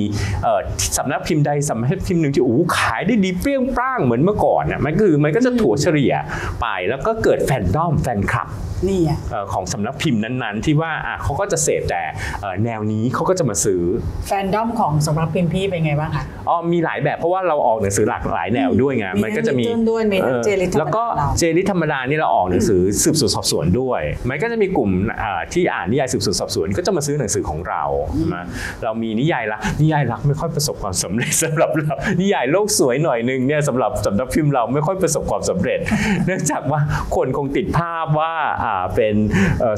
[0.43, 0.61] เอ่อ
[0.99, 6.15] สำนักพิมพ์ใดสำนักพิมพ์หนึ่งที่โอ้โหขายได้ดีเปรี้ยงปร้างเหมือนเมื่อก่อนน่ะมันคือมันก็จะถั่วเฉลี่ย
[6.61, 8.49] ไปแล้วก็เกิดแฟนดอมแฟนคลับ
[8.89, 12.03] นี่อะเอ่อของสำนักพิมพ์นั้นๆ ที่ว่าอะเขาก็จะเสพแต่
[12.41, 13.83] เอ่อแนวนี้เขาก็จะมาซื้อ
[14.29, 24.91] แฟนดอมของสำหรับพิมพ์พี่เป็นไงบ้างคะอ๋อมีหลายแบบเพราะว่าเราออกหนังสือหลากหลายแนวด้วยไงมีมันก็จะมีทั้ง Little ด้วยมีทั้งออเจลิธรรมดาแล้วก็เราเจลิธรรมดานี่เราออกหนังสือสืบสวนสอบสวนด้วย มันก็จะมีกลุ่ม
[25.23, 27.83] อ่าที่อ่านนิยายสืบสวนสอบสวนก็จะมาซื้อหนังสือของเรา
[28.17, 28.37] ใช่ไหม
[28.83, 35.79] เรามีนิยายรักนิยายรักไม่ค่อยประสบความสำเร็จสำหรับเรานิยายโลกสวยหน่อยนึงเนี่ยสำหรับสำนักพิมพ์เราไม่ค่อยประสบความสำเร็จ
[36.27, 36.81] เนื่องจากว่า
[37.17, 38.35] คนคงติดภาพว่า
[38.65, 39.26] อ่าเป็นเอ่อ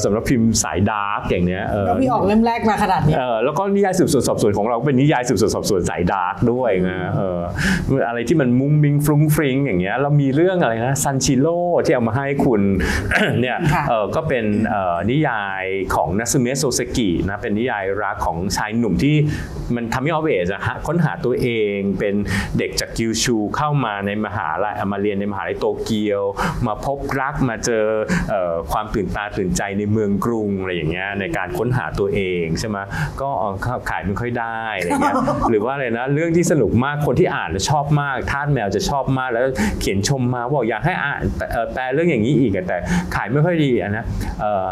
[0.05, 7.41] สำนักพิมพ์สาย dark อย่างเนี้ยเออแล้วพี่ออกเล่มแรกมาขนาดนี้เออแล้วก็นิยายสืบสวนสอบสวนของเราเป็นนิยายสืบสวนสอบสวนสาย dark ด้วยนะเออ
[8.07, 12.63] อะไรที่มันมุ้งมิ้งฟรุ้งฟริ้งอย่างเงี้ยเรามีเรื่องอะไรนะซันชิโร่ที่เอามาให้คุณ
[13.41, 19.17] เนี่ยค่ะเออก็เป็นเอ่อนิยายของนัตสึเมะโซเซกินะเป็นนิยายรักของชายหนุ่มที่
[19.75, 22.15] มันทำให้ออเวสอะฮะค้นหาตัวเองเป็น
[22.59, 26.23] เด็กจากกิวชูเข้ามาในมหาลัยมาเรียนในมหาลัยโตเกียว
[26.67, 27.85] มาพบรักมาเจอ
[28.31, 32.79] เอ่อความตื่นตาตื่นใจในเมืองกรุงอะไรอย่างเงี้ยในการค้นหาตัวเองใช่ไหม
[33.21, 33.55] ก็เอ่อ
[33.91, 35.17] ขายไม่ค่อยได้อะไรเงี้ย
[35.51, 39.45] หรือว่าอะไรนะเรื่องที่สนุกมากคนที่อ่านแล้วชอบมากทาสแมวจะชอบมากแล้ว
[39.81, 41.21] เขียนชมมาบอกอยากให้อ่าน
[41.53, 42.77] เอ่อแปลเรื่องอย่างนี้อีกอะแต่
[43.15, 44.05] ขายไม่ค่อยดีอะนะ
[44.41, 44.69] เอ่อ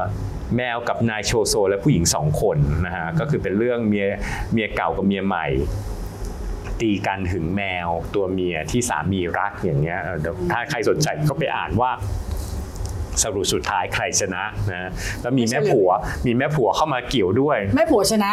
[0.57, 2.57] แมวกับนายโชโซ และผู้หญิงสองคน
[2.87, 4.07] นะฮะก็คือเป็นเรื่องเมีย
[4.53, 5.47] เมียเก่ากับเมียใหม่
[6.81, 11.91] ตีกันหึงแมวตัวเมียที่สามีรักอย่างเงี้ยเออเดี๋ยวถ้าใครสนใจก็ไปอ่านว่า
[13.23, 14.43] สรุปสุดท้ายใครชนะ
[14.73, 14.91] นะ
[15.23, 15.91] แล้วมีไม่ใช่แม่ผัว
[16.27, 18.33] มีแม่ผัวเข้ามาเกี่ยวด้วย แม่ผัวชนะ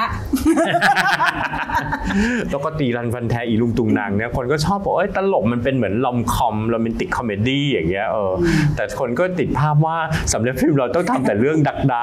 [2.50, 9.98] แล้วก็ตีรันฟันแทงอีลุงตุงนังเนี่ยคนก็ชอบบอกเอ้ยตลกมันเป็นเหมือน rom-com romantic comedy อย่างเงี้ยเอออแต่คนก็ติดภาพว่า
[10.34, 12.02] สำนักพิมพ์เราต้องทำแต่เรื่อง dark dark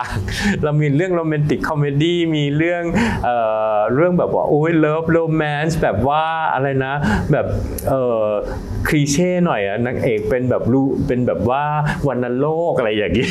[0.65, 2.83] เรามีเรื่อง romantic comedy มีเรื่อง
[3.25, 3.37] เอ่
[3.75, 6.25] อเรื่องแบบว่าโอ้ย love romance แบบว่า
[6.55, 6.95] อะไรนะ
[7.33, 7.47] แบบ
[7.89, 8.25] เอ่อ
[8.89, 11.65] cliché หน่อยอะนางเอกเป็นแบบรู้เป็นแบบว่า
[12.09, 13.31] วัณโรคอะไรอย่างเงี้ย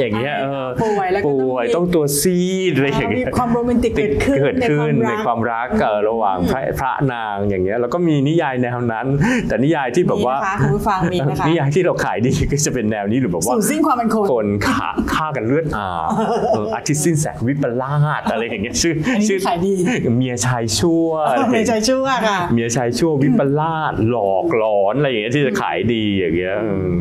[0.00, 2.38] อย่างเงี้ยเออป่วยแล้วก็ต้องป่วยมีต้องตัวซี
[2.70, 9.06] ดอะไรอย่างมีเงี้ยความโรแมนติกเกิดขึ้นเกิดขึ้นในในความมคาวรักเอ่อระหว่างพระพระนางอย่างเงี้ยแล้วก็มีนิยายแนวนั้น
[9.48, 16.08] แต่นิยายที่แบบว่านะคะคุณผู้ฟังมีนะคะนิยายที่เราขายดีก็จะเป็นแนวนี้หรือแบบว่าสูญสิ้นความเป็นคนคนฆ่าฆ่ากันเลือดอาบ
[16.54, 19.74] เอออาทิตย์สิ้นแสงวิปลาสอะไรอย่างเงี้ยชื่ออันนี้ชื่อขายดี
[20.16, 26.92] เมียชายชั่วอะไรอย่างในเงี้ยใจชั่วค่ะเมียชายชั่ววิปลาสหลอกหลอนอะไรอย่างเงี้ยที่จะขายดีอย่างเงี้ยอืม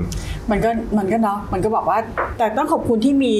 [0.51, 1.99] มันก็มันก็เนาะมันก็บอกว่า
[2.37, 3.35] แต่ต้องขอบคุณที่มี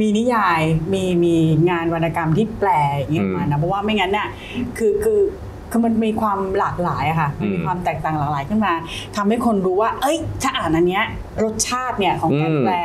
[0.00, 0.62] มีนิยาย
[0.92, 1.34] มีมี
[1.70, 4.28] งานวรรณกรรมที่แปลอย่างเงี้ยอืมมานะเพราะว่าไม่งั้นเนี่ย
[4.78, 5.20] คือคือ
[5.70, 8.72] คือมันมีความหลากหลายอะค่ะมันมีอืมความแตกต่างหลากหลายขึ้นมา
[9.16, 11.04] ทำให้คนรู้ว่า เอ้ย ถ้าอ่านอันเนี้ย
[11.44, 12.76] รสชาติเนี่ยของการอืมแปล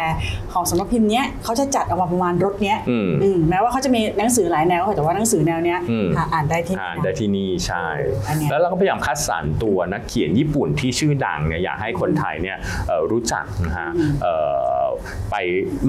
[0.54, 7.86] ของสำนักพิมพ์เนี้ยเขาจะจัดออกมาประมาณรสเนี้ยอืมอืมแม้ว่าเขาจะมีหนังสือหลายแนวแต่ว่าหนังสือแนวเนี้ยอืมหาอ่านได้ที่อ่านนี่ได้นะที่นี่ใช่
[8.28, 12.58] อันเนี้ยแล้วเราก็พยายามคัดสรรตัวนักเขียนญี่ปุ่นที่ชื่อดังเนี่ยอยากให้คนไทยเนี่ย
[12.88, 13.90] เอ่อรู้จักนะฮะ
[14.24, 14.36] เอ่
[14.80, 14.84] อ
[15.32, 15.36] ไป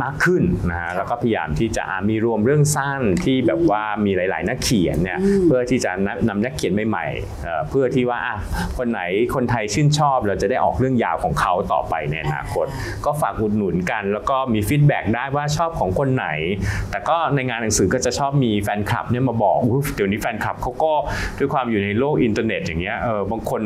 [0.03, 8.37] มากขึ้นนะฮะแล้วก็พยายามที่จะอ่ามีรวมเรื่องสั้นที่แบบว่ามีหลาย ๆ นักเขียนเนี่ยเพื่อที่จะนำนำนักเขียนใหม่ๆเอ่อเพื่อที่ว่าอะ
[8.79, 9.01] คนไหน
[9.35, 12.67] คนไทยชื่นชอบ เราจะได้ออกเรื่องยาวของเขาต่อไปในอนาคต
[13.05, 16.29] ก็ฝากอุดหนุนกัน แล้วก็มี feedback ได้ว่าชอบของคนไหน
[16.91, 20.93] แต่ก็ในงานหนังสือก็จะชอบมีแฟนคลับเนี่ยมาบอกอุ๊ยเดี๋ยวนี้แฟนคลับเขาก็
[21.39, 23.61] ด้วยความอยู่ในโลกอินเทอร์เน็ตอย่างเงี้ยเออบางคน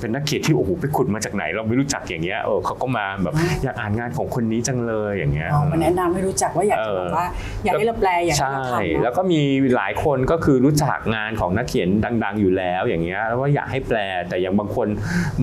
[0.00, 7.26] เป็นนักเขียนที่โอ้โหไปขุดมาจากไหน เราไม่รู้จักอย่างเงี้ยเออเขาก็มาแบบอยากอ่านงานของคนนี้จังเลยอย่างเงี้ยอ๋อมาแนะนำให้รู้จักว่าอยากจะเออแบบว่า
[7.64, 9.40] อยากให้เราแปลอยากให้ใช่เราทำแล้เนาะวก็มี
[9.76, 11.88] หลายคนก็คือรู้จักงานของนักเขียน
[12.24, 13.98] ดัง ๆ อยู่แล้วอย่างเงี้ยแล้วว่าอยากให้แปล
[14.28, 14.88] แต่อย่างบางคน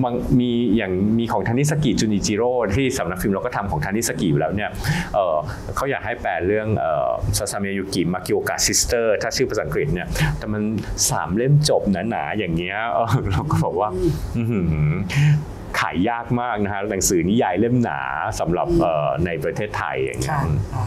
[0.02, 4.70] บางมีอย่างมีของทานิซากิจุนอิจิโร่ที่สำนักพิมพ์เราก็ทำของทานิซากิอยู่แล้วเนี่ย
[5.14, 5.36] เออ
[5.76, 6.68] เขาอยากให้แปลเรื่อง
[7.36, 10.08] ซาซาเมยูกิ Makioka Sisters ถ้าชื่อภาษาอังกฤษเนี่ย
[10.38, 10.62] แต่มัน
[11.10, 13.88] สามเล่มจบหนาๆอย่างเงี้ยเออเราก็บอกว่า
[14.36, 14.92] อื้อหือ
[15.80, 18.00] ขายยากมากนะฮะหนังสือนิยายเล่มหนา
[18.40, 20.42] สำหรับเอ่อในประเทศไทยอย่างเงี้ย ค่ะ
[20.74, 20.84] ค่ะ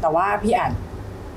[0.00, 0.72] แต่ว่าพี่อาจ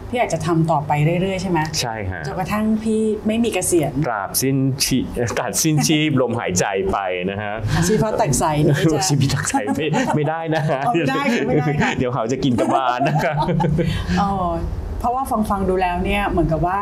[0.10, 0.91] พี่อาจจะทำต่อไป
[1.22, 4.97] เรื่อยๆใช่ไหมใช่ฮะจนกระทั่งพี่ไม่มีเกษียณตราบสิ้นชี
[5.39, 6.97] ตัดสิ้นชีพลมหายใจไป
[7.32, 9.86] นะฮะอาชีพพระตักใสนี่จะชีวิตทักใจไม่
[10.16, 13.36] ไม่ได้นะฮะเอาไม่ได้ค่ะไม่ได้ค่ะเดี๋ยวเขาจะกินกระบาลนะครับ
[14.20, 14.49] เออ
[14.99, 16.80] เพราะว่าฟังฟังๆดูแล้วเนี่ยเหมือนกับว่า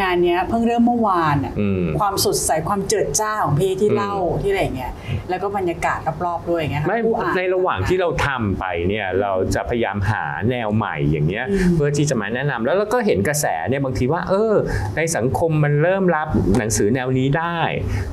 [0.00, 4.92] งานเนี้ยเพิ่งเริ่มเมื่อวานอะอืมความสดใสความเจิดจ้าของพี่ที่อืมเล่าที่อะไรอย่างเงี้ย
[5.30, 14.54] แล้วก็บรรยากาศรอบๆด้วยอย่างเงี้ยค่ะไม่ผู้อ่านในระหว่างที่เราทำไปเนี่ยเราจะพยายามหาแนวใหม่อย่างเงี้ยเพื่อที่จะมาแนะนำแล้วเราก็เห็นกระแสเนี่ยบางทีว่า เออ
[14.96, 16.28] ในสังคมมันเริ่มรับ
[16.58, 17.58] หนังสือแนวนี้ได้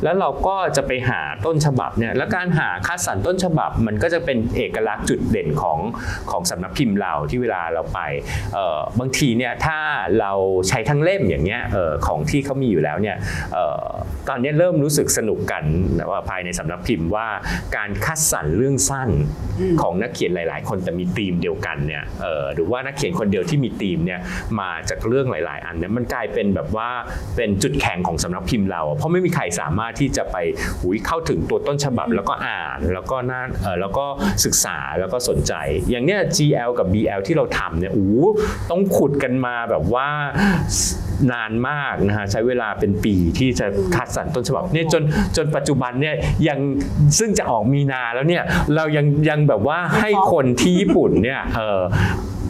[0.03, 5.79] แล้วเราก็จะไปหาต้นฉบับเนี่ยแล้วการหาคัดสรรต้นฉบับ มันก็จะเป็นเอกลักษณ์จุดเด่นของ
[6.31, 7.99] ของสำนักพิมพ์เราที่เวลาเราไป
[8.53, 9.77] เอ่อบางทีเนี่ยถ้า
[10.19, 10.31] เรา
[10.67, 11.60] ใช้ทั้งเล่มอย่างเงี้ยเอ่อ
[12.07, 13.15] ของที่เขามีอยู่แล้วเนี่ย
[13.53, 13.87] เอ่อ
[14.29, 15.63] ตอนนี้เริ่มรู้สึกสนุกกัน
[16.11, 17.27] ว่าภายในสำนักพิมพ์ว่า
[17.77, 19.09] การคัดสรรเรื่องสั้น
[19.81, 24.19] ของนักเขียนหลาย ๆ คนแต่มีธีมเดียวกันเนี่ยเอ่อหรือว่านักเขียนคนเดียวที่มีธีมเนี่ย
[24.59, 26.89] มาจากเรื่องหลาย ๆ อันเนี่ยมันกลายเป็นแบบว่า
[27.35, 30.37] เป็นจุดแข็งของสำนักพิมพ์เราอะเพราะไม่มีใครสามารถที่จะไป
[30.81, 34.05] หุยเข้าถึงตัวต้นฉบับแล้วก็อ่านแล้วก็น่าเอ่อแล้วก็
[34.45, 35.53] ศึกษาแล้วก็สนใจ
[35.89, 38.25] อย่างเนี้ย GL กับ BL ที่เราทำเนี่ยโอ้โห
[38.71, 40.07] ต้องขุดกันมาแบบว่า
[41.31, 45.03] นานมากนะฮะใช้เวลาเป็นปีที่จะคัดสรรต้นฉบับเนี่ยจน
[45.37, 46.15] จนปัจจุบันเนี่ย
[46.47, 46.59] ยัง
[47.19, 48.43] ซึ่งจะออกมีนาแล้วเนี่ย
[48.75, 51.81] เรายังยังแบบว่าให้คนที่ญี่ปุ่นเนี่ยเออ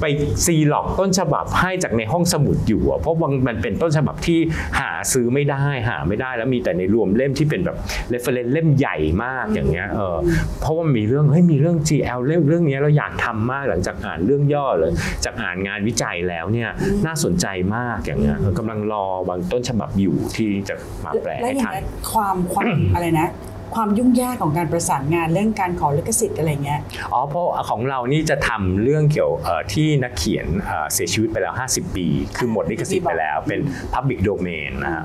[0.02, 0.06] ไป
[0.46, 4.40] ซีร็อกซ์ต้นฉบับให้จากในห้องสมุดอยู่อะเพราะว่ามันเป็นต้นฉบับที่
[4.80, 7.78] หาซื้อไม่ได้หาไม่ได้แล้วมีแต่ในรวมเล่มที่เป็นแบบ
[8.10, 10.18] reference เล่มใหญ่มากอย่างเงี้ยเออ
[10.62, 14.92] เพราะว่ามีเรื่องเฮ้ยมีเรื่อง GL เรื่องเรื่องเนี้ยเราอยากทำมากหลังจากอ่านเรื่องย่อเลย
[15.26, 16.70] จากอ่านงานวิจัยแล้วเนี่ย
[17.06, 17.46] น่าสนใจ
[17.76, 20.76] มากอย่างเงี้ยเออกำลังรอบางต้นฉบับอยู่ที่จะ
[21.06, 23.28] มาแปลและให้อย่างทันเงี้ยความความอะไรนะ
[23.76, 26.80] ความยุ่งยากของการประสานงานเรื่องการขอลิขสิทธิ์อะไรเงี้ย
[27.14, 32.08] อ๋อเพราะของเรานี่จะทำเรื่องเกี่ยวเอ่อที่นักเขียนเอ่อเสียชีวิตไปแล้ว 50 ปี
[32.38, 33.60] คือหมดลิขสิทธิ์ไปแล้วเป็น
[33.94, 35.04] Public Domain นะฮะ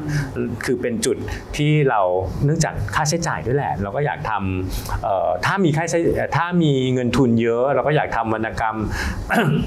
[0.65, 1.17] คือเป็นจุด
[1.57, 2.01] ที่เรา
[2.45, 5.99] เนื่องจากค่าใช้จ่ายด้วยแหละ เราก็อยากทำเอ่อถ้ามีค่าใช้
[6.37, 8.77] ถ้ามีเงินทุนเยอะ เราก็อยากทำวรรณกรรม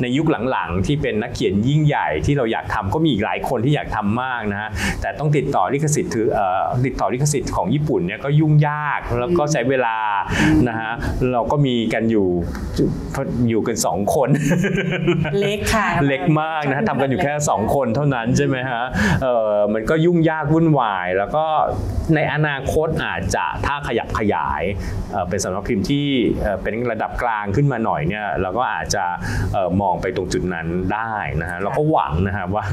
[0.01, 4.69] ในยุคหลังๆ ที่เป็นนักเขียนยิ่งใหญ่ที่เราอยากทำก็มีอีกหลายคนที่อยากทำมากนะฮะ
[5.01, 9.95] แต่ต้องติดต่อลิขสิทธิ์ถือเอ่อติดต่อลิขสิทธิ์ของญี่ปุ่นเนี่ยก็ยุ่งยากากแล้วก็ใช้เวลา
[10.67, 10.91] นะฮะ
[11.31, 12.27] เราก็มีกันอยู่
[13.49, 14.29] อยู่กันสองคน
[15.39, 18.83] เล็กค่ะ เล็กมากนะฮะทำกันอยู่แค่ 2 คนเท่านั้นใช่ไหมฮะ
[19.23, 21.45] เออมันก็ยุ่งยากวุ่นวาย แล้วก็
[22.15, 24.63] ในอนาคตอาจจะถ้าขยับขยาย
[25.11, 26.07] เอ่อเป็นสำนักพิมพ์ที่
[26.41, 29.03] เอ่อเป็นระดับกลางขึ้นมาหน่อยเนี่ยเราก็อาจจะ
[29.53, 32.65] เอ่อมองไปตรงจุดนั้นได้นะฮะเราก็หวังนะฮะว่า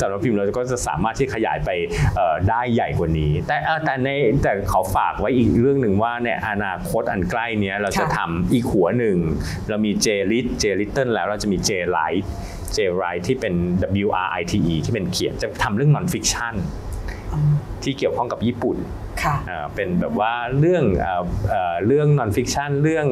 [0.00, 1.70] สำนักพิมพ์เราก็จะสามารถที่ขยายไป
[2.16, 4.08] เอ่อได้ใหญ่กว่านี้ แต่เอ่อแต่ใน
[4.42, 9.16] แต่ขอฝากไว้อีกเรื่องหนึ่งว่าในอนาคตอันใกล้เนี้ยเราจะค่ะทำอีกหัวหนึ่ง
[9.68, 12.24] เรามี J Lit J Little แล้วเราจะมี J Light
[12.76, 13.54] J Write ที่เป็น
[14.06, 16.54] W R I T E ที่เป็นเขียนจะทำเรื่อง non fiction
[17.82, 18.76] ที่เกี่ยวข้องกับญี่ปุ่น
[19.22, 23.06] ค่ะอ่าเป็นแบบว่าเรื่องเอ่อเอ่อเรื่อง non fiction เรื่อง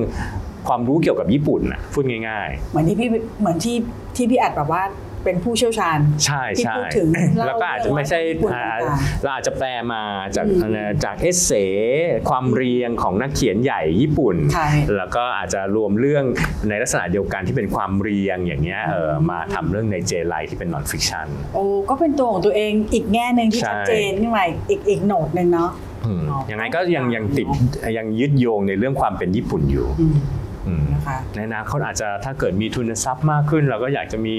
[0.68, 3.09] ความรู้เกี่ยวกับญี่ปุ่นนะพูดง่ายเหมือนที่พี่
[3.41, 3.76] เหมือนที่
[4.16, 4.82] ที่พี่อัดแบบว่า
[5.27, 10.03] เป็นผู้เชี่ยวชาญๆใช่ที่ใช่พูดถึงเล่าแล้วก็อาจจะไม่ใช่เรื่องญี่ปุ่นอ่าต่างเราอาจจะแปลมา
[10.37, 11.53] จากอืมจากเอเซ
[12.29, 16.24] ความเรียงของนักเขียนใหญ่ญี่ปุ่นค่ะแล้วก็อาจจะรวมเรื่อง
[16.68, 25.70] ในลักษณะเดียวกันที่เป็นความเรียงอย่างเงี้ยเออมาทำเรื่องในเจไลที่เป็น non fiction โอ้ก็เป็นตัวของตัวเองอีกแง่หนึ่งที่ใช่ชัดเจนขึ้นมาอีกอีกโหนดหนึ่งเนาะ
[26.07, 27.47] อืมอ๋อยังไงก็ยังยังติด
[27.97, 30.46] ยังยึดโยงในเรื่องความเป็นญี่ปุ่นอยู่อืมอืม
[30.95, 34.35] นะคะในอนาคตอาจจะถ้าเกิดมีทุนทรัพย์มากขึ้น เราก็อยากจะมี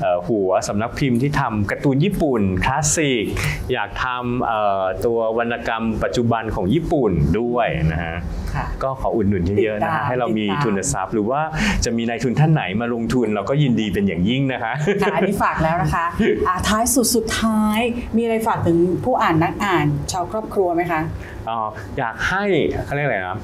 [0.00, 3.24] เอ่อหัวสำนักพิมพ์ที่ทำการ์ตูนญี่ปุ่นคลาสสิก
[3.72, 8.16] อยากทำเอ่อตัววรรณกรรมปัจจุบันของญี่ปุ่นด้วยนะฮะ
[8.54, 11.40] ค่ะก็ขออุดหนุนเยอะๆนะติดตาฮะมให้เรามีติดตามทุนทรัพย์ หรือว่า
[11.84, 14.72] จะมีนายทุนท่านไหนมาลงทุน เราก็ยินดีเป็นอย่างยิ่งนะคะ
[15.02, 16.06] ค่ะอันนี้ฝากแล้วนะคะ
[16.48, 17.78] อะท้ายสุดสุดท้าย
[18.16, 21.00] มีอะไรฝากถึงผู้อ่านนักอ่านชาวครอบครัวไหมคะ
[21.46, 21.66] เอ่อ
[21.98, 22.44] อยากให้
[22.84, 23.38] เขาเรียกอะไรนะ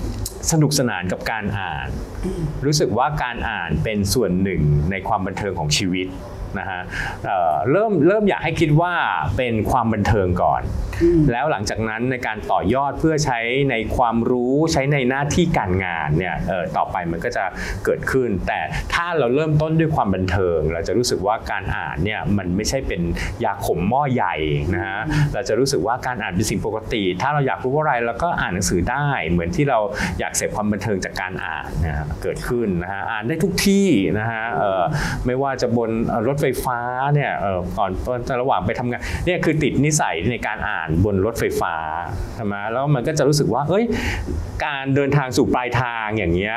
[0.53, 1.89] สนุกสนานกับการอ่าน
[2.65, 4.61] รู้สึกว่าการอ่านเป็นส่วนหนึ่ง
[4.91, 6.07] ในความบันเทิงของชีวิต
[6.59, 6.81] นะฮะ
[7.27, 8.93] เอ่อเริ่มเริ่มอยากให้คิดว่า
[9.37, 10.63] เป็นความบันเทิงก่อน
[11.33, 13.41] แล้วหลังจากนั้นในการต่อยอดเพื่อใช้
[13.71, 17.45] ในความรู้ใช้ในหน้าที่การงานเนี่ยเอ่อต่อไปมันก็จะ
[17.85, 18.61] เกิดขึ้น แต่
[18.95, 23.03] ถ้าเราเริ่มต้นด้วยความบันเทิง เราจะรู้สึกว่าการอ่านเนี่ยมันไม่ใช่เป็น
[23.45, 24.35] ยาขมหม้อใหญ่
[24.75, 25.01] นะฮะ
[25.35, 29.79] เราจะรู้สึกว่าการอ่านเป็นสิ่งปกติ ถ้าเราอยากรู้อะไรเราก็อ่านหนังสือได้เหมือนที่เรา
[30.21, 33.89] อยากเสพความบันเทิงจากการอ่านนะฮะเกิดขึ้นนะฮะอ่านได้ทุกที่
[34.19, 34.83] นะฮะเอ่อ
[35.27, 36.79] ไม่ว่าจะบนเอ่อรถไฟไฟฟ้า
[37.15, 37.91] เนี่ยเอ่อก่อน
[38.43, 41.75] ระหว่างไปทำงานเนี่ยคือติดนิสัยในการอ่านบนรถไฟฟ้า
[42.35, 43.85] ใช่ไหมแล้วมันก็จะรู้สึกว่าเอ้ย
[44.65, 46.57] การเดินทางสู่ปลายทางอย่างเงี้ย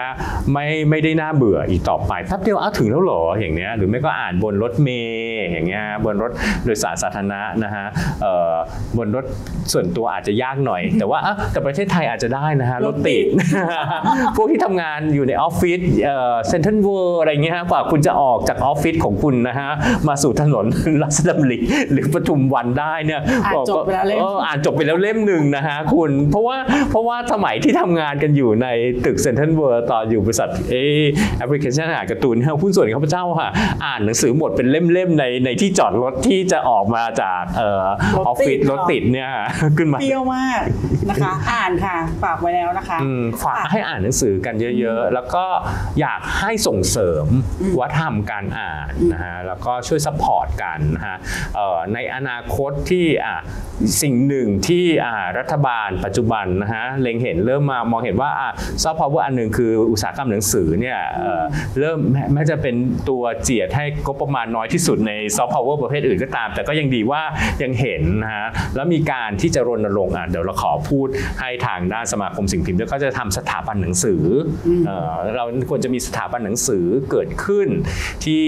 [0.54, 6.32] ไม่ไม่ได้น่าเบื่ออีกต่อไปแป๊บเดียวอ้าถึงแล้วเหรออย่างเงี้ยหรือไม่ก็อ่านบนรถเมล์อย่างเงี้ยบนรถ
[6.66, 7.86] โดยสารสาธารณะนะฮะ
[8.22, 8.54] เอ่อ
[8.98, 9.26] บนรถ
[9.74, 13.26] ส่วนตัวอาจจะยากหน่อย แต่ว่าอะแต่ประเทศไทยอาจจะได้นะฮะรถติด
[14.36, 15.80] พวกที่ทำงานอยู่ในออฟฟิศ
[16.48, 19.70] เซ็นทรัลเวิลด์อะไรเงี้ยฮะกว่าคุณจะออกจากออฟฟิศของคุณนะฮะ
[20.08, 20.66] มาสู่ถนน
[21.04, 21.58] ราชดำริ
[21.92, 26.58] หรือปทุมวันได้เนี่ยอ่านจบไปแล้วเล่มอออ่านจบไปแล้วเล่มหนึ่งนะฮะคุณ เพราะว่า
[26.92, 28.68] เพราะว่าสมัยที่ทำงานกันอยู่ใน
[29.06, 30.76] ตึกเซ็นทรัลเวิลด์ตอนอยู่บริษัทเอ
[31.38, 33.50] แอปพลิเคชันอ่านการ์ตูนเนี่ยหุ้นส่วนข้าพเจ้าค่ะ
[33.86, 37.84] อ่านหนังสือหมดเป็นเล่มๆในในที่จอดรถที่จะออกมาจากเออ
[38.28, 39.30] ออฟฟิศรถติดเนี่ย
[39.78, 40.62] ขึ้นมาเปรี้ยวมาก
[41.10, 45.46] นะคะอ่านค่ะฝากไว้แล้วนะคะอืมฝากให้อ่านหนังสือกันเยอะ ๆ แล้วก็
[46.00, 47.26] อยากให้ส่งเสริม
[47.80, 51.18] วัฒนธรรมการอ่านนะฮะแล้วก็ช่วย support กันนะฮะ
[51.56, 53.38] เอ่อในอนาคตที่อะ
[54.02, 58.32] สิ่งหนึ่งที่อ่ารัฐบาลปัจจุบันนะฮะเล็งเห็นเริ่มมามองเห็นว่า
[58.84, 61.44] ซอฟต์พาวเวอร์อันหนึ่งคืออุตสาหกรรมหนังสือเนี่ยเอ่อ
[61.80, 62.76] เริ่มแม้แม้จะเป็น
[63.10, 67.22] ตัวเจียดให้งบประมาณน้อยที่สุดในซอฟต์พาวเวอร์ประเภทอื่นก็ตาม แต่ก็ยังดีว่า
[67.64, 71.08] ยังเห็นนะฮะแล้วมีการที่จะรณรงค์อะเดี๋ยวเราขอพูด
[71.40, 74.24] ให้ทางด้านสมาคมสิ่งพิมพ์ด้วยก็จะทำสถาบันหนังสือ
[74.68, 77.68] อเอ่อเราควรจะมีสถาบันหนังสือเกิดขึ้น
[78.26, 78.44] ที่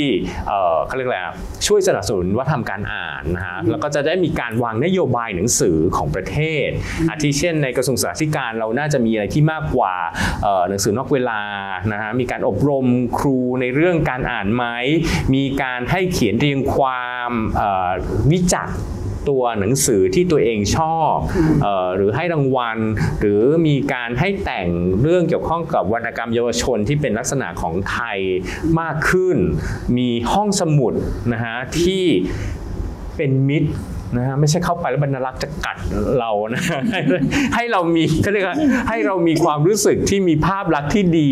[0.47, 1.33] เอ่อเขาเรียกอะไรอะ
[1.67, 6.67] ช่วยสนับสนุนวัฒนธรรมการอ่านนะฮะแล้วก็จะได้มีการวางนโยบายหนังสือของประเทศ
[7.09, 9.95] อาทิเช่น ในกระทรวงศึกษาธิการเราน่าจะมีอะไรที่มากกว่า
[10.43, 11.41] เอ่อหนังสือนอกเวลา
[11.91, 12.85] นะฮะมีการอบรม
[13.17, 14.65] ครูในเรื่องการอ่านไหม
[15.35, 17.91] มีการให้เขียนเรียงความเอ่อ
[18.31, 18.77] วิจักษ์
[19.29, 21.15] ตัวหนังสือที่ตัวเองชอบ
[21.63, 22.77] เออหรือให้รางวัล
[23.21, 24.67] หรือมีการให้แต่ง
[25.01, 28.19] เรื่องเกี่ยวข้องกับวรรณกรรมเยาวชนที่เป็นลักษณะของไทย
[28.79, 29.37] มากขึ้น
[29.97, 30.93] มีห้องสมุด
[31.33, 32.05] นะฮะที่
[33.17, 33.69] เป็นมิตร
[34.17, 35.77] นะฮะไม่ใช่เข้าไปแล้วบรรลักษ์จะกัด
[36.19, 36.99] เรานะให้
[37.55, 38.57] ให้เรามีเขาเรียกว่า
[38.89, 41.31] ให้เรามีความรู้สึกที่มีภาพลักษณ์ที่ดี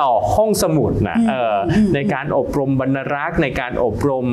[0.00, 1.58] ต่อห้องสมุดนะเอ่ออ
[1.94, 4.26] ในการอบรมบรรลักษ์ในการอบรม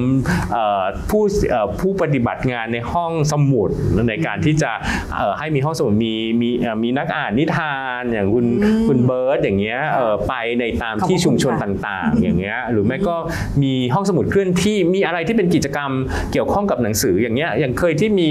[0.54, 3.70] เอ่อผู้เอ่อผู้ปฏิบัติงานในห้องสมุด
[4.10, 4.72] ในการที่จะ
[5.18, 8.46] เอ่อให้มีห้องสมุดมีมีเอ่อมีนักอ่านนิทานอย่างคุณ
[8.88, 13.16] คุณเบิร์ตอย่างเงี้ยเอ่อไปในตามที่ขอบคุณชุมชนค่ะต่างๆ อย่างเงี้ยหรือไม่ก็
[13.64, 15.92] มีห้องสมุดเคลื่อนที่มีอะไรที่เป็นกิจกรรม
[16.32, 18.30] เกี่ยวข้องกับหนังสืออย่างเงี้ยอย่างเคยที่มี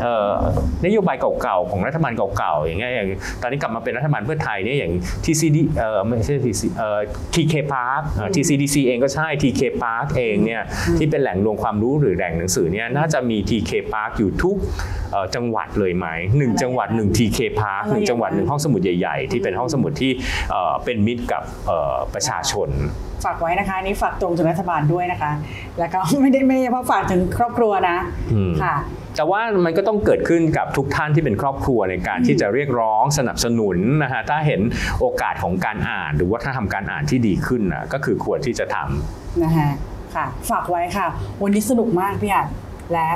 [0.00, 0.32] เอ่อ
[0.86, 3.08] นโยบายเก่าๆของรัฐบาลเก่าๆอย่างเงี้ยอย่าง
[3.42, 4.92] ตอนนี้กลับมาเป็นรัฐบาลเพื่อไทยเนี่ยอย่าง
[5.24, 7.00] TCD เอ่อไม่ใช่ TC เอ่อ
[7.34, 10.62] TK Park เอ่อ TCDC เองก็ใช่ TK Park เองเนี่ย
[10.98, 14.56] ที่เป็นแหล่งรวมความรู้หรือแหล่งหนังสือเนี่ยน่าจะมี TK Park อยู่ทุก
[15.12, 16.06] เอ่อจังหวัดเลยไหม
[16.38, 20.12] หนึ่งอะไรจังหวัดหนึ่ง TK Park อะไรหนึ่งจังหวัดอย่างนั้นหนึ่งห้องสมุดใหญ่ ๆ ที่เป็นห้องสมุดที่
[20.50, 22.70] เอ่อเป็นมิตรกับเอ่อประชาชน
[23.24, 25.32] ฝากไว้นะคะอันนี่ฝากตรงถึงรัฐบาลด้วยนะคะ
[25.78, 27.96] แล้วก็ไม่ได้ไม่ได้เฉพาะฝากถึงครอบครัวนะ
[28.32, 28.76] อืมค่ะ
[29.16, 34.60] แต่ว่ามันก็ต้องเกิดขึ้นกับทุกท่านที่เป็นครอบครัวในการที่จะเรียกร้องสนับสนุนนะฮะถ้าเห็น
[35.00, 39.70] โอกาสของการอ่านหรือว่าถ้าทำการอ่านที่ดีขึ้นนะก็คือควรที่จะทำนะฮะ
[40.14, 41.06] ค่ะ ฝากไว้ค่ะ
[41.42, 42.46] วันนี้สนุกมากพี่อัด
[42.92, 43.08] และ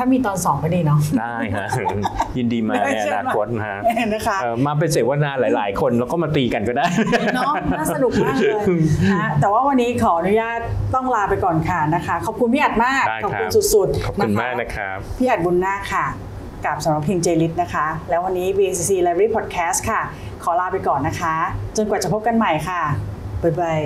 [0.00, 1.66] ถ้ามีตอนสองก็ดีเนาะได้ฮะ
[2.36, 3.78] ยินดีมาในอนาคตนะฮะ
[4.12, 6.86] นะคะเอ่อมาเป็นเสวนาหลาย ๆ คนแล้วก็มาตีกันก็ได้
[7.34, 8.54] เนาะน่าสนุกมากเลย
[9.12, 10.58] นะแต่ว่าวันนี้ขออนุญาต
[10.94, 16.06] ต้องลาไปก่อนค่ะนะคะ ขอบคุณพี่อัดมากได้ขอบครัคุณบสุดๆขอบคุณนะะมากนะครับพี่อัดบุญนาคค่ะ
[16.66, 20.00] กับสำหรับเพลงเจลิตนะคะ แล้ววันนี้ BCC Library Podcast ค่ะ
[20.42, 21.34] ขอลาไปก่อนนะคะ
[21.76, 22.82] จนกว่าจะพบกันใหม่ค่ะ
[23.42, 23.80] บ๊ายบาย